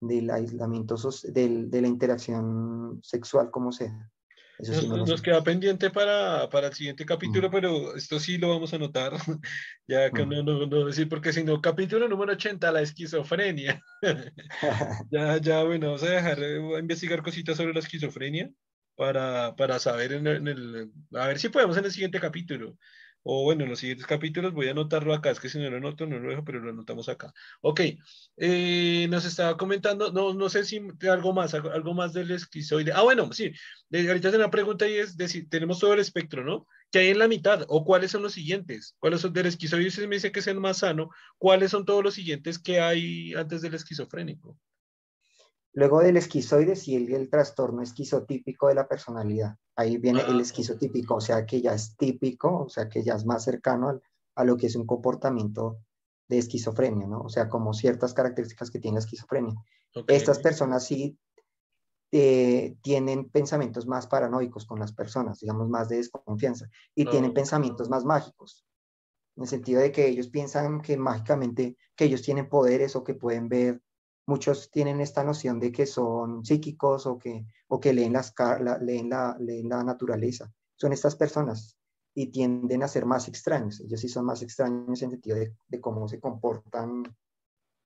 [0.00, 4.10] del aislamiento, del, de la interacción sexual, cómo sea
[4.58, 9.12] nos, queda pendiente para, para el siguiente capítulo, pero esto sí lo vamos a anotar,
[9.86, 13.80] ya que no, no, no, decir, porque si no, capítulo número 80, la esquizofrenia.
[15.10, 18.50] ya, ya, bueno, vamos a dejar, eh, a investigar cositas sobre la esquizofrenia
[18.96, 22.76] para, para saber en el, a ver si podemos en el siguiente capítulo
[23.22, 25.76] o bueno, en los siguientes capítulos voy a anotarlo acá, es que si no lo
[25.76, 27.32] anoto no lo dejo, pero lo anotamos acá.
[27.60, 27.80] Ok,
[28.36, 30.80] eh, nos estaba comentando, no, no sé si
[31.10, 32.92] algo más, algo más del esquizoide.
[32.92, 33.52] Ah, bueno, sí,
[33.92, 36.66] ahorita tengo una pregunta y es decir, tenemos todo el espectro, ¿no?
[36.90, 37.64] ¿Qué hay en la mitad?
[37.68, 38.94] ¿O cuáles son los siguientes?
[38.98, 39.90] ¿Cuáles son del esquizoide?
[39.90, 43.34] Si me dice que es el más sano, ¿cuáles son todos los siguientes que hay
[43.34, 44.56] antes del esquizofrénico?
[45.78, 49.54] Luego del esquizoide sigue el, trastorno esquizotípico de la personalidad.
[49.76, 53.14] Ahí viene el ah, esquizotípico, o sea que ya es típico, o sea que ya
[53.14, 54.00] es más cercano
[54.34, 55.78] a lo que es un comportamiento
[56.26, 57.20] de esquizofrenia, ¿no?
[57.20, 59.54] O sea, como ciertas características que tiene la esquizofrenia.
[60.08, 61.16] Estas personas sí
[62.10, 67.88] eh, tienen pensamientos más paranoicos con las personas, digamos, más de desconfianza, y tienen pensamientos
[67.88, 68.66] más mágicos,
[69.36, 73.14] en el sentido de que ellos piensan que mágicamente, que ellos tienen poderes o que
[73.14, 73.80] pueden ver
[74.28, 78.78] muchos tienen esta noción de que son psíquicos o que, o que leen, las, la,
[78.78, 80.52] leen, la, leen la naturaleza.
[80.76, 81.78] Son estas personas
[82.14, 83.80] y tienden a ser más extraños.
[83.80, 87.04] Ellos sí son más extraños en el sentido de, de cómo se comportan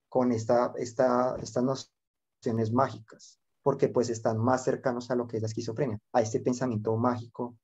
[0.09, 5.43] con esta, esta, estas nociones mágicas, porque pues están más cercanos a lo que es
[5.43, 7.57] la esquizofrenia, a este pensamiento mágico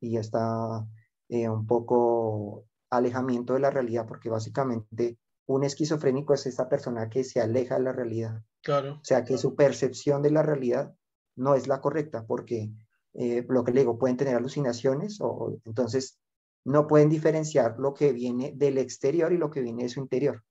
[0.00, 0.86] y está
[1.28, 7.24] eh, un poco alejamiento de la realidad, porque básicamente un esquizofrénico es esta persona que
[7.24, 8.42] se aleja de la realidad.
[8.62, 8.94] Claro.
[8.94, 10.94] O sea, que su percepción de la realidad
[11.36, 12.70] no es la correcta, porque
[13.14, 16.18] eh, lo que le digo, pueden tener alucinaciones o entonces
[16.64, 20.44] no pueden diferenciar lo que viene del exterior y lo que viene de su interior.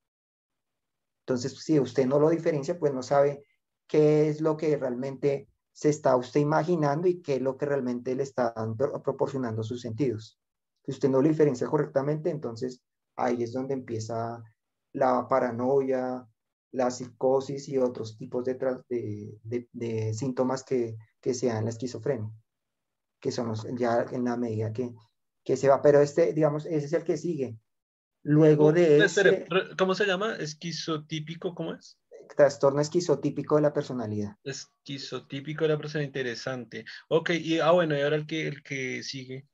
[1.26, 3.46] Entonces, si usted no lo diferencia, pues no sabe
[3.88, 8.16] qué es lo que realmente se está usted imaginando y qué es lo que realmente
[8.16, 10.40] le están proporcionando sus sentidos.
[10.84, 12.82] Si usted no lo diferencia correctamente, entonces
[13.16, 14.44] ahí es donde empieza
[14.94, 16.28] la paranoia,
[16.72, 18.56] la psicosis y otros tipos de,
[18.90, 22.32] de, de, síntomas que, que se dan en la esquizofrenia,
[23.20, 24.94] que son ya en la medida que,
[25.44, 25.82] que se va.
[25.82, 27.58] Pero este, digamos, ese es el que sigue.
[28.24, 29.48] Luego de ese,
[29.78, 30.36] ¿Cómo se llama?
[30.36, 31.56] ¿Esquizotípico?
[31.56, 31.98] ¿Cómo es?
[32.36, 34.38] Trastorno esquizotípico de la personalidad.
[34.44, 36.86] Esquizotípico de la personalidad, interesante.
[37.10, 39.48] Ok, y ah, bueno, y ahora el que, el que sigue.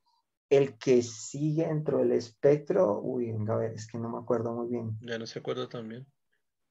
[0.50, 4.54] El que sigue dentro del espectro, uy, venga a ver, es que no me acuerdo
[4.54, 4.98] muy bien.
[5.02, 6.08] Ya no se acuerda también.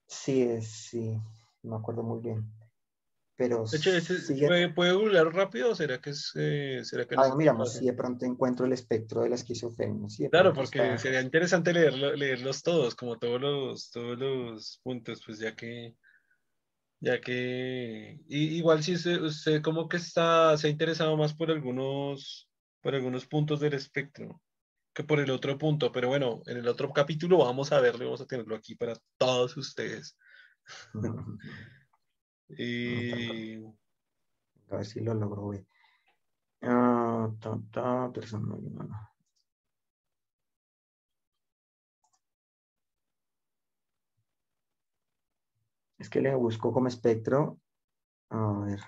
[0.06, 1.20] Sí, es, sí,
[1.62, 2.50] no me acuerdo muy bien.
[3.36, 3.90] Pero de hecho,
[4.46, 6.32] ¿puede, ¿puede rápido o será que es...
[6.36, 10.08] Eh, será que ah, miramos si de pronto encuentro el espectro de la esquizofrenia.
[10.30, 15.54] claro, porque sería interesante leerlo, leerlos todos, como todos los, todos los puntos, pues ya
[15.54, 15.94] que...
[16.98, 18.18] Ya que...
[18.26, 22.45] igual si usted, usted como que está, se ha interesado más por algunos
[22.86, 24.40] por algunos puntos del espectro
[24.94, 28.20] que por el otro punto, pero bueno, en el otro capítulo vamos a verlo, vamos
[28.20, 30.16] a tenerlo aquí para todos ustedes.
[32.48, 33.56] y...
[34.70, 35.66] A ver si lo logro ver.
[36.62, 37.28] Ah,
[45.98, 47.58] Es que le busco como espectro.
[48.30, 48.80] A ver.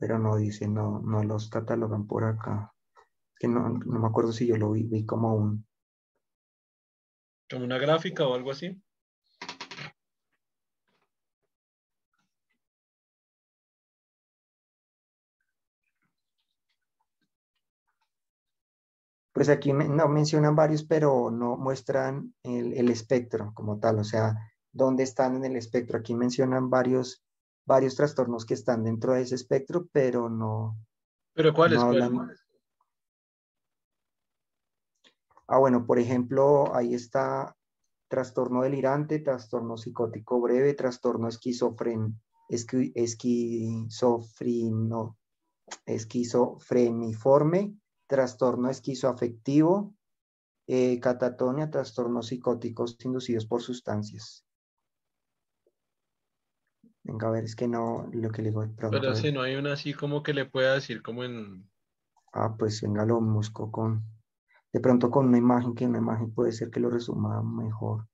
[0.00, 2.72] Pero no dice, no, no los catalogan por acá.
[3.34, 5.66] Es que no, no me acuerdo si yo lo vi, vi como un.
[7.48, 8.82] Como una gráfica o algo así.
[19.40, 24.36] Pues aquí no mencionan varios, pero no muestran el, espectro como tal, o sea,
[24.72, 25.98] dónde están en el espectro.
[25.98, 27.24] Aquí mencionan varios,
[27.70, 30.76] varios trastornos que están dentro de ese espectro, pero no.
[31.34, 31.80] ¿Pero cuáles?
[35.46, 37.56] Ah, bueno, por ejemplo, ahí está
[38.08, 45.16] trastorno delirante, trastorno psicótico breve, trastorno esquizofren, esquizofrino,
[45.86, 47.76] esquizofreniforme,
[48.08, 49.94] trastorno esquizoafectivo,
[50.66, 54.44] eh, catatonia, trastornos psicóticos inducidos por sustancias.
[57.02, 58.90] Venga, a ver, es que no, lo que le digo pronto.
[58.90, 61.68] Pero si no hay una así como que le pueda decir como en...
[62.32, 64.04] Ah, pues venga, lo busco con...
[64.72, 68.06] De pronto con una imagen, que una imagen puede ser que lo resuma mejor.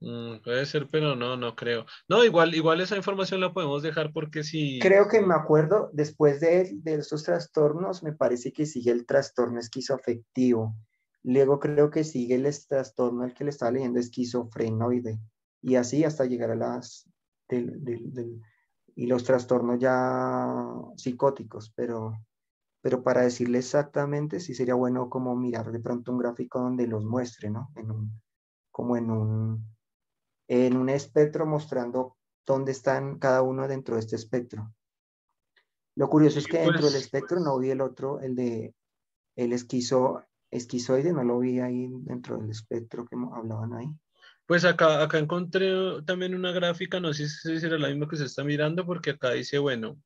[0.00, 1.86] Mm, puede ser, pero no, no creo.
[2.08, 4.80] No, igual, igual esa información la podemos dejar porque si...
[4.80, 9.60] Creo que me acuerdo, después de, de estos trastornos, me parece que sigue el trastorno
[9.60, 10.74] esquizoafectivo.
[11.22, 15.20] Luego creo que sigue el trastorno, el que le estaba leyendo, esquizofrenoide.
[15.60, 17.08] Y así hasta llegar a las...
[18.94, 20.46] y los trastornos ya
[20.96, 22.12] psicóticos, pero,
[22.80, 27.04] pero para decirle exactamente, sí sería bueno como mirar de pronto un gráfico donde los
[27.04, 27.70] muestre, ¿no?
[27.76, 28.22] En un,
[28.70, 29.72] como en un
[30.48, 34.74] en un espectro mostrando dónde están cada uno dentro de este espectro.
[35.94, 38.74] Lo curioso es que dentro del pues espectro no vi el otro, el de
[39.36, 43.88] el esquizo, esquizoide, no lo vi ahí dentro del espectro que hablaban ahí.
[44.46, 45.72] Pues acá, acá encontré
[46.04, 49.30] también una gráfica, no sé si será la misma que se está mirando, porque acá
[49.30, 50.00] dice, bueno,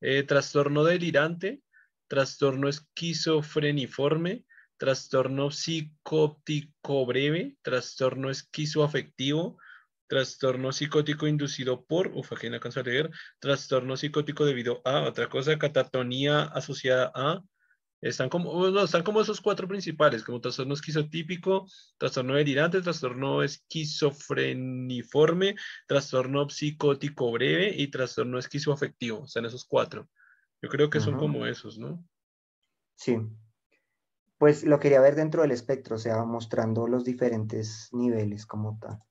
[0.00, 1.62] eh, trastorno delirante,
[2.08, 4.44] trastorno esquizofreniforme,
[4.76, 9.58] trastorno psicótico breve, trastorno esquizoafectivo,
[10.06, 15.28] trastorno psicótico inducido por, uf, aquí no alcanzo a leer, trastorno psicótico debido a, otra
[15.28, 17.42] cosa, catatonía asociada a,
[18.08, 21.66] están como, no, están como esos cuatro principales, como trastorno esquizotípico,
[21.98, 25.56] trastorno delirante, trastorno esquizofreniforme,
[25.86, 30.08] trastorno psicótico breve y trastorno esquizoafectivo, están esos cuatro.
[30.60, 32.04] Yo creo que son como esos, ¿no?
[32.96, 33.18] Sí.
[34.38, 39.02] Pues lo quería ver dentro del espectro, o sea, mostrando los diferentes niveles como tal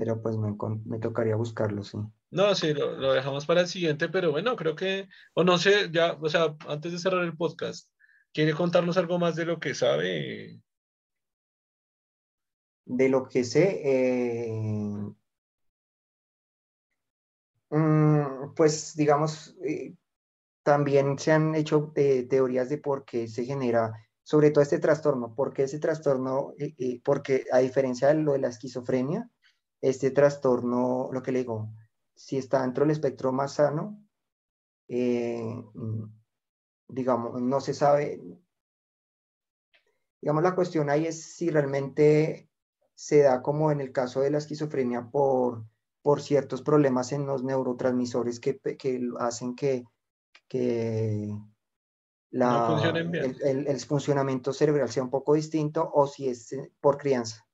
[0.00, 0.56] pero pues me,
[0.86, 1.98] me tocaría buscarlo, sí.
[2.30, 6.16] No, sí, lo, dejamos para el siguiente, pero bueno, creo que, o no sé, ya,
[6.18, 7.90] o sea, antes de cerrar el podcast,
[8.32, 10.60] ¿quiere contarnos algo más de lo que sabe?
[12.84, 14.50] De lo que sé, eh,
[17.70, 19.94] mm, pues digamos, eh,
[20.62, 23.92] también se han hecho eh, teorías de por qué se genera,
[24.22, 26.54] sobre todo este trastorno, por qué ese trastorno,
[27.04, 29.30] porque a diferencia de lo de la esquizofrenia,
[29.80, 31.72] este trastorno, lo que le digo,
[32.14, 34.04] si está dentro del espectro más sano,
[34.88, 35.40] eh,
[36.92, 38.20] digamos, no se sabe,
[40.20, 42.48] digamos, la cuestión ahí es si realmente
[42.94, 45.64] se da como en el caso de la esquizofrenia por,
[46.02, 48.60] por ciertos problemas en los neurotransmisores que,
[49.18, 49.84] hacen que,
[52.30, 52.92] la,
[53.42, 57.46] el, el, funcionamiento cerebral sea un poco distinto o si es por crianza.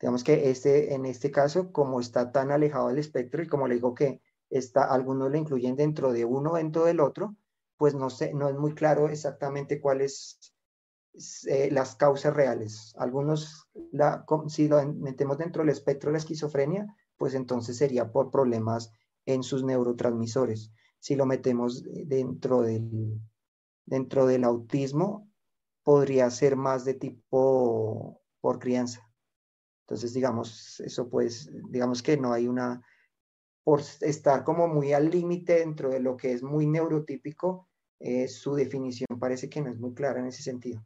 [0.00, 3.74] Digamos que este, en este caso, como está tan alejado del espectro y como le
[3.74, 7.36] digo que está, algunos lo incluyen dentro de uno, dentro del otro,
[7.80, 10.52] pues no, sé, no es muy claro exactamente cuáles
[11.48, 12.92] eh, las causas reales.
[12.98, 18.30] Algunos, la, si lo metemos dentro del espectro de la esquizofrenia, pues entonces sería por
[18.30, 18.92] problemas
[19.24, 20.70] en sus neurotransmisores.
[20.98, 23.18] Si lo metemos dentro del,
[23.86, 25.32] dentro del autismo,
[25.82, 29.10] podría ser más de tipo por crianza.
[29.86, 32.84] Entonces, digamos, eso pues, digamos que no hay una,
[33.64, 37.69] por estar como muy al límite dentro de lo que es muy neurotípico,
[38.00, 40.84] eh, su definición parece que no es muy clara en ese sentido.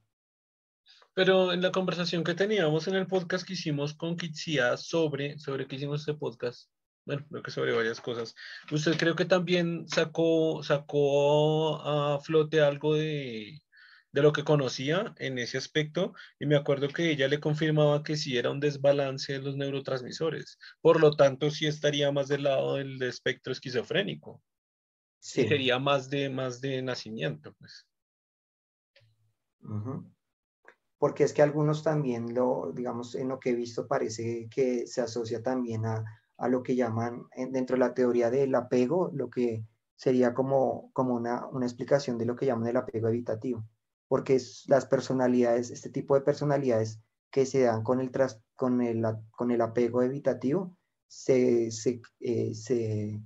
[1.14, 5.66] Pero en la conversación que teníamos en el podcast que hicimos con Kitsia sobre, sobre
[5.68, 6.68] qué hicimos este podcast,
[7.06, 8.34] bueno, creo que sobre varias cosas,
[8.72, 13.60] usted creo que también sacó, sacó a flote algo de,
[14.14, 18.16] de lo que conocía en ese aspecto y me acuerdo que ella le confirmaba que
[18.16, 22.76] sí era un desbalance de los neurotransmisores, por lo tanto sí estaría más del lado
[22.76, 24.42] del espectro esquizofrénico.
[25.24, 25.48] Sí.
[25.48, 27.88] sería más de, más de nacimiento, pues.
[30.98, 35.00] Porque es que algunos también lo, digamos, en lo que he visto parece que se
[35.00, 36.04] asocia también a,
[36.36, 39.64] a lo que llaman dentro de la teoría del apego, lo que
[39.96, 43.64] sería como, como una, una explicación de lo que llaman el apego evitativo,
[44.08, 48.82] porque es las personalidades, este tipo de personalidades que se dan con el, tras, con
[48.82, 50.76] el, con el apego evitativo,
[51.06, 53.22] se, se, eh, se,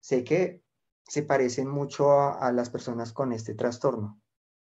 [0.00, 0.65] sé que
[1.08, 4.20] se parecen mucho a, las personas con este trastorno.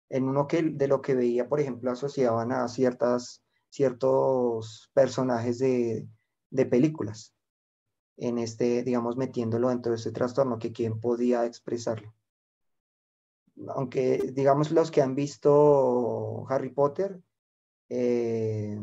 [0.10, 6.08] En uno que de lo que veía, por ejemplo, asociaban a ciertas, ciertos personajes de,
[6.50, 7.34] de películas
[8.18, 12.14] en este, digamos, metiéndolo dentro de este trastorno, que quién podía expresarlo.
[13.70, 17.22] Aunque, digamos, los que han visto Harry Potter,
[17.90, 18.80] eh,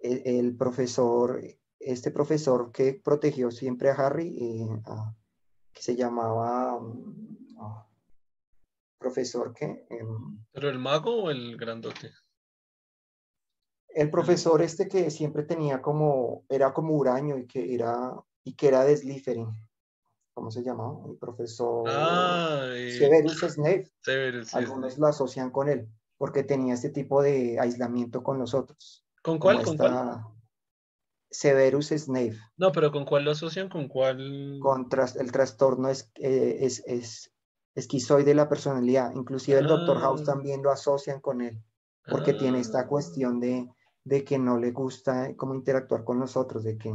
[0.00, 1.42] el, profesor,
[1.78, 4.82] este profesor que protegió siempre a Harry, eh,
[5.78, 7.86] que se llamaba, mm, ah,
[8.98, 9.86] profesor que...
[9.88, 12.10] Em, ¿Pero el mago o el grandote?
[13.98, 18.14] el profesor este que siempre tenía como, era como huraño y que era,
[18.44, 19.48] y que era deslíferen.
[20.34, 21.00] ¿Cómo se llamaba?
[21.08, 23.90] El profesor ah, Severus Snape.
[24.52, 29.04] Algunos lo asocian con él, porque tenía este tipo de aislamiento con nosotros.
[29.22, 29.64] ¿Con cuál?
[29.64, 30.22] ¿Con cuál?
[31.30, 32.36] Severus Snape.
[32.56, 33.68] No, pero ¿con cuál lo asocian?
[33.68, 34.58] ¿Con cuál?
[34.60, 34.88] Con
[35.18, 37.32] el trastorno es, eh, es, es,
[37.74, 39.12] esquizoide de la personalidad.
[39.14, 40.32] Inclusive el Doctor House ah.
[40.32, 41.62] también lo asocian con él,
[42.08, 42.86] porque tiene esta ah.
[42.86, 43.68] cuestión de,
[44.04, 46.92] de que no le gusta cómo interactuar con nosotros, de que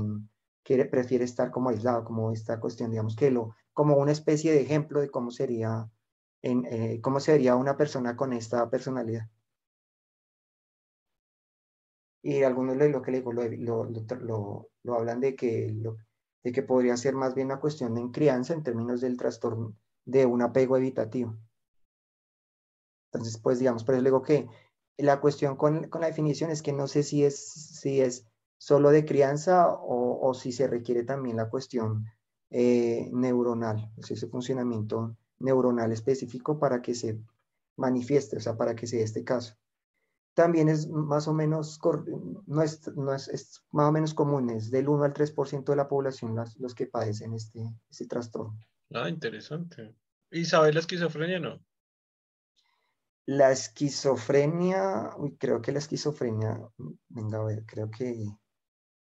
[0.63, 4.61] quiere, prefiere estar como aislado, como esta cuestión, digamos que lo, como una especie de
[4.61, 5.89] ejemplo de cómo sería,
[6.41, 9.29] en, eh, cómo sería una persona con esta personalidad.
[12.23, 13.43] Y algunos de que le digo, lo,
[13.83, 15.75] lo, lo, hablan de que,
[16.41, 19.75] de que podría ser más bien una cuestión de crianza en términos del trastorno
[20.05, 21.37] de un apego evitativo.
[23.11, 24.47] Entonces, pues digamos, pero eso le digo que
[24.97, 28.25] la cuestión con, la definición es que no sé si es, si es
[28.57, 32.05] solo de crianza o, si se requiere también la cuestión
[32.49, 37.19] eh, neuronal, ese funcionamiento neuronal específico para que se
[37.75, 39.55] manifieste, o sea, para que se dé este caso.
[40.33, 41.79] También es más o menos,
[42.47, 45.87] no es, no es, más o menos común, es del 1 al 3% de la
[45.87, 48.57] población los que padecen este, este trastorno.
[48.93, 49.95] Ah, interesante.
[50.31, 51.59] ¿Y sabe la esquizofrenia no?
[53.25, 56.59] La esquizofrenia, uy, creo que la esquizofrenia,
[57.09, 58.25] venga a ver, creo que,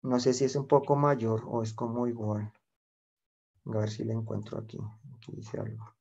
[0.03, 2.53] no sé si es un poco mayor o es como igual.
[3.65, 4.79] a ver si la encuentro aquí.
[5.17, 5.95] Aquí dice algo.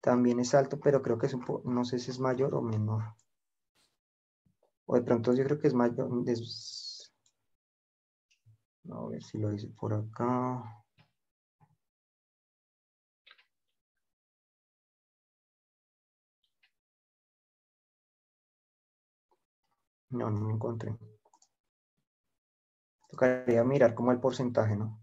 [0.00, 2.62] También es alto, pero creo que es un poco, no sé si es mayor o
[2.62, 3.02] menor.
[4.86, 6.08] O de pronto yo creo que es mayor.
[8.90, 10.62] A ver si lo dice por acá.
[20.10, 20.96] No, no me encontré.
[23.08, 25.00] Tocaría mirar como el porcentaje, ¿no?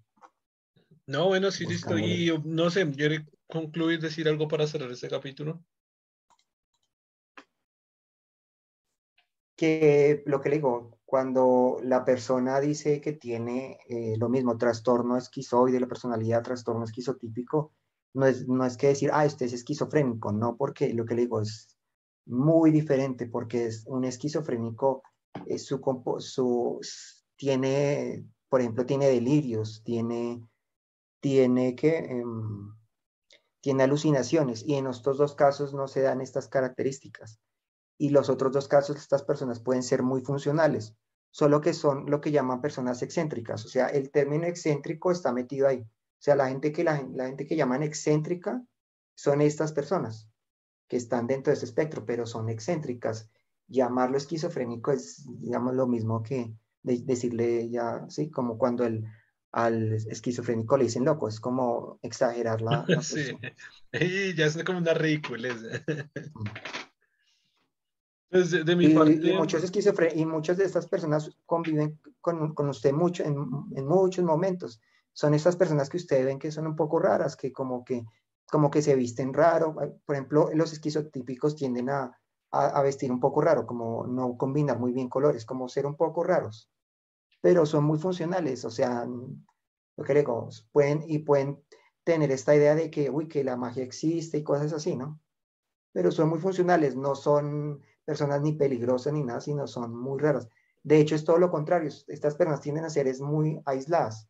[1.08, 1.98] No, bueno, sí, listo.
[1.98, 5.64] Y no sé, ¿quiere concluir, decir algo para cerrar este capítulo?
[9.62, 15.18] Que lo que le digo, cuando la persona dice que tiene eh, lo mismo, trastorno
[15.18, 17.72] esquizoide, la personalidad, trastorno esquizotípico,
[18.16, 21.22] no es, no es que decir, ah, este es esquizofrénico, no, porque lo que le
[21.22, 21.78] digo es,
[22.26, 25.04] muy diferente porque es un esquizofrénico,
[25.46, 25.80] es su,
[26.20, 26.80] su,
[27.36, 30.44] tiene, por ejemplo, tiene delirios, tiene,
[31.20, 32.74] tiene que, em,
[33.62, 37.40] tiene alucinaciones y en estos dos casos no se dan estas características.
[38.02, 40.96] Y los otros dos casos, estas personas pueden ser muy funcionales,
[41.30, 43.64] solo que son lo que llaman personas excéntricas.
[43.64, 45.82] O sea, el término excéntrico está metido ahí.
[45.82, 48.66] O sea, la gente que, la, la gente que llaman excéntrica
[49.14, 50.28] son estas personas
[50.88, 53.30] que están dentro de ese espectro, pero son excéntricas.
[53.68, 59.06] Llamarlo esquizofrénico es, digamos, lo mismo que decirle ya, sí, como cuando el,
[59.52, 62.84] al esquizofrénico le dicen loco, es como exagerar la...
[63.04, 63.38] sí,
[63.94, 65.50] y ya es como una ridícula.
[68.32, 69.12] De, mi y, parte...
[69.12, 69.62] y, muchos
[70.16, 73.36] y muchas de estas personas conviven con, con usted mucho, en,
[73.76, 74.80] en, muchos momentos.
[75.12, 78.06] Son estas personas que ustedes ven que son un poco raras, que como que
[78.50, 79.76] como que se visten raro.
[80.06, 82.18] Por ejemplo, los esquizotípicos tienden a,
[82.52, 86.24] a, vestir un poco raro, como no combinar muy bien colores, como ser un poco
[86.24, 86.70] raros.
[87.40, 91.64] Pero son muy funcionales, o sea, lo que digo, pueden y pueden
[92.04, 95.20] tener esta idea de que, uy, que la magia existe y cosas así, ¿no?
[95.94, 100.48] Pero son muy funcionales, no son personas ni peligrosas ni nada, sino son muy raras.
[100.84, 101.90] De hecho, es todo lo contrario.
[102.08, 104.30] Estas personas tienden a ser es muy aisladas.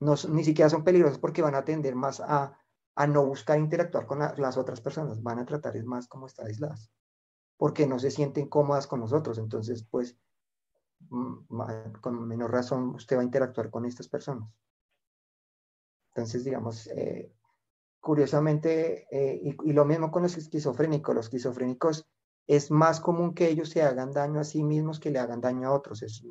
[0.00, 2.56] no, ni siquiera son peligrosos porque van a tender más a,
[2.94, 6.46] a no buscar interactuar con las otras personas, van a tratar es más como estar
[6.46, 6.90] aisladas,
[7.56, 10.18] porque no se sienten cómodas con nosotros, entonces pues
[11.08, 11.46] mm,
[12.00, 14.50] con menor razón usted va a interactuar con estas personas.
[16.08, 17.32] Entonces, digamos, eh,
[17.98, 22.06] curiosamente, eh, y, y, lo mismo con los esquizofrénicos, los esquizofrénicos
[22.46, 25.68] es más común que ellos se hagan daño a sí mismos que le hagan daño
[25.68, 26.24] a otros, es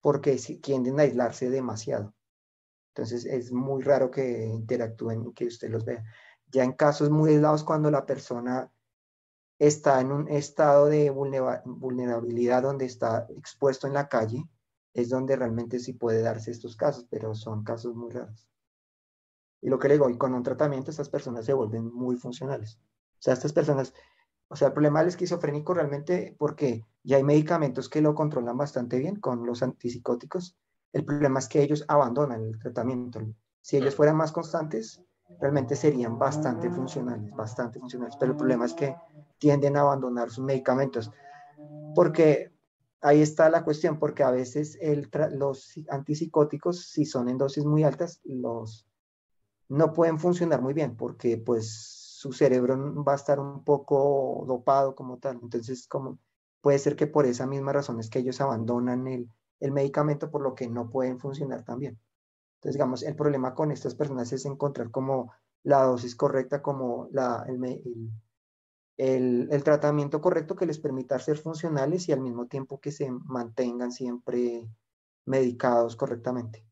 [0.00, 2.14] porque tienden a aislarse demasiado.
[2.94, 6.04] Entonces es muy raro que interactúen y que usted los vea.
[6.48, 8.70] Ya en casos muy aislados, cuando la persona
[9.58, 14.44] está en un estado de vulnerabilidad donde está expuesto en la calle,
[14.92, 18.48] es donde realmente sí puede darse estos casos, pero son casos muy raros.
[19.62, 22.78] Y lo que le digo, y con un tratamiento estas personas se vuelven muy funcionales.
[23.12, 23.94] O sea, estas personas,
[24.52, 28.98] o sea, el problema del esquizofrénico realmente, porque ya hay medicamentos que lo controlan bastante
[28.98, 30.58] bien con los antipsicóticos,
[30.92, 33.20] el problema es que ellos abandonan el tratamiento.
[33.62, 35.02] Si ellos fueran más constantes,
[35.40, 38.14] realmente serían bastante funcionales, bastante funcionales.
[38.20, 38.94] Pero el problema es que
[39.38, 41.10] tienden a abandonar sus medicamentos.
[41.94, 42.52] Porque
[43.00, 47.84] ahí está la cuestión, porque a veces el los antipsicóticos, si son en dosis muy
[47.84, 48.86] altas, los
[49.70, 54.94] no pueden funcionar muy bien, porque pues su cerebro va a estar un poco dopado
[54.94, 55.40] como tal.
[55.42, 56.20] Entonces, como
[56.60, 59.28] puede ser que por esa misma razón es que ellos abandonan el,
[59.58, 61.98] el medicamento, por lo que no pueden funcionar tan bien.
[62.58, 65.32] Entonces, digamos, el problema con estas personas es encontrar como
[65.64, 72.12] la dosis correcta, como la, el, el, tratamiento correcto que les permita ser funcionales y
[72.12, 74.68] al mismo tiempo que se mantengan siempre
[75.24, 76.64] medicados correctamente.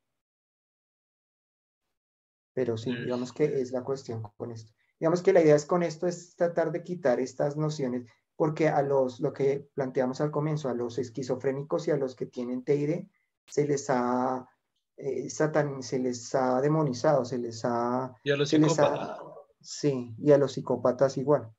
[2.55, 4.73] Pero sí, digamos que es la cuestión con esto.
[5.01, 8.07] Digamos que la idea es con esto es tratar de quitar estas nociones
[8.41, 12.25] porque a los, lo que planteamos al comienzo, a los esquizofrénicos y a los que
[12.25, 13.07] tienen TID,
[13.47, 14.49] se les ha,
[14.97, 18.15] eh, se les ha demonizado, se les ha...
[18.25, 19.21] Y a los psicópatas.
[19.61, 21.53] sí, y a los psicópatas igual.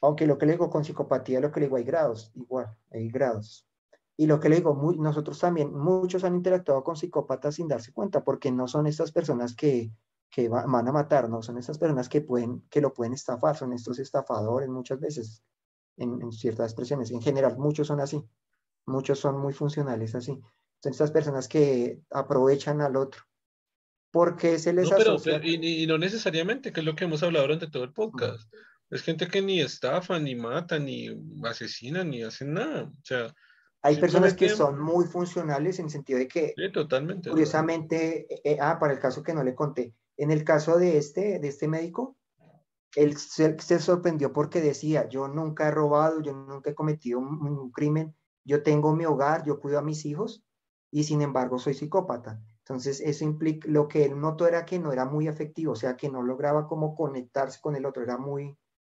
[0.00, 3.10] Aunque lo que le digo con psicopatía, lo que le digo hay grados, igual, hay
[3.10, 3.66] grados.
[4.16, 7.92] Y lo que le digo, muy, nosotros también, muchos han interactuado con psicópatas sin darse
[7.92, 9.92] cuenta, porque no son estas personas que,
[10.36, 13.72] que van a matar, no son estas personas que, pueden, que lo pueden estafar, son
[13.72, 15.42] estos estafadores muchas veces,
[15.96, 17.10] en, ciertas expresiones.
[17.10, 18.22] En general, muchos son así,
[18.84, 20.38] muchos son muy funcionales así.
[20.82, 23.22] Son estas personas que aprovechan al otro.
[24.10, 27.68] Porque se les no, pero, y, no necesariamente, que es lo que hemos hablado durante
[27.68, 28.52] todo el podcast.
[28.90, 31.08] Es gente que ni estafa, ni mata, ni
[31.44, 32.92] asesina, ni hace nada.
[32.92, 33.34] O sea,
[33.80, 38.58] hay personas que son muy funcionales en sentido de que, sí, totalmente, curiosamente, eh, eh,
[38.60, 41.68] ah, para el caso que no le conté, en el caso de este, de este
[41.68, 42.16] médico,
[42.96, 48.16] él se, sorprendió porque decía, yo nunca he robado, yo nunca he cometido un, crimen,
[48.44, 50.42] yo tengo mi hogar, yo cuido a mis hijos
[50.90, 52.40] y sin embargo soy psicópata.
[52.60, 55.96] Entonces, eso implica, lo que él notó era que no era muy efectivo, o sea,
[55.96, 58.56] que no lograba como conectarse con el otro, era muy,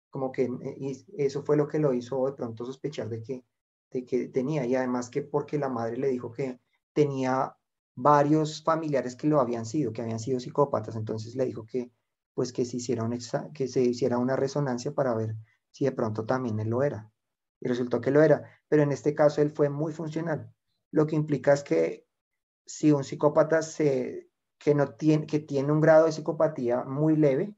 [0.10, 3.44] como que, eh, y eso fue lo que lo hizo de pronto sospechar de que,
[3.92, 6.60] de que tenía, y además que porque la madre le dijo que
[6.94, 7.57] tenía
[7.98, 11.92] varios familiares que lo habían sido, que habían sido psicópatas, entonces le dijo que
[12.36, 13.18] pues que se hiciera, un
[13.52, 15.36] que se hiciera una resonancia para ver
[15.72, 17.12] si de pronto también él lo era.
[17.60, 20.54] Y resultó que lo era, pero en este caso él fue muy funcional.
[20.92, 22.06] Lo que implica es que
[22.68, 24.30] si un psicópata se,
[24.60, 27.56] que, no tiene, que tiene un grado de psicopatía muy leve,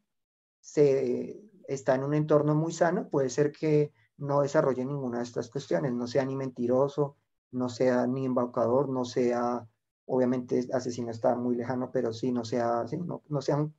[0.61, 5.49] se, está en un entorno muy sano, puede ser que no desarrolle ninguna de estas
[5.49, 7.17] cuestiones, no sea ni mentiroso,
[7.51, 9.67] no sea ni embaucador, no sea
[10.09, 13.69] obviamente asesino está muy lejano, pero sí, no sea, no, no sea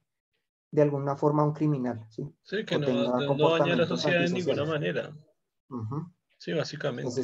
[0.70, 2.06] de alguna forma un criminal.
[2.08, 5.16] Sí, sí que no, no, daña a la sociedad de ninguna manera.
[6.38, 7.20] Sí, básicamente.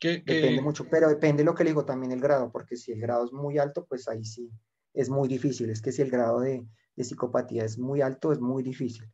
[0.00, 3.24] Depende mucho, pero depende lo que le digo también el grado, porque si el grado
[3.24, 4.50] es muy alto, pues ahí sí
[4.92, 5.70] es muy difícil.
[5.70, 9.08] Es que si el grado de, de psicopatía es muy alto, es muy difícil.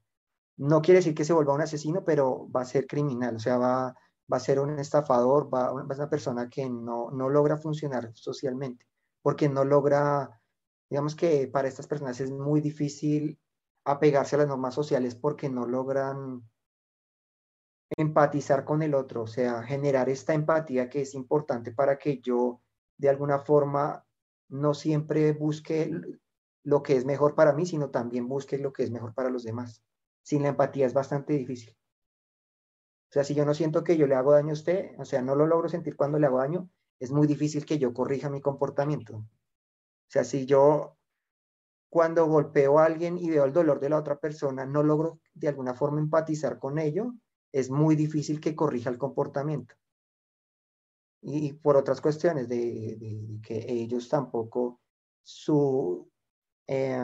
[0.56, 3.58] No quiere decir que se vuelva un asesino, pero va a ser criminal, o sea,
[3.58, 3.94] va,
[4.32, 8.10] va a ser un estafador, va, a ser una persona que no, no logra funcionar
[8.14, 8.86] socialmente,
[9.22, 10.40] porque no logra,
[10.90, 13.38] digamos que para estas personas es muy difícil
[13.84, 16.42] apegarse a las normas sociales porque no logran
[17.96, 22.60] empatizar con el otro, o sea, generar esta empatía que es importante para que yo
[22.96, 24.04] de alguna forma
[24.48, 25.90] no siempre busque
[26.64, 29.44] lo que es mejor para mí, sino también busque lo que es mejor para los
[29.44, 29.82] demás.
[30.22, 31.76] Sin la empatía es bastante difícil.
[33.14, 35.36] Sea, si yo no siento que yo le hago daño a usted, o sea, no
[35.36, 36.68] lo logro sentir cuando le hago daño,
[36.98, 39.18] es muy difícil que yo corrija mi comportamiento.
[39.18, 39.28] O
[40.08, 40.96] sea, si yo
[41.88, 45.46] cuando golpeo a alguien y veo el dolor de la otra persona, no logro de
[45.46, 47.14] alguna forma empatizar con ello,
[47.52, 49.76] es muy difícil que corrija el comportamiento.
[51.22, 54.80] y, por otras cuestiones de, de, que ellos tampoco
[55.22, 56.10] su,
[56.66, 57.00] eh,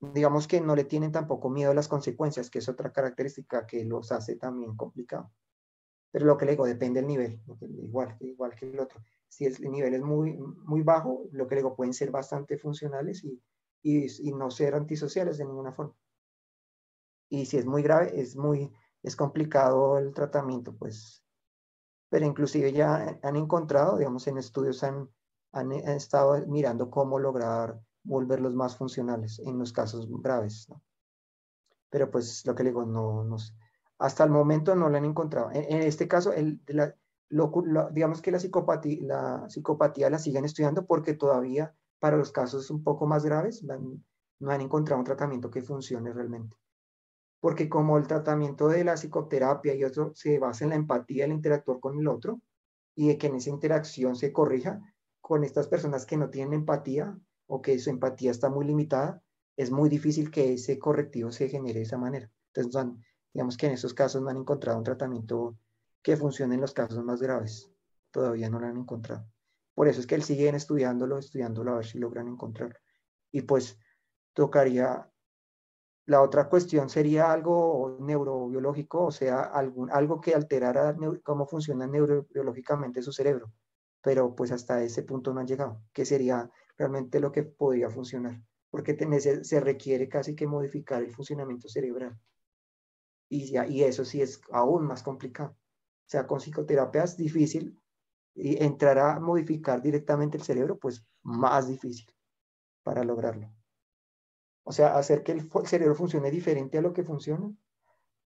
[0.00, 3.84] digamos que no le tienen tampoco miedo a las consecuencias, que es otra característica que
[3.84, 5.32] los hace también complicado.
[6.10, 9.02] Pero lo que le digo, depende del nivel, igual, igual que el otro.
[9.28, 13.24] Si el nivel es muy, muy bajo, lo que le digo, pueden ser bastante funcionales
[13.24, 13.42] y,
[13.82, 15.94] y, no ser antisociales de ninguna forma.
[17.28, 21.22] Y si es muy grave, es muy, es complicado el tratamiento, pues.
[22.08, 25.10] Pero inclusive ya han encontrado, digamos, en estudios han,
[25.52, 30.68] han, estado mirando cómo lograr volverlos más funcionales en los casos graves.
[31.90, 33.36] Pero pues lo que le digo, no,
[33.98, 35.50] hasta el momento no lo han encontrado.
[35.52, 36.94] En, este caso, el, la,
[37.92, 42.82] digamos que la psicopatía, la psicopatía la siguen estudiando porque todavía para los casos un
[42.82, 46.56] poco más graves no han encontrado un tratamiento que funcione realmente.
[47.40, 51.32] Porque como el tratamiento de la psicoterapia y otro se basa en la empatía, el
[51.32, 52.40] interactuar con el otro
[52.94, 54.80] y de que en esa interacción se corrija
[55.20, 59.22] con estas personas que no tienen empatía o que su empatía está muy limitada,
[59.56, 62.30] es muy difícil que ese correctivo se genere de esa manera.
[62.54, 62.92] Entonces,
[63.32, 65.56] digamos que en esos casos no han encontrado un tratamiento
[66.02, 67.70] que funcione en los casos más graves.
[68.10, 69.26] Todavía no lo han encontrado.
[69.74, 72.78] Por eso es que siguen estudiándolo, estudiándolo a ver si logran encontrarlo.
[73.30, 73.78] Y pues
[74.32, 75.10] tocaría,
[76.06, 83.02] la otra cuestión sería algo neurobiológico, o sea, algún, algo que alterara cómo funciona neurobiológicamente
[83.02, 83.52] su cerebro.
[84.00, 88.42] Pero pues hasta ese punto no han llegado, que sería realmente lo que podría funcionar,
[88.70, 88.96] porque
[89.42, 92.18] se requiere casi que modificar el funcionamiento cerebral.
[93.28, 95.50] Y, ya, y eso sí es aún más complicado.
[95.50, 97.80] O sea, con psicoterapia es difícil
[98.34, 102.06] y entrar a modificar directamente el cerebro, pues más difícil
[102.82, 103.50] para lograrlo.
[104.62, 107.52] O sea, hacer que el cerebro funcione diferente a lo que funciona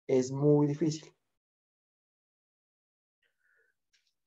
[0.08, 1.14] es muy difícil.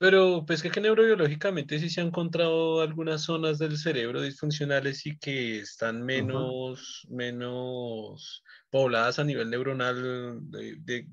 [0.03, 5.61] Pero pues que, neurobiológicamente sí se han encontrado algunas zonas del cerebro disfuncionales y que
[5.61, 11.07] están menos, menos pobladas a nivel neuronal, de,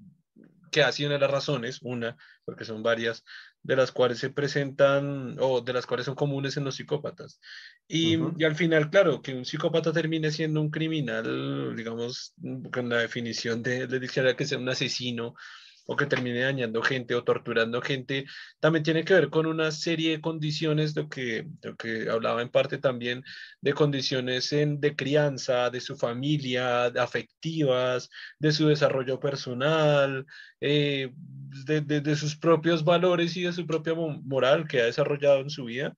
[0.72, 3.24] que ha sido una de las razones, una, porque son varias,
[3.61, 7.40] de las cuales se presentan o de las cuales son comunes en los psicópatas.
[7.88, 12.34] Y, y, al final, claro, que un psicópata termine siendo un criminal, digamos,
[12.74, 15.36] con la definición de, de diccionario que sea un asesino,
[15.91, 18.26] o que termine dañando gente o torturando gente,
[18.60, 22.49] también tiene que ver con una serie de condiciones, lo que, lo que hablaba en
[22.49, 23.24] parte también
[23.60, 30.28] de condiciones en, de crianza, de su familia, afectivas, de su desarrollo personal,
[30.61, 31.11] eh,
[31.66, 35.95] de, sus propios valores y de su propia moral que ha desarrollado en su vida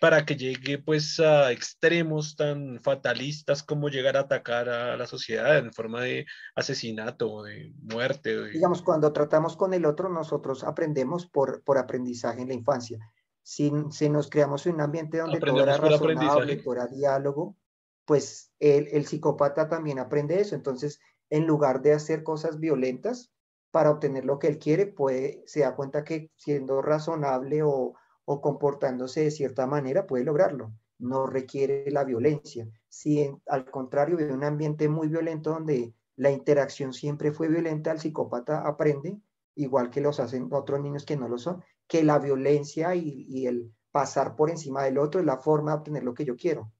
[0.00, 5.56] para que llegue pues a extremos tan fatalistas como llegar a atacar a la sociedad
[5.58, 8.48] en forma de asesinato o de muerte.
[8.50, 12.98] Digamos, cuando tratamos con el otro, nosotros aprendemos por, por aprendizaje en la infancia.
[13.42, 17.56] Si, si nos creamos en un ambiente donde todo era razonable, todo era diálogo,
[18.04, 20.54] pues el, el psicópata también aprende eso.
[20.54, 21.00] Entonces,
[21.30, 23.32] en lugar de hacer cosas violentas
[23.70, 27.94] para obtener lo que él quiere, puede, se da cuenta que siendo razonable o,
[28.24, 30.72] o comportándose de cierta manera puede lograrlo.
[30.98, 32.68] No requiere la violencia.
[32.88, 38.00] Si al contrario de un ambiente muy violento donde la interacción siempre fue violenta, el
[38.00, 39.18] psicópata aprende,
[39.56, 43.72] igual que los hacen otros niños que no lo son, que la violencia y, el
[43.90, 46.72] pasar por encima del otro es la forma de obtener lo que yo quiero.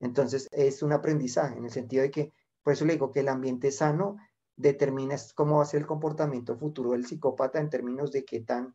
[0.00, 2.32] Entonces es un aprendizaje en el sentido de que,
[2.62, 4.16] por eso le digo que el ambiente sano
[4.56, 8.74] determina cómo va a ser el comportamiento futuro del psicópata en términos de qué tan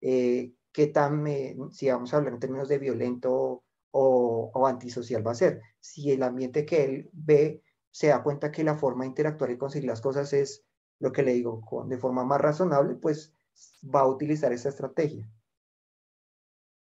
[0.00, 1.24] eh, qué tan,
[1.72, 5.62] si vamos a hablar en términos de violento o, antisocial va a ser.
[5.80, 9.58] Si el ambiente que él ve se da cuenta que la forma de interactuar y
[9.58, 10.64] conseguir las cosas es
[11.00, 13.34] lo que le digo, de forma más razonable, pues
[13.82, 15.28] va a utilizar esa estrategia.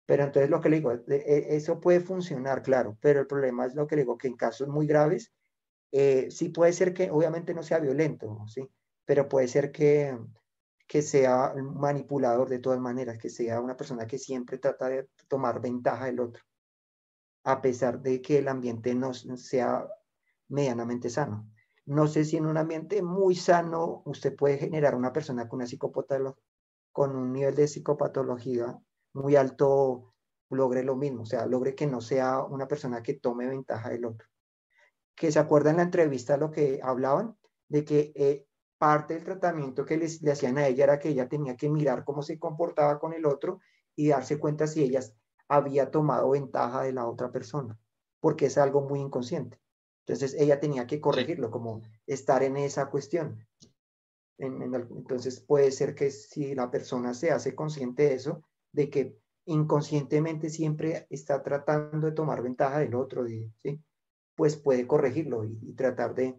[0.05, 3.73] Pero entonces lo que le digo, e, eso puede funcionar, claro, pero el problema es
[3.73, 5.31] lo que le digo, que en casos muy graves,
[5.91, 8.69] eh, sí puede ser que obviamente no sea violento, ¿sí?
[9.05, 10.17] Pero puede ser que,
[10.93, 15.59] que sea manipulador de todas maneras, que sea una persona que siempre trata de tomar
[15.59, 16.43] ventaja del otro,
[17.45, 19.87] a pesar de que el ambiente no sea
[20.49, 21.49] medianamente sano.
[21.87, 26.35] No sé si en un ambiente muy sano usted puede generar una persona con una
[26.91, 28.79] con un nivel de psicopatología
[29.13, 30.13] muy alto,
[30.51, 34.05] logre lo mismo, o sea, logre que no sea una persona que tome ventaja del
[34.05, 34.27] otro.
[35.15, 37.35] Que se acuerda en la entrevista lo que hablaban,
[37.67, 38.45] de que eh,
[38.83, 42.03] parte del tratamiento que les, le hacían a ella era que ella tenía que mirar
[42.03, 43.61] cómo se comportaba con el otro
[43.95, 44.99] y darse cuenta si ella
[45.47, 47.79] había tomado ventaja de la otra persona,
[48.19, 49.57] porque es algo muy inconsciente.
[50.05, 53.47] Entonces ella tenía que corregirlo, como estar en esa cuestión.
[54.37, 58.43] entonces puede ser que si la persona se hace consciente de eso,
[58.73, 63.81] de que inconscientemente siempre está tratando de tomar ventaja del otro, de, ¿sí?
[64.35, 66.37] pues puede corregirlo y, tratar de,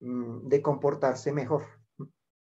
[0.00, 1.64] de comportarse mejor.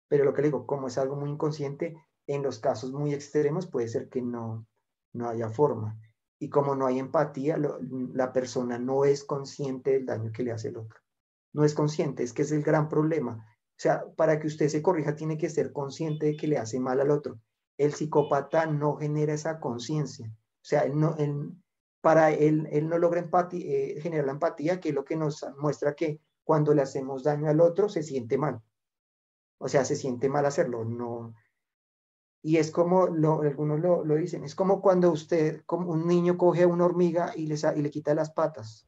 [0.08, 1.96] Pero lo que le digo, como es algo muy inconsciente,
[2.28, 4.68] en los casos muy extremos puede ser que no,
[5.14, 6.00] no haya forma.
[6.40, 10.70] Y como no hay empatía, la persona no es consciente del daño que le hace
[10.70, 11.00] el otro.
[11.54, 13.46] No es consciente, es que es el gran problema.
[13.80, 16.80] O sea, para que usted se corrija, tiene que ser consciente de que le hace
[16.80, 17.40] mal al otro.
[17.78, 20.28] El psicópata no genera esa conciencia.
[20.28, 21.16] O sea, él no,
[22.02, 25.46] para él, él no logra empatía, eh, generar la empatía, que es lo que nos
[25.58, 28.60] muestra que cuando le hacemos daño al otro se siente mal.
[29.60, 30.84] O sea, se siente mal hacerlo.
[30.84, 31.36] No,
[32.42, 36.40] y es como, lo, algunos lo, lo, dicen, es como cuando usted, como un niño
[36.40, 38.88] coge una hormiga y le, y le quita las patas.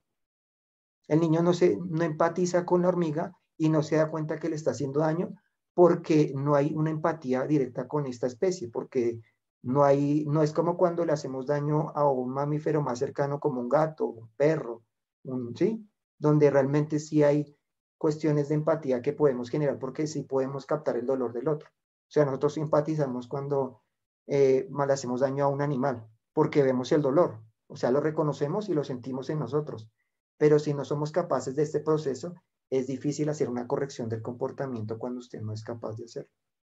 [1.07, 4.49] El niño no, se, no empatiza con la hormiga y no se da cuenta que
[4.49, 5.35] le está haciendo daño
[5.75, 9.19] porque no hay una empatía directa con esta especie, porque
[9.61, 13.61] no hay, no es como cuando le hacemos daño a un mamífero más cercano como
[13.61, 14.81] un gato, un perro,
[15.25, 15.87] un, ¿sí?
[16.21, 17.57] Donde realmente sí hay
[17.97, 21.67] cuestiones de empatía que podemos generar porque sí podemos captar el dolor del otro.
[21.69, 23.81] O sea, nosotros simpatizamos cuando
[24.27, 28.69] eh, mal hacemos daño a un animal, porque vemos el dolor, o sea, lo reconocemos
[28.69, 29.89] y lo sentimos en nosotros.
[30.37, 32.35] Pero si no somos capaces de este proceso,
[32.69, 36.29] es difícil hacer una corrección del comportamiento cuando usted no es capaz de hacerlo,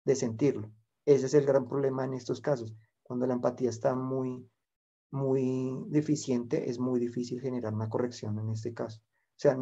[0.04, 0.72] de sentirlo.
[1.04, 2.74] Ese es el gran problema en estos casos.
[3.02, 4.48] Cuando la empatía está muy,
[5.10, 9.02] muy deficiente, es muy difícil generar una corrección en este caso.
[9.36, 9.58] O sea,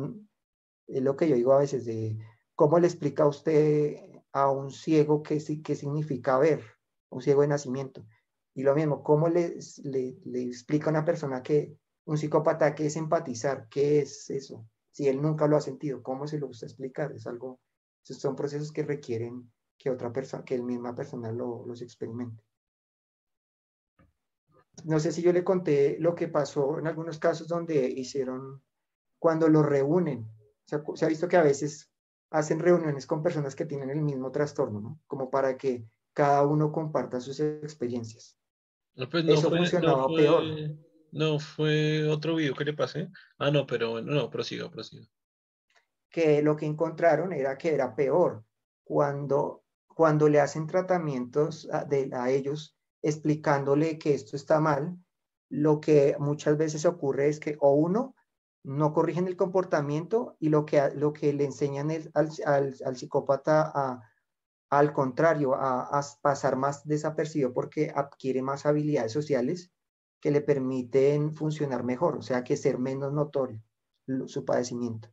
[0.86, 2.18] es lo que yo digo a veces de
[2.54, 3.96] cómo le explica a usted
[4.32, 6.62] a un ciego qué, qué significa ver,
[7.10, 8.06] un ciego de nacimiento.
[8.54, 12.86] Y lo mismo, ¿cómo le, le, le explica a una persona que un psicópata qué
[12.86, 13.68] es empatizar?
[13.68, 14.66] ¿Qué es eso?
[14.92, 17.12] si él nunca lo ha sentido, ¿cómo se lo gusta explicar?
[17.12, 17.60] Es algo,
[18.02, 22.44] son procesos que requieren que otra persona, que el misma persona lo, los experimente.
[24.84, 28.62] No sé si yo le conté lo que pasó en algunos casos donde hicieron,
[29.22, 30.28] cuando lo reúnen,
[30.64, 31.92] se, se ha visto que a veces
[32.30, 35.00] hacen reuniones con personas que tienen el mismo trastorno, ¿no?
[35.06, 38.36] Como para que cada uno comparta sus experiencias.
[39.08, 40.42] Pues Eso funcionaba peor
[41.12, 43.10] no, fue otro video que le pasé.
[43.38, 45.06] Ah, no, pero no, no, prosigo, prosigo.
[46.10, 48.44] Que lo que encontraron era que era peor
[48.82, 54.96] cuando, cuando le hacen tratamientos a, de, a ellos explicándole que esto está mal,
[55.48, 58.16] lo que muchas veces ocurre es que o uno
[58.64, 62.96] no corrigen el comportamiento y lo que, lo que le enseñan es al, al, al
[62.96, 64.02] psicópata
[64.72, 69.70] al contrario, a, pasar más desapercibido porque adquiere más habilidades sociales
[70.18, 73.62] que le permiten funcionar mejor, o sea, que ser menos notorio
[74.24, 75.10] su padecimiento.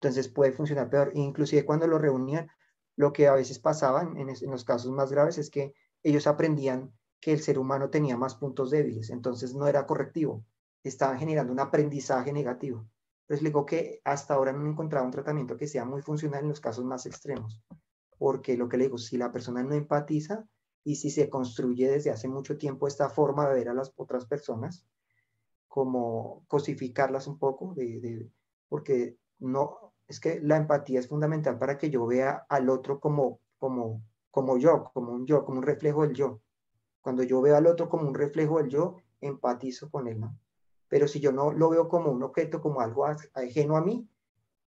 [0.00, 1.10] Entonces puede funcionar peor.
[1.14, 2.48] Inclusive cuando lo reunían,
[2.94, 5.74] lo que a veces pasaba en, los casos más graves es que
[6.04, 10.44] ellos aprendían que el ser humano tenía más puntos débiles, entonces no era correctivo,
[10.88, 12.86] estaban generando un aprendizaje negativo.
[13.22, 16.50] Entonces digo que hasta ahora no he encontrado un tratamiento que sea muy funcional en
[16.50, 17.62] los casos más extremos,
[18.18, 20.46] porque lo que le digo, si la persona no empatiza,
[20.84, 24.26] y si se construye desde hace mucho tiempo esta forma de ver a las otras
[24.26, 24.86] personas,
[25.66, 28.30] como cosificarlas un poco, de,
[28.68, 33.40] porque no, es que la empatía es fundamental para que yo vea al otro como,
[33.58, 36.42] como, como yo, como un yo, como un reflejo del yo.
[37.00, 40.38] Cuando yo veo al otro como un reflejo del yo, empatizo con él, ¿no?
[40.94, 44.08] Pero si yo no lo veo como un objeto, como algo ajeno a mí,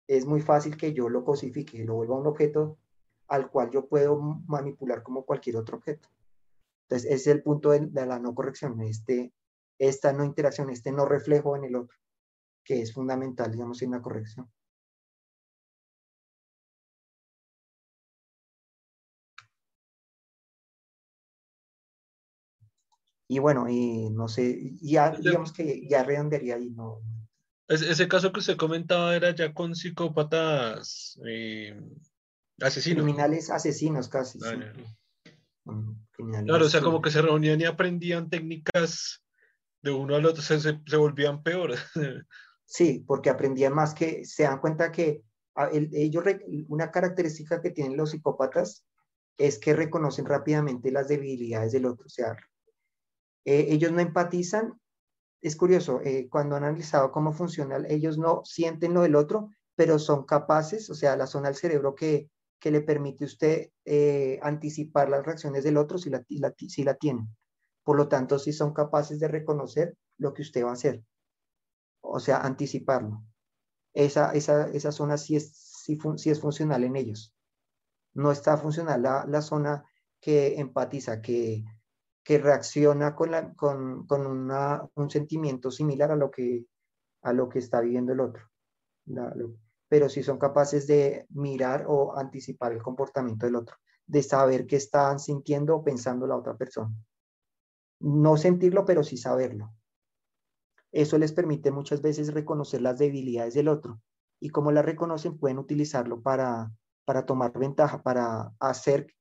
[0.07, 2.79] es muy fácil que yo lo cosifique, lo vuelva un objeto
[3.29, 6.09] al cual yo puedo manipular como cualquier otro objeto.
[6.85, 9.35] Entonces, ese es el punto de, la no corrección, este,
[9.79, 11.99] esta no interacción, este no reflejo en el otro,
[12.65, 14.51] que es fundamental, digamos, en la corrección.
[23.29, 27.03] Y bueno, y no sé, ya digamos que ya redondearía y no.
[27.69, 31.77] Ese caso que usted comentaba era ya con psicópatas eh,
[32.61, 33.05] Asesinos.
[33.05, 34.39] Criminales asesinos casi.
[34.39, 34.73] claro,
[36.65, 39.23] o sea, como que se reunían y aprendían técnicas
[39.83, 41.75] de uno al otro, se, se, volvían peor.
[42.65, 45.23] sí, porque aprendían más que, se dan cuenta que
[45.73, 46.25] ellos,
[46.69, 48.85] una característica que tienen los psicópatas
[49.39, 52.07] es que reconocen rápidamente las debilidades del otro.
[52.07, 52.37] O sea,
[53.47, 54.79] eh, ellos no empatizan.
[55.41, 59.99] Es curioso, eh, cuando han analizado cómo funciona, ellos no sienten lo del otro, pero
[59.99, 62.29] son capaces, o sea, la zona del cerebro que
[62.59, 66.95] que le permite a usted eh, anticipar las reacciones del otro si la, si la
[66.95, 67.29] tienen.
[67.85, 71.03] Por lo tanto, si son capaces de reconocer lo que usted va a hacer,
[72.01, 73.23] o sea, anticiparlo.
[73.95, 75.99] Esa, esa, esa zona sí es, sí,
[76.31, 77.35] es funcional en ellos.
[78.15, 79.85] No está funcional la, la zona
[80.21, 81.65] que empatiza, que,
[82.27, 86.67] que reacciona con, con, con una, un sentimiento similar a lo que,
[87.23, 88.43] a lo que está viviendo el otro.
[89.89, 93.77] pero si son capaces de mirar o anticipar el comportamiento del otro,
[94.09, 96.93] de saber qué están sintiendo o pensando la otra persona.
[98.01, 99.73] No sentirlo, pero sí saberlo.
[100.91, 104.01] Eso les permite muchas veces reconocer las debilidades del otro
[104.41, 106.73] y como las reconocen pueden utilizarlo para,
[107.05, 109.15] para tomar ventaja, para hacer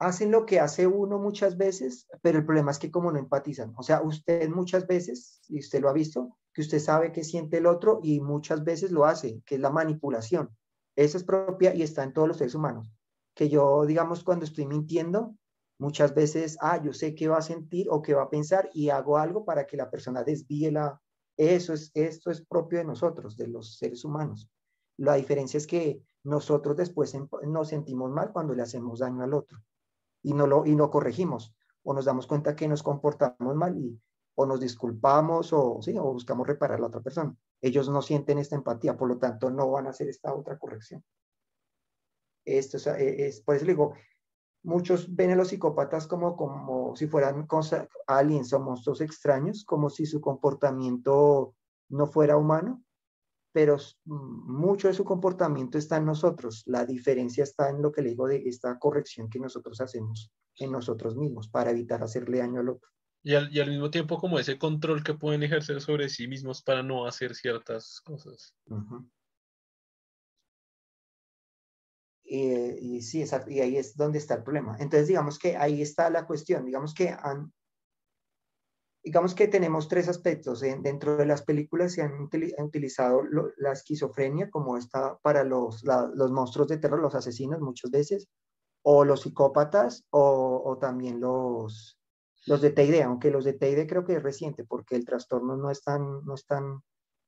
[0.00, 3.74] hacen lo que hace uno muchas veces, pero el problema es que como no empatizan,
[3.76, 7.58] o sea, usted muchas veces, y usted lo ha visto, que usted sabe que siente
[7.58, 10.56] el otro y muchas veces lo hace, que es la manipulación.
[10.96, 12.90] Esa es propia y está en todos los seres humanos.
[13.34, 15.36] Que yo, digamos, cuando estoy mintiendo,
[15.78, 18.88] muchas veces, ah, yo sé qué va a sentir o qué va a pensar y
[18.88, 21.00] hago algo para que la persona desvíe la...
[21.36, 24.50] Eso es, esto es propio de nosotros, de los seres humanos.
[24.96, 27.14] La diferencia es que nosotros después
[27.46, 29.62] nos sentimos mal cuando le hacemos daño al otro
[30.22, 34.00] y no lo, y no corregimos o nos damos cuenta que nos comportamos mal y
[34.34, 35.96] o nos disculpamos o, ¿sí?
[35.98, 37.36] o buscamos reparar a la otra persona.
[37.60, 41.04] Ellos no sienten esta empatía, por lo tanto no van a hacer esta otra corrección.
[42.44, 43.94] Esto es, e, es por eso digo,
[44.62, 47.46] muchos ven a los psicópatas como, como si fueran
[48.06, 51.54] aliens o monstruos extraños, como si su comportamiento
[51.90, 52.82] no fuera humano,
[53.52, 56.62] pero mucho de su comportamiento está en nosotros.
[56.66, 60.72] La diferencia está en lo que le digo de esta corrección que nosotros hacemos en
[60.72, 62.90] nosotros mismos para evitar hacerle daño al otro.
[63.22, 66.62] Y al, y al mismo tiempo como ese control que pueden ejercer sobre sí mismos
[66.62, 68.54] para no hacer ciertas cosas.
[72.22, 74.76] y, sí, exacto, y ahí es donde está el problema.
[74.78, 76.64] Entonces, digamos que ahí está la cuestión.
[76.64, 77.52] Digamos que han,
[79.02, 80.60] digamos que tenemos tres aspectos.
[80.60, 82.28] Dentro de las películas se han,
[82.58, 83.22] utilizado
[83.56, 88.28] la esquizofrenia como está para los, los monstruos de terror, los asesinos muchas veces,
[88.82, 91.98] o los psicópatas, o, o también los,
[92.46, 95.70] los de TID, aunque los de TID creo que es reciente porque el trastorno no
[95.70, 96.82] es tan, no es tan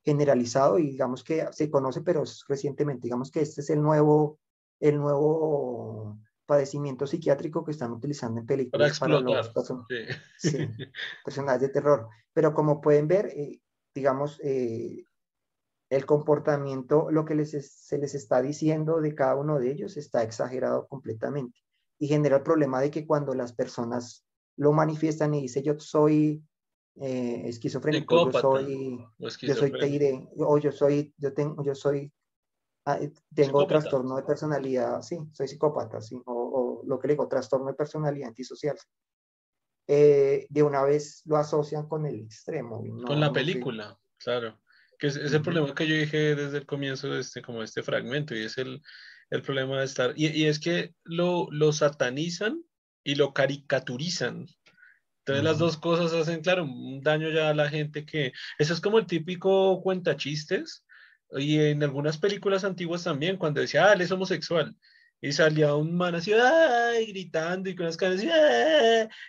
[0.04, 3.06] generalizado y digamos que se conoce, pero es recientemente.
[3.06, 4.38] Digamos que este es el nuevo,
[4.80, 9.52] el nuevo padecimiento psiquiátrico que están utilizando en películas para, los
[11.24, 12.08] personajes de terror.
[12.32, 13.60] Pero como pueden ver, eh,
[13.94, 15.04] digamos, eh,
[15.90, 20.22] el comportamiento, lo que les se les está diciendo de cada uno de ellos está
[20.22, 21.60] exagerado completamente
[21.98, 24.24] y genera el problema de que cuando las personas
[24.56, 26.42] lo manifiestan y dicen yo soy
[26.96, 32.12] eh, esquizofrénico, yo soy, yo soy TID, o yo soy, yo tengo, yo soy
[32.84, 32.98] Ah,
[33.32, 37.74] tengo trastorno de personalidad, sí, soy psicópata, sí, o, lo que le digo, trastorno de
[37.74, 38.76] personalidad antisocial.
[39.86, 42.82] Eh, de una vez lo asocian con el extremo.
[43.06, 44.60] con la película, claro.
[44.98, 48.34] Que es, el problema que yo dije desde el comienzo de este, como este fragmento,
[48.34, 48.82] y es el,
[49.30, 52.64] el problema de estar, y, y, es que lo, lo satanizan
[53.04, 54.46] y lo caricaturizan.
[55.20, 58.80] Entonces las dos cosas hacen, claro, un daño ya a la gente que, eso es
[58.80, 60.84] como el típico cuenta chistes,
[61.38, 64.76] y en algunas películas antiguas también, cuando decía, ah, él es homosexual.
[65.20, 67.06] Y salía un man así, ¡ay!
[67.06, 68.28] gritando y con las caras así,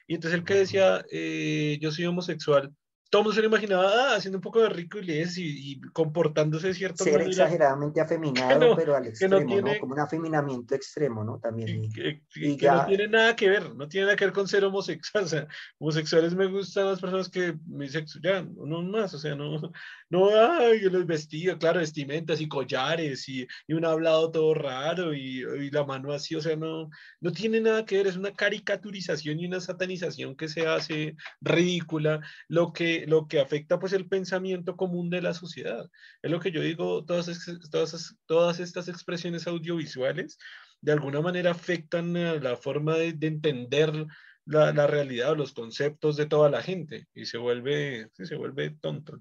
[0.07, 2.73] Y entonces el que decía, eh, yo soy homosexual,
[3.13, 6.69] todo el mundo se lo imaginaba ah, haciendo un poco de rico y, y comportándose
[6.69, 11.37] de cierta Ser exageradamente afeminado, pero al extremo, no Como un afeminamiento extremo, ¿no?
[11.37, 11.91] También.
[11.93, 15.23] que, no tiene nada que ver, no tiene nada que ver con ser homosexual.
[15.23, 19.61] O sea, homosexuales me gustan las personas que me ya, no más, o sea, no,
[20.09, 25.43] no, ay, los vestidos, claro, vestimentas y collares y, y un hablado todo raro y,
[25.43, 26.89] y, la mano así, o sea, no,
[27.21, 32.19] no tiene nada que ver, es una caricaturización y una satanización que se hace ridícula.
[32.47, 35.89] Lo que lo que afecta pues el pensamiento común de la sociedad.
[36.21, 37.27] Es lo que yo digo, todas,
[37.71, 40.37] todas, todas estas expresiones audiovisuales
[40.81, 44.05] de alguna manera afectan la forma de, entender
[44.45, 48.71] la, la, realidad o los conceptos de toda la gente y se vuelve, se vuelve
[48.81, 49.17] tonto.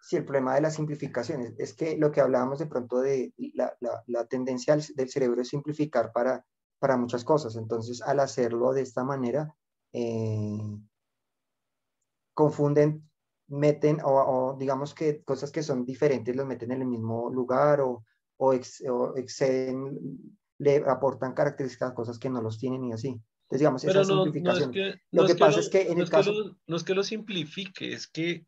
[0.00, 3.76] Sí, el problema de las simplificaciones es que lo que hablábamos de pronto de la,
[3.80, 6.44] la, la tendencia del cerebro es simplificar para,
[6.78, 7.56] para muchas cosas.
[7.56, 9.54] Entonces, al hacerlo de esta manera,
[9.92, 10.58] eh,
[12.34, 13.08] confunden,
[13.48, 18.04] meten o, digamos que cosas que son diferentes los meten en el mismo lugar o,
[18.36, 19.98] o, exceden,
[20.58, 23.08] le aportan características a cosas que no los tienen y así.
[23.08, 24.72] Entonces, digamos, esa simplificación.
[25.10, 26.56] lo que, pasa es que en el caso...
[26.66, 28.46] no es que lo simplifique, es que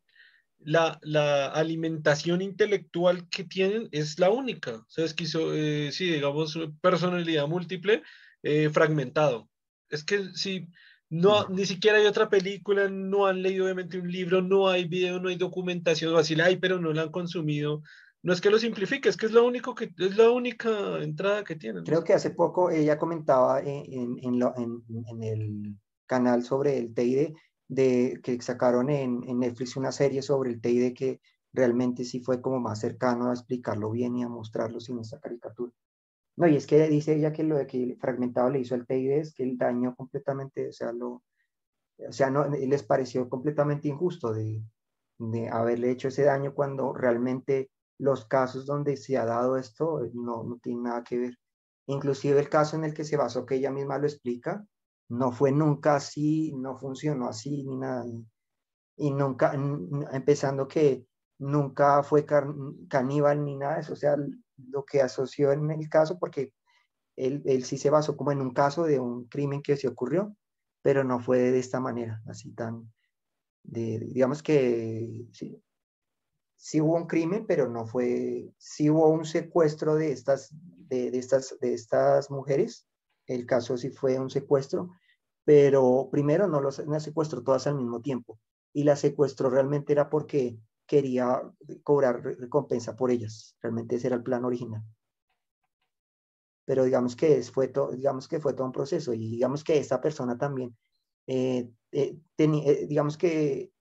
[0.59, 4.77] la, la, alimentación intelectual que tienen es la única.
[4.77, 8.01] O sea, es que, eh, sí, digamos, personalidad múltiple,
[8.41, 9.49] eh, fragmentado.
[9.89, 10.67] Es que si
[11.09, 15.19] no, ni siquiera hay otra película, no han leído obviamente un libro, no hay video,
[15.19, 17.81] no hay documentación, así la hay, pero no la han consumido.
[18.23, 21.43] No es que lo simplifique, es que es lo único que es la única entrada
[21.43, 21.83] que tienen.
[21.85, 25.77] Creo que hace poco ella comentaba en, en, en, en el,
[26.07, 27.35] canal sobre el TID,
[27.67, 31.19] de, que sacaron en, en Netflix una serie sobre el TID que
[31.53, 35.71] realmente sí fue como más cercano a explicarlo bien y a mostrarlo sin esta caricatura.
[36.37, 39.11] No, y es que dice ella que lo de que fragmentado le hizo el TID
[39.11, 41.23] es que el daño completamente, o sea, lo,
[41.97, 44.63] o sea, no, les pareció completamente injusto de,
[45.17, 50.43] de haberle hecho ese daño cuando realmente los casos donde se ha dado esto no,
[50.43, 51.37] no tienen nada que ver.
[51.87, 54.65] Inclusive el caso en el que se basó, que ella misma lo explica,
[55.09, 58.05] no fue nunca así, no funcionó así ni nada.
[58.97, 59.53] Y, nunca,
[60.11, 61.07] empezando que
[61.39, 62.25] nunca fue
[62.89, 64.17] caníbal ni nada eso, o sea,
[64.57, 66.53] lo que asoció en el caso, porque
[67.15, 70.35] él, él sí se basó como en un caso de un crimen que se ocurrió,
[70.81, 72.91] pero no fue de esta manera, así tan,
[73.63, 75.61] de, digamos que sí,
[76.55, 81.17] sí, hubo un crimen, pero no fue, sí hubo un secuestro de estas, de, de,
[81.17, 82.87] estas, de estas mujeres,
[83.25, 84.91] el caso sí fue un secuestro,
[85.43, 88.39] pero primero no los no secuestró todas al mismo tiempo,
[88.73, 90.57] y la secuestro realmente era porque
[90.87, 91.41] quería
[91.83, 94.83] cobrar recompensa por ellas, realmente ese era el plan original
[96.67, 100.01] pero digamos que, fue todo, digamos que fue todo un proceso y digamos que esta
[100.01, 100.77] persona también,
[101.25, 103.71] eh, eh, eh, digamos que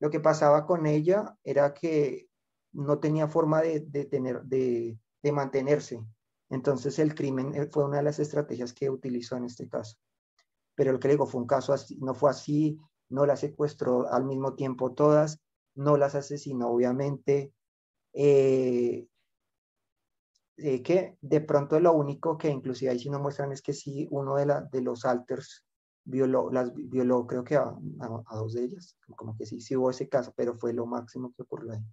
[0.00, 2.30] lo que pasaba con ella era que
[2.72, 4.98] no tenía forma de, tener, de,
[5.30, 6.02] mantenerse.
[6.48, 9.98] Entonces el crimen fue una de las estrategias que utilizó en este caso.
[10.74, 12.78] Pero lo que fue un caso así, no fue así,
[13.10, 15.38] no las secuestró al mismo tiempo todas,
[15.74, 17.52] no las asesinó obviamente,
[18.12, 19.06] eh,
[20.56, 24.06] eh, que de pronto lo único que inclusive ahí sí no muestran es que sí
[24.10, 25.64] uno de, la, de los alters
[26.04, 29.90] violó, las violó creo que a, a, dos de ellas, como que sí, sí hubo
[29.90, 31.84] ese caso, pero fue lo máximo que ocurrió ahí.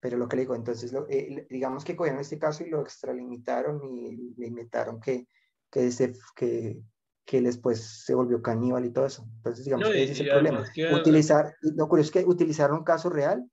[0.00, 3.82] Pero lo que le digo, entonces, eh, digamos que cogieron este caso y lo extralimitaron
[3.84, 5.26] y le inventaron que,
[5.70, 6.80] que, se, que,
[7.28, 9.28] que después se volvió caníbal y todo eso.
[9.36, 10.64] Entonces, digamos no, que ese es el problema.
[10.74, 10.94] Que...
[10.94, 13.44] Utilizar, lo curioso es que utilizaron un caso real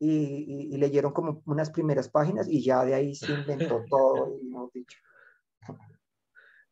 [0.00, 4.48] y, y, leyeron como unas primeras páginas y ya de ahí se inventó todo, y
[4.48, 4.98] no dicho.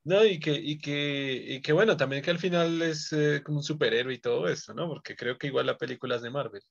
[0.03, 3.59] No, y que, y que, y que bueno, también que al final es eh, como
[3.59, 4.89] un superhéroe y todo eso, ¿no?
[4.89, 6.63] Porque creo que igual la película es de Marvel.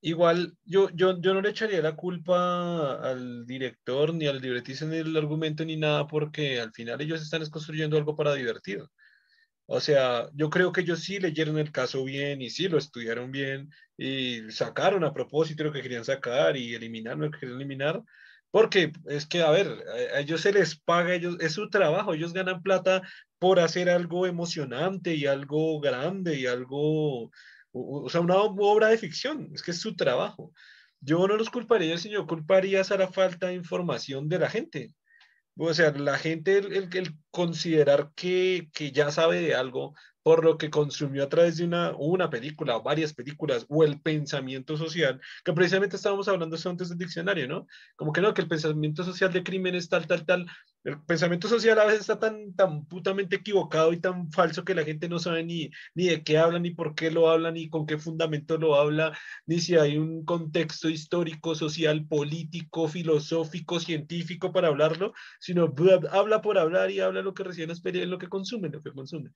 [0.00, 4.98] Igual, yo, yo, yo no le echaría la culpa al director, ni al libretista, ni
[4.98, 8.82] al argumento, ni nada, porque al final ellos están construyendo algo para divertir.
[9.70, 13.30] O sea, yo creo que ellos sí leyeron el caso bien y sí lo estudiaron
[13.30, 18.02] bien y sacaron a propósito lo que querían sacar y eliminaron lo que querían eliminar.
[18.50, 19.66] Porque es que, a ver,
[20.14, 23.02] a ellos se les paga, ellos, es su trabajo, ellos ganan plata
[23.38, 27.30] por hacer algo emocionante y algo grande y algo,
[27.72, 30.52] o, sea, una obra de ficción, es que es su trabajo.
[31.00, 34.94] Yo no los culparía, sino culparía a la falta de información de la gente.
[35.60, 39.94] O sea, la gente, el, el, considerar que, que, ya sabe de algo
[40.28, 43.98] por lo que consumió a través de una, una película o varias películas o el
[43.98, 47.66] pensamiento social, que precisamente estábamos hablando eso antes del diccionario, ¿no?
[47.96, 50.46] Como que no, que el pensamiento social de crimen es tal, tal, tal.
[50.84, 54.84] El pensamiento social a veces está tan, tan putamente equivocado y tan falso que la
[54.84, 57.86] gente no sabe ni, ni de qué habla, ni por qué lo habla, ni con
[57.86, 64.68] qué fundamento lo habla, ni si hay un contexto histórico, social, político, filosófico, científico para
[64.68, 65.74] hablarlo, sino
[66.12, 69.30] habla por hablar y habla lo que recién espera lo que consume, lo que consume.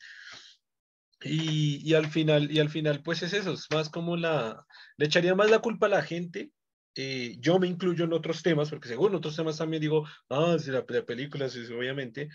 [1.24, 4.66] Y, y, al final, y al final, pues es eso, es más como la,
[4.96, 6.50] le echaría más la culpa a la gente.
[6.94, 10.70] Eh, yo me incluyo en otros temas, porque según otros temas también digo, ah, si
[10.70, 12.28] la, la película, sí, obviamente.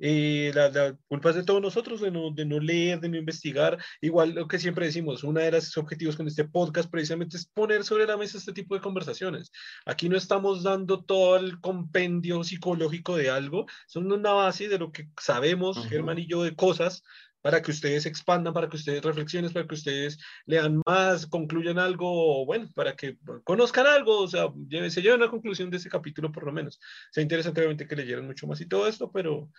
[0.00, 3.16] Eh, la, la, culpa es de todos nosotros, de no, de no leer, de no
[3.16, 3.78] investigar.
[4.00, 7.84] Igual lo que siempre decimos, uno de los objetivos con este podcast precisamente es poner
[7.84, 9.50] sobre la mesa este tipo de conversaciones.
[9.86, 14.90] Aquí no estamos dando todo el compendio psicológico de algo, son una base de lo
[14.90, 15.88] que sabemos, uh -huh.
[15.88, 17.02] Germán y yo, de cosas
[17.44, 22.46] para que ustedes expandan, para que ustedes reflexionen, para que ustedes lean más, concluyan algo,
[22.46, 24.46] bueno, para que conozcan algo, o sea,
[24.88, 26.80] se lleven a conclusión de ese capítulo por lo menos.
[27.12, 29.50] Sea interesante obviamente que leyeran mucho más y todo esto, pero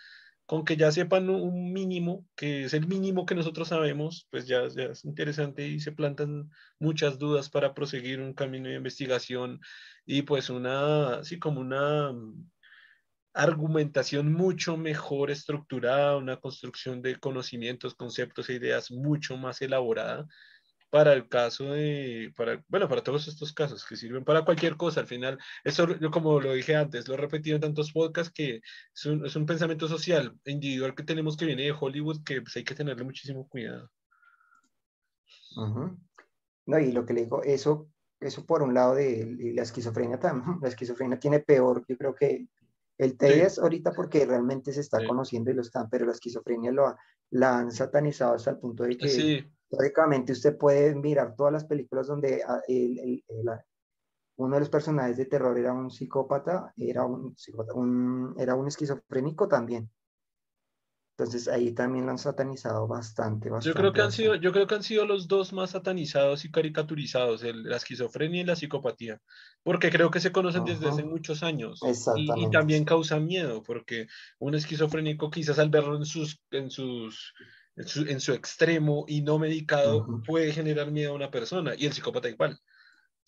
[0.46, 4.66] con que ya sepan un mínimo, que es el mínimo que nosotros sabemos, pues ya,
[4.66, 6.50] ya es interesante y se plantan
[6.80, 9.60] muchas dudas para proseguir un camino de investigación
[10.04, 12.12] y pues una, así como una
[13.36, 20.26] argumentación mucho mejor estructurada, una construcción de conocimientos, conceptos e ideas mucho más elaborada
[20.88, 25.00] para el caso de, para, bueno, para todos estos casos que sirven para cualquier cosa.
[25.00, 28.62] Al final, eso yo como lo dije antes, lo he repetido en tantos podcasts que
[28.94, 32.56] es un, es un pensamiento social, individual que tenemos que viene de Hollywood que pues,
[32.56, 33.90] hay que tenerle muchísimo cuidado.
[35.56, 35.98] Uh -huh.
[36.66, 40.58] No, y lo que le digo, eso, eso por un lado de la esquizofrenia también,
[40.62, 42.46] la esquizofrenia tiene peor, yo creo que
[42.98, 46.72] El TEA es ahorita porque realmente se está conociendo y lo están, pero la esquizofrenia
[46.72, 46.94] lo
[47.30, 49.52] la han satanizado hasta el punto de que sí.
[50.32, 53.24] usted puede mirar todas las películas donde ah, el,
[54.36, 57.34] uno de los personajes de terror era un psicópata, era un,
[57.74, 59.90] un, era un esquizofrénico también.
[61.18, 64.74] Entonces ahí también lo han satanizado bastante, Yo creo que han sido, yo creo que
[64.74, 69.18] han sido los dos más satanizados y caricaturizados, la esquizofrenia y la psicopatía,
[69.62, 71.80] porque creo que se conocen desde hace muchos años
[72.36, 77.32] y, también causa miedo, porque un esquizofrénico quizás al verlo en sus, en sus,
[77.76, 82.28] en su, extremo y no medicado puede generar miedo a una persona y el psicópata
[82.28, 82.60] igual.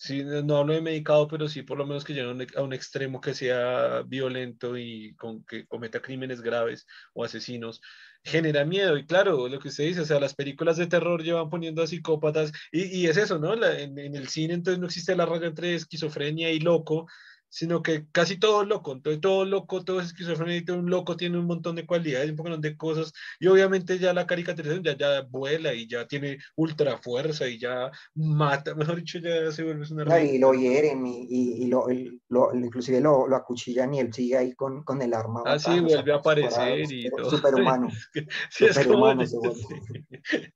[0.01, 3.20] Sí, no hablo de medicado, pero sí por lo menos que llegue a un extremo
[3.20, 7.81] que sea violento y con que cometa crímenes graves o asesinos,
[8.23, 8.97] genera miedo.
[8.97, 11.89] Y claro, lo que usted dice, o sea, las películas de terror llevan poniendo a
[11.89, 13.55] psicópatas y, y es eso, ¿no?
[13.55, 17.09] en, en, el cine entonces no existe la raya entre esquizofrenia y loco,
[17.49, 21.47] sino que casi todo loco, entonces todo loco, todo es esquizofrénico, un loco tiene un
[21.47, 25.75] montón de cualidades, un montón de cosas, y obviamente ya la caricaturización ya, ya vuela
[25.75, 30.20] y ya tiene ultra fuerza y ya mata, mejor dicho, ya se vuelve una...
[30.20, 31.87] y lo hieren y, y, lo,
[32.29, 35.43] lo, inclusive lo, lo, acuchillan y él sigue ahí con, con el arma.
[35.47, 37.31] Ah, sí, vuelve a aparecer y todo.
[37.31, 37.89] Superhumano.
[38.51, 40.55] sí, superhumano se vuelve.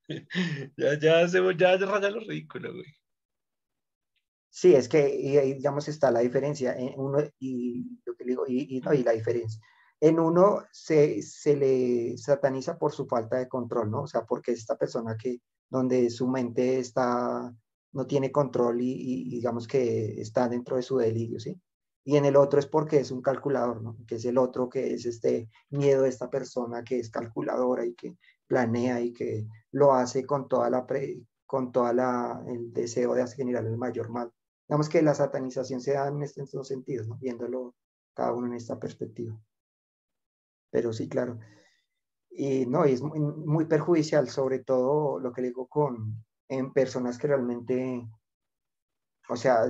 [0.77, 3.02] ya, ya, se, ya raya lo ridículo, güey.
[4.55, 5.07] Sí, es que
[5.57, 9.59] digamos, está la diferencia en uno y lo y, no, y la diferencia.
[9.99, 14.03] En uno se, se, le sataniza por su falta de control, ¿no?
[14.03, 17.51] O sea, porque esta persona que, donde su mente está,
[17.93, 21.59] no tiene control y, digamos que está dentro de su delirio, ¿sí?
[22.05, 23.97] Y en el otro es porque es un calculador, ¿no?
[24.07, 27.95] Que es el otro que es este miedo de esta persona que es calculadora y
[27.95, 30.87] que planea y que lo hace con toda la,
[31.47, 34.31] con toda la, el deseo de generar el mayor mal.
[34.68, 37.16] Digamos que la satanización se da en estos dos sentidos, ¿no?
[37.18, 37.74] viéndolo
[38.14, 39.39] cada uno en esta perspectiva.
[40.70, 41.39] Pero sí, claro.
[42.30, 48.09] Y no, es muy, perjudicial, sobre todo lo que digo con en personas que realmente,
[49.28, 49.66] o sea,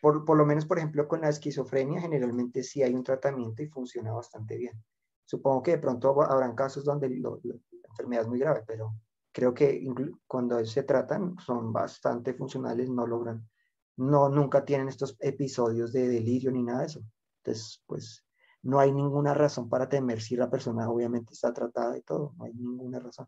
[0.00, 3.68] por, por, lo menos, por ejemplo, con la esquizofrenia, generalmente sí hay un tratamiento y
[3.68, 4.84] funciona bastante bien.
[5.24, 7.30] Supongo que de pronto habrán casos donde la
[7.88, 8.94] enfermedad es muy grave, pero
[9.34, 9.84] creo que
[10.28, 13.46] cuando se tratan son bastante funcionales, no logran,
[13.96, 17.00] no, nunca tienen estos episodios de delirio ni nada de eso.
[17.42, 18.24] Entonces, pues
[18.62, 22.44] no hay ninguna razón para temer si la persona obviamente está tratada y todo, no
[22.44, 23.26] hay ninguna razón.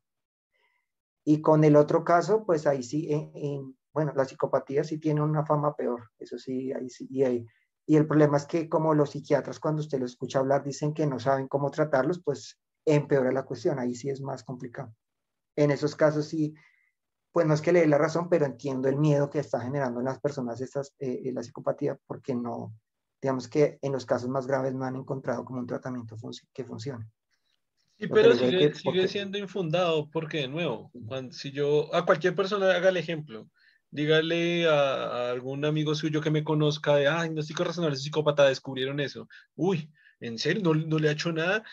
[1.25, 5.45] Y con el otro caso, pues ahí sí, en, bueno, la psicopatía sí tiene una
[5.45, 7.45] fama peor, eso sí, ahí sí, y, ahí,
[7.85, 11.05] y el problema es que como los psiquiatras cuando usted lo escucha hablar dicen que
[11.05, 14.95] no saben cómo tratarlos, pues empeora la cuestión, ahí sí es más complicado
[15.57, 16.55] en esos casos sí,
[17.33, 20.01] pues no es que le dé la razón, pero entiendo el miedo que está generando
[20.01, 22.75] en las personas estas, eh, la psicopatía, porque no,
[23.21, 26.17] digamos que en los casos más graves no han encontrado como un tratamiento
[26.55, 27.07] que funcione.
[27.99, 30.93] Sí, pero sigue, sigue siendo infundado, porque de nuevo,
[31.31, 33.49] si yo, a cualquier persona haga el ejemplo,
[33.91, 39.01] dígale a, algún amigo suyo que me conozca de, ay, no estoy razonable, psicópata, descubrieron
[39.01, 39.29] eso.
[39.55, 40.63] Uy, ¿en serio?
[40.63, 41.65] ¿No, no le ha hecho nada?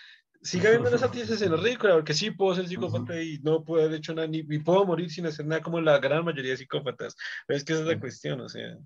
[0.43, 4.13] Siga viendo las escenas ridículas, porque sí puedo ser psicópata y no puedo haber hecho
[4.13, 7.15] nada, ni, puedo morir sin hacer nada como la gran mayoría de psicópatas.
[7.47, 8.77] Pero es que esa es la cuestión, o sea.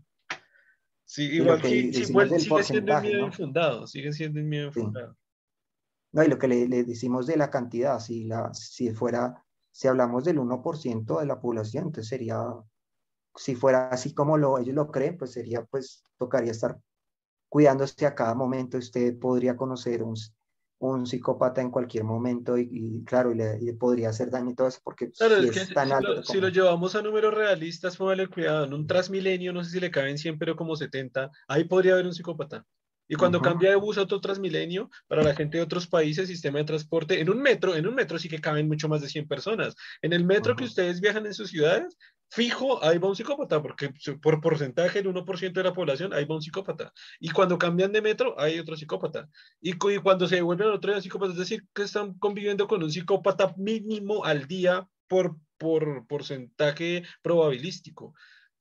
[1.05, 5.17] Sí, igual que, sigue siendo un miedo infundado, sigue siendo un miedo infundado.
[6.11, 9.87] No, y lo que le, le, decimos de la cantidad, si, la, si fuera, si
[9.87, 12.41] hablamos del 1% de la población, entonces sería,
[13.35, 16.77] si fuera así como lo, ellos lo creen, pues sería, pues tocaría estar
[17.49, 18.77] cuidándose a cada momento.
[18.77, 20.15] Usted podría conocer un
[20.79, 25.09] un psicópata en cualquier momento y, claro, le, podría hacer daño y todo eso porque
[25.11, 25.23] si,
[25.59, 29.63] es tan alto si lo llevamos a números realistas, póngale cuidado, en un transmilenio, no
[29.63, 32.65] sé si le caben 100, pero como 70, ahí podría haber un psicópata.
[33.09, 36.59] Y cuando cambia de bus a otro transmilenio, para la gente de otros países, sistema
[36.59, 39.27] de transporte, en un metro, en un metro sí que caben mucho más de 100
[39.29, 39.75] personas.
[40.01, 41.97] En el metro que ustedes viajan en sus ciudades,
[42.29, 46.35] fijo, ahí va un psicópata, porque por porcentaje, el 1% de la población, ahí va
[46.35, 46.91] un psicópata.
[47.19, 49.29] Y cuando cambian de metro, hay otro psicópata.
[49.61, 53.53] Y, cuando se devuelven a otro psicópata, es decir, que están conviviendo con un psicópata
[53.57, 58.13] mínimo al día por, por porcentaje probabilístico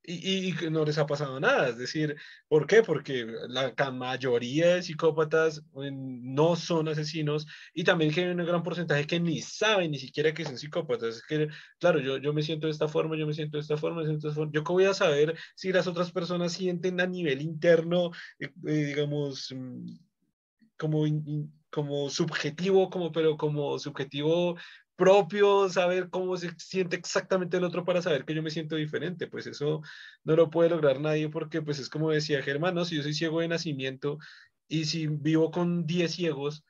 [0.06, 1.68] y, y, no les ha pasado nada.
[1.68, 2.16] Es decir,
[2.48, 2.82] ¿por qué?
[2.82, 9.06] Porque la mayoría de psicópatas no son asesinos y también que hay un gran porcentaje
[9.06, 11.16] que ni saben ni siquiera que son psicópatas.
[11.16, 13.76] Es que, claro, yo, yo me siento de esta forma, yo me siento de esta
[13.76, 14.52] forma, me siento de esta forma.
[14.54, 18.72] ¿Yo cómo voy a saber si las otras personas sienten a nivel interno, eh, eh,
[18.84, 19.86] digamos, mm,
[20.76, 21.04] como,
[21.70, 24.56] como subjetivo, como, pero como subjetivo
[24.96, 29.26] propio, saber cómo se siente exactamente el otro para saber que yo me siento diferente,
[29.28, 29.82] pues eso
[30.24, 32.84] no lo puede lograr nadie porque pues es como decía Germán, ¿no?
[32.84, 34.18] si yo soy ciego de nacimiento
[34.68, 36.64] Y si vivo con 10 ciegos,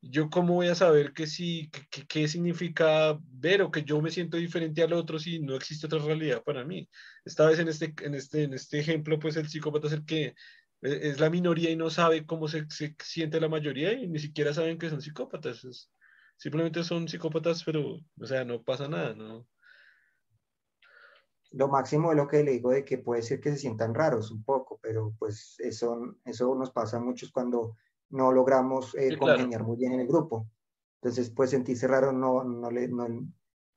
[0.00, 1.26] yo cómo voy a saber que
[2.08, 5.98] qué significa ver o que yo me siento diferente al otro si no existe otra
[6.00, 6.88] realidad para mí.
[7.24, 10.34] Esta vez en este, en este, en este ejemplo, pues el psicópata es el que
[10.82, 14.18] e, es la minoría y no sabe cómo se, se siente la mayoría y ni
[14.18, 15.90] siquiera saben que son psicópatas.
[16.36, 19.46] Simplemente son psicópatas, pero, o sea, no pasa nada, ¿no?
[21.52, 24.30] Lo máximo de lo que le digo de que puede ser que se sientan raros
[24.30, 27.76] un poco, pero pues eso, eso nos pasa a muchos cuando
[28.10, 30.48] no logramos eh, congeniar muy bien en el grupo.
[31.00, 33.06] Entonces, pues sentirse raro no, no, le, no,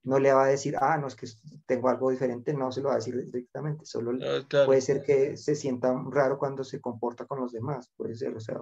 [0.04, 1.28] no, le va a decir, ah, no, es que
[1.66, 5.36] tengo algo diferente, no se lo va a decir directamente, solo ah, puede ser que
[5.38, 8.60] se sienta raro cuando se comporta con los demás, puede ser, o sea,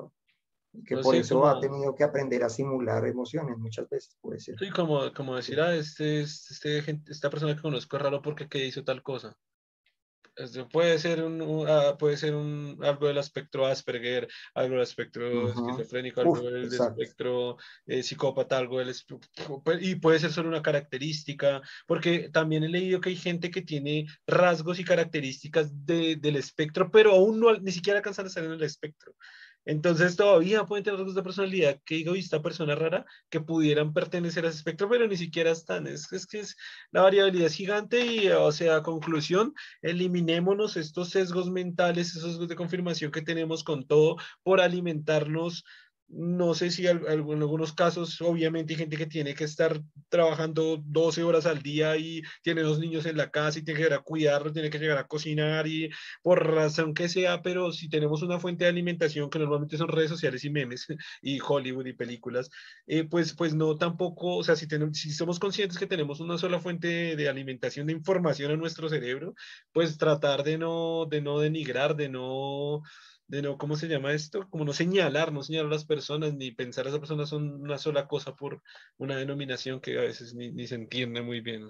[0.84, 4.58] que por eso ha tenido que aprender a simular emociones muchas veces, puede ser.
[4.60, 8.66] Sí, como, como decir, ah, este, este, esta persona que conozco es raro porque que
[8.66, 9.38] hizo tal cosa
[10.72, 16.22] puede ser un, ah, puede ser un algo del espectro Asperger, algo del espectro esquizofrénico,
[16.22, 18.94] algo del, espectro eh, psicópata, algo del
[19.82, 24.08] y puede ser solo una característica, porque también he leído que hay gente que tiene
[24.28, 28.64] rasgos y características del espectro, pero aún no ni siquiera alcanzan a estar en el
[28.64, 29.14] espectro.
[29.66, 34.46] Entonces todavía pueden tener rasgos de personalidad que digo, esta persona rara que pudieran pertenecer
[34.46, 35.88] a ese espectro, pero ni siquiera están.
[35.88, 36.56] Es, es que es,
[36.92, 43.12] la variabilidad es gigante y, o sea, conclusión, eliminémonos estos sesgos mentales, esos de confirmación
[43.12, 45.66] que tenemos con todo por alimentarnos
[46.08, 51.24] no sé si en algunos casos, obviamente, hay gente que tiene que estar trabajando 12
[51.24, 54.04] horas al día y tiene dos niños en la casa y tiene que llegar a
[54.04, 55.90] cuidarlos, tiene que llegar a cocinar y
[56.22, 60.10] por razón que sea, pero si tenemos una fuente de alimentación que normalmente son redes
[60.10, 60.86] sociales y memes
[61.22, 62.50] y Hollywood y películas,
[62.88, 66.38] eh, pues, pues no tampoco, o sea, si, tenemos, si somos conscientes que tenemos una
[66.38, 69.34] sola fuente de, alimentación de información en nuestro cerebro,
[69.72, 72.84] pues tratar de no, de no denigrar, de no
[73.28, 74.48] de no, ¿cómo se llama esto?
[74.50, 77.78] Como no señalar, no señalar a las personas, ni pensar a esas personas son una
[77.78, 78.62] sola cosa por
[78.98, 81.68] una denominación que a veces ni, se entiende muy bien.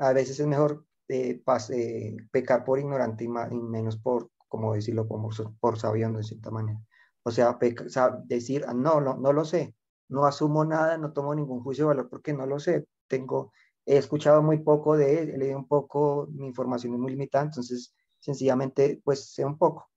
[0.00, 5.20] a veces es mejor eh, eh, pecar por ignorante y, menos por, como decirlo, por,
[5.60, 6.80] por sabiendo de cierta manera.
[7.24, 7.58] O sea,
[8.24, 9.74] decir, ah, no, no, no lo sé,
[10.08, 13.52] no asumo nada, no tomo ningún juicio de valor porque no lo sé, tengo,
[13.86, 17.44] he escuchado muy poco de él, he leído un poco, mi información es muy limitada,
[17.44, 19.90] entonces sencillamente pues sé un poco.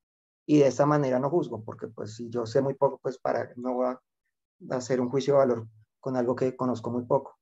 [0.46, 3.52] Y de esta manera no juzgo, porque pues si yo sé muy poco, pues para
[3.56, 4.02] no va
[4.70, 5.68] a hacer un juicio de valor
[6.00, 7.38] con algo que conozco muy poco.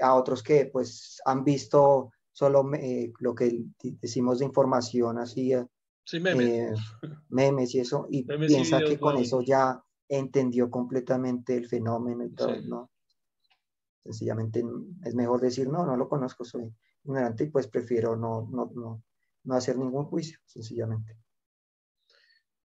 [0.00, 5.66] A otros que pues han visto solo eh, lo que decimos de información así, eh,
[7.30, 7.74] memes.
[7.74, 12.90] y eso, y piensa que con eso ya entendió completamente el fenómeno y todo, ¿no?
[14.04, 14.62] Sencillamente
[15.04, 16.72] es mejor decir, no, no lo conozco, soy
[17.04, 19.02] ignorante y pues prefiero no, no, no,
[19.46, 21.16] no hacer ningún juicio, sencillamente.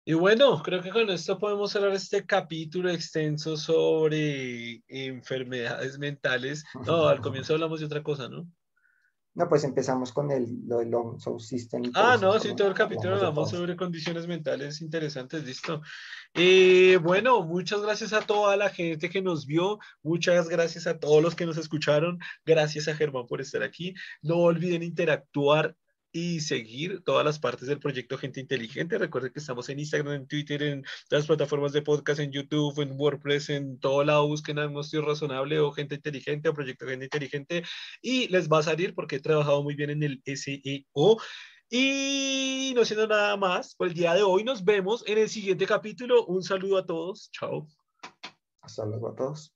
[0.04, 6.64] Y bueno, creo que con esto podemos cerrar este capítulo extenso sobre enfermedades mentales.
[6.86, 8.46] No, al comienzo hablamos de otra cosa, ¿no?
[9.34, 11.90] No, pues empezamos con el, lo del long system.
[11.94, 15.82] Ah, no, sí, todo el capítulo hablamos sobre condiciones mentales interesantes, listo.
[16.32, 21.22] Eh, bueno, muchas gracias a toda la gente que nos vio, muchas gracias a todos
[21.22, 23.92] los que nos escucharon, gracias a Germán por estar aquí.
[24.22, 25.76] No olviden interactuar
[26.16, 28.96] y seguir todas las partes del proyecto Gente Inteligente.
[28.96, 32.98] Recuerden que estamos en Instagram, en Twitter, en las plataformas de podcast, en YouTube, en
[32.98, 34.26] WordPress, en todo lado.
[34.26, 37.64] Busquen Agnostio Razonable o Gente Inteligente o Proyecto Gente Inteligente
[38.00, 41.18] y les va a salir porque he trabajado muy bien en el SEO.
[41.68, 45.66] Y no siendo nada más, por el día de hoy nos vemos en el siguiente
[45.66, 46.24] capítulo.
[46.24, 47.30] Un saludo a todos.
[47.30, 47.68] Chao.
[48.62, 49.55] Hasta luego a todos.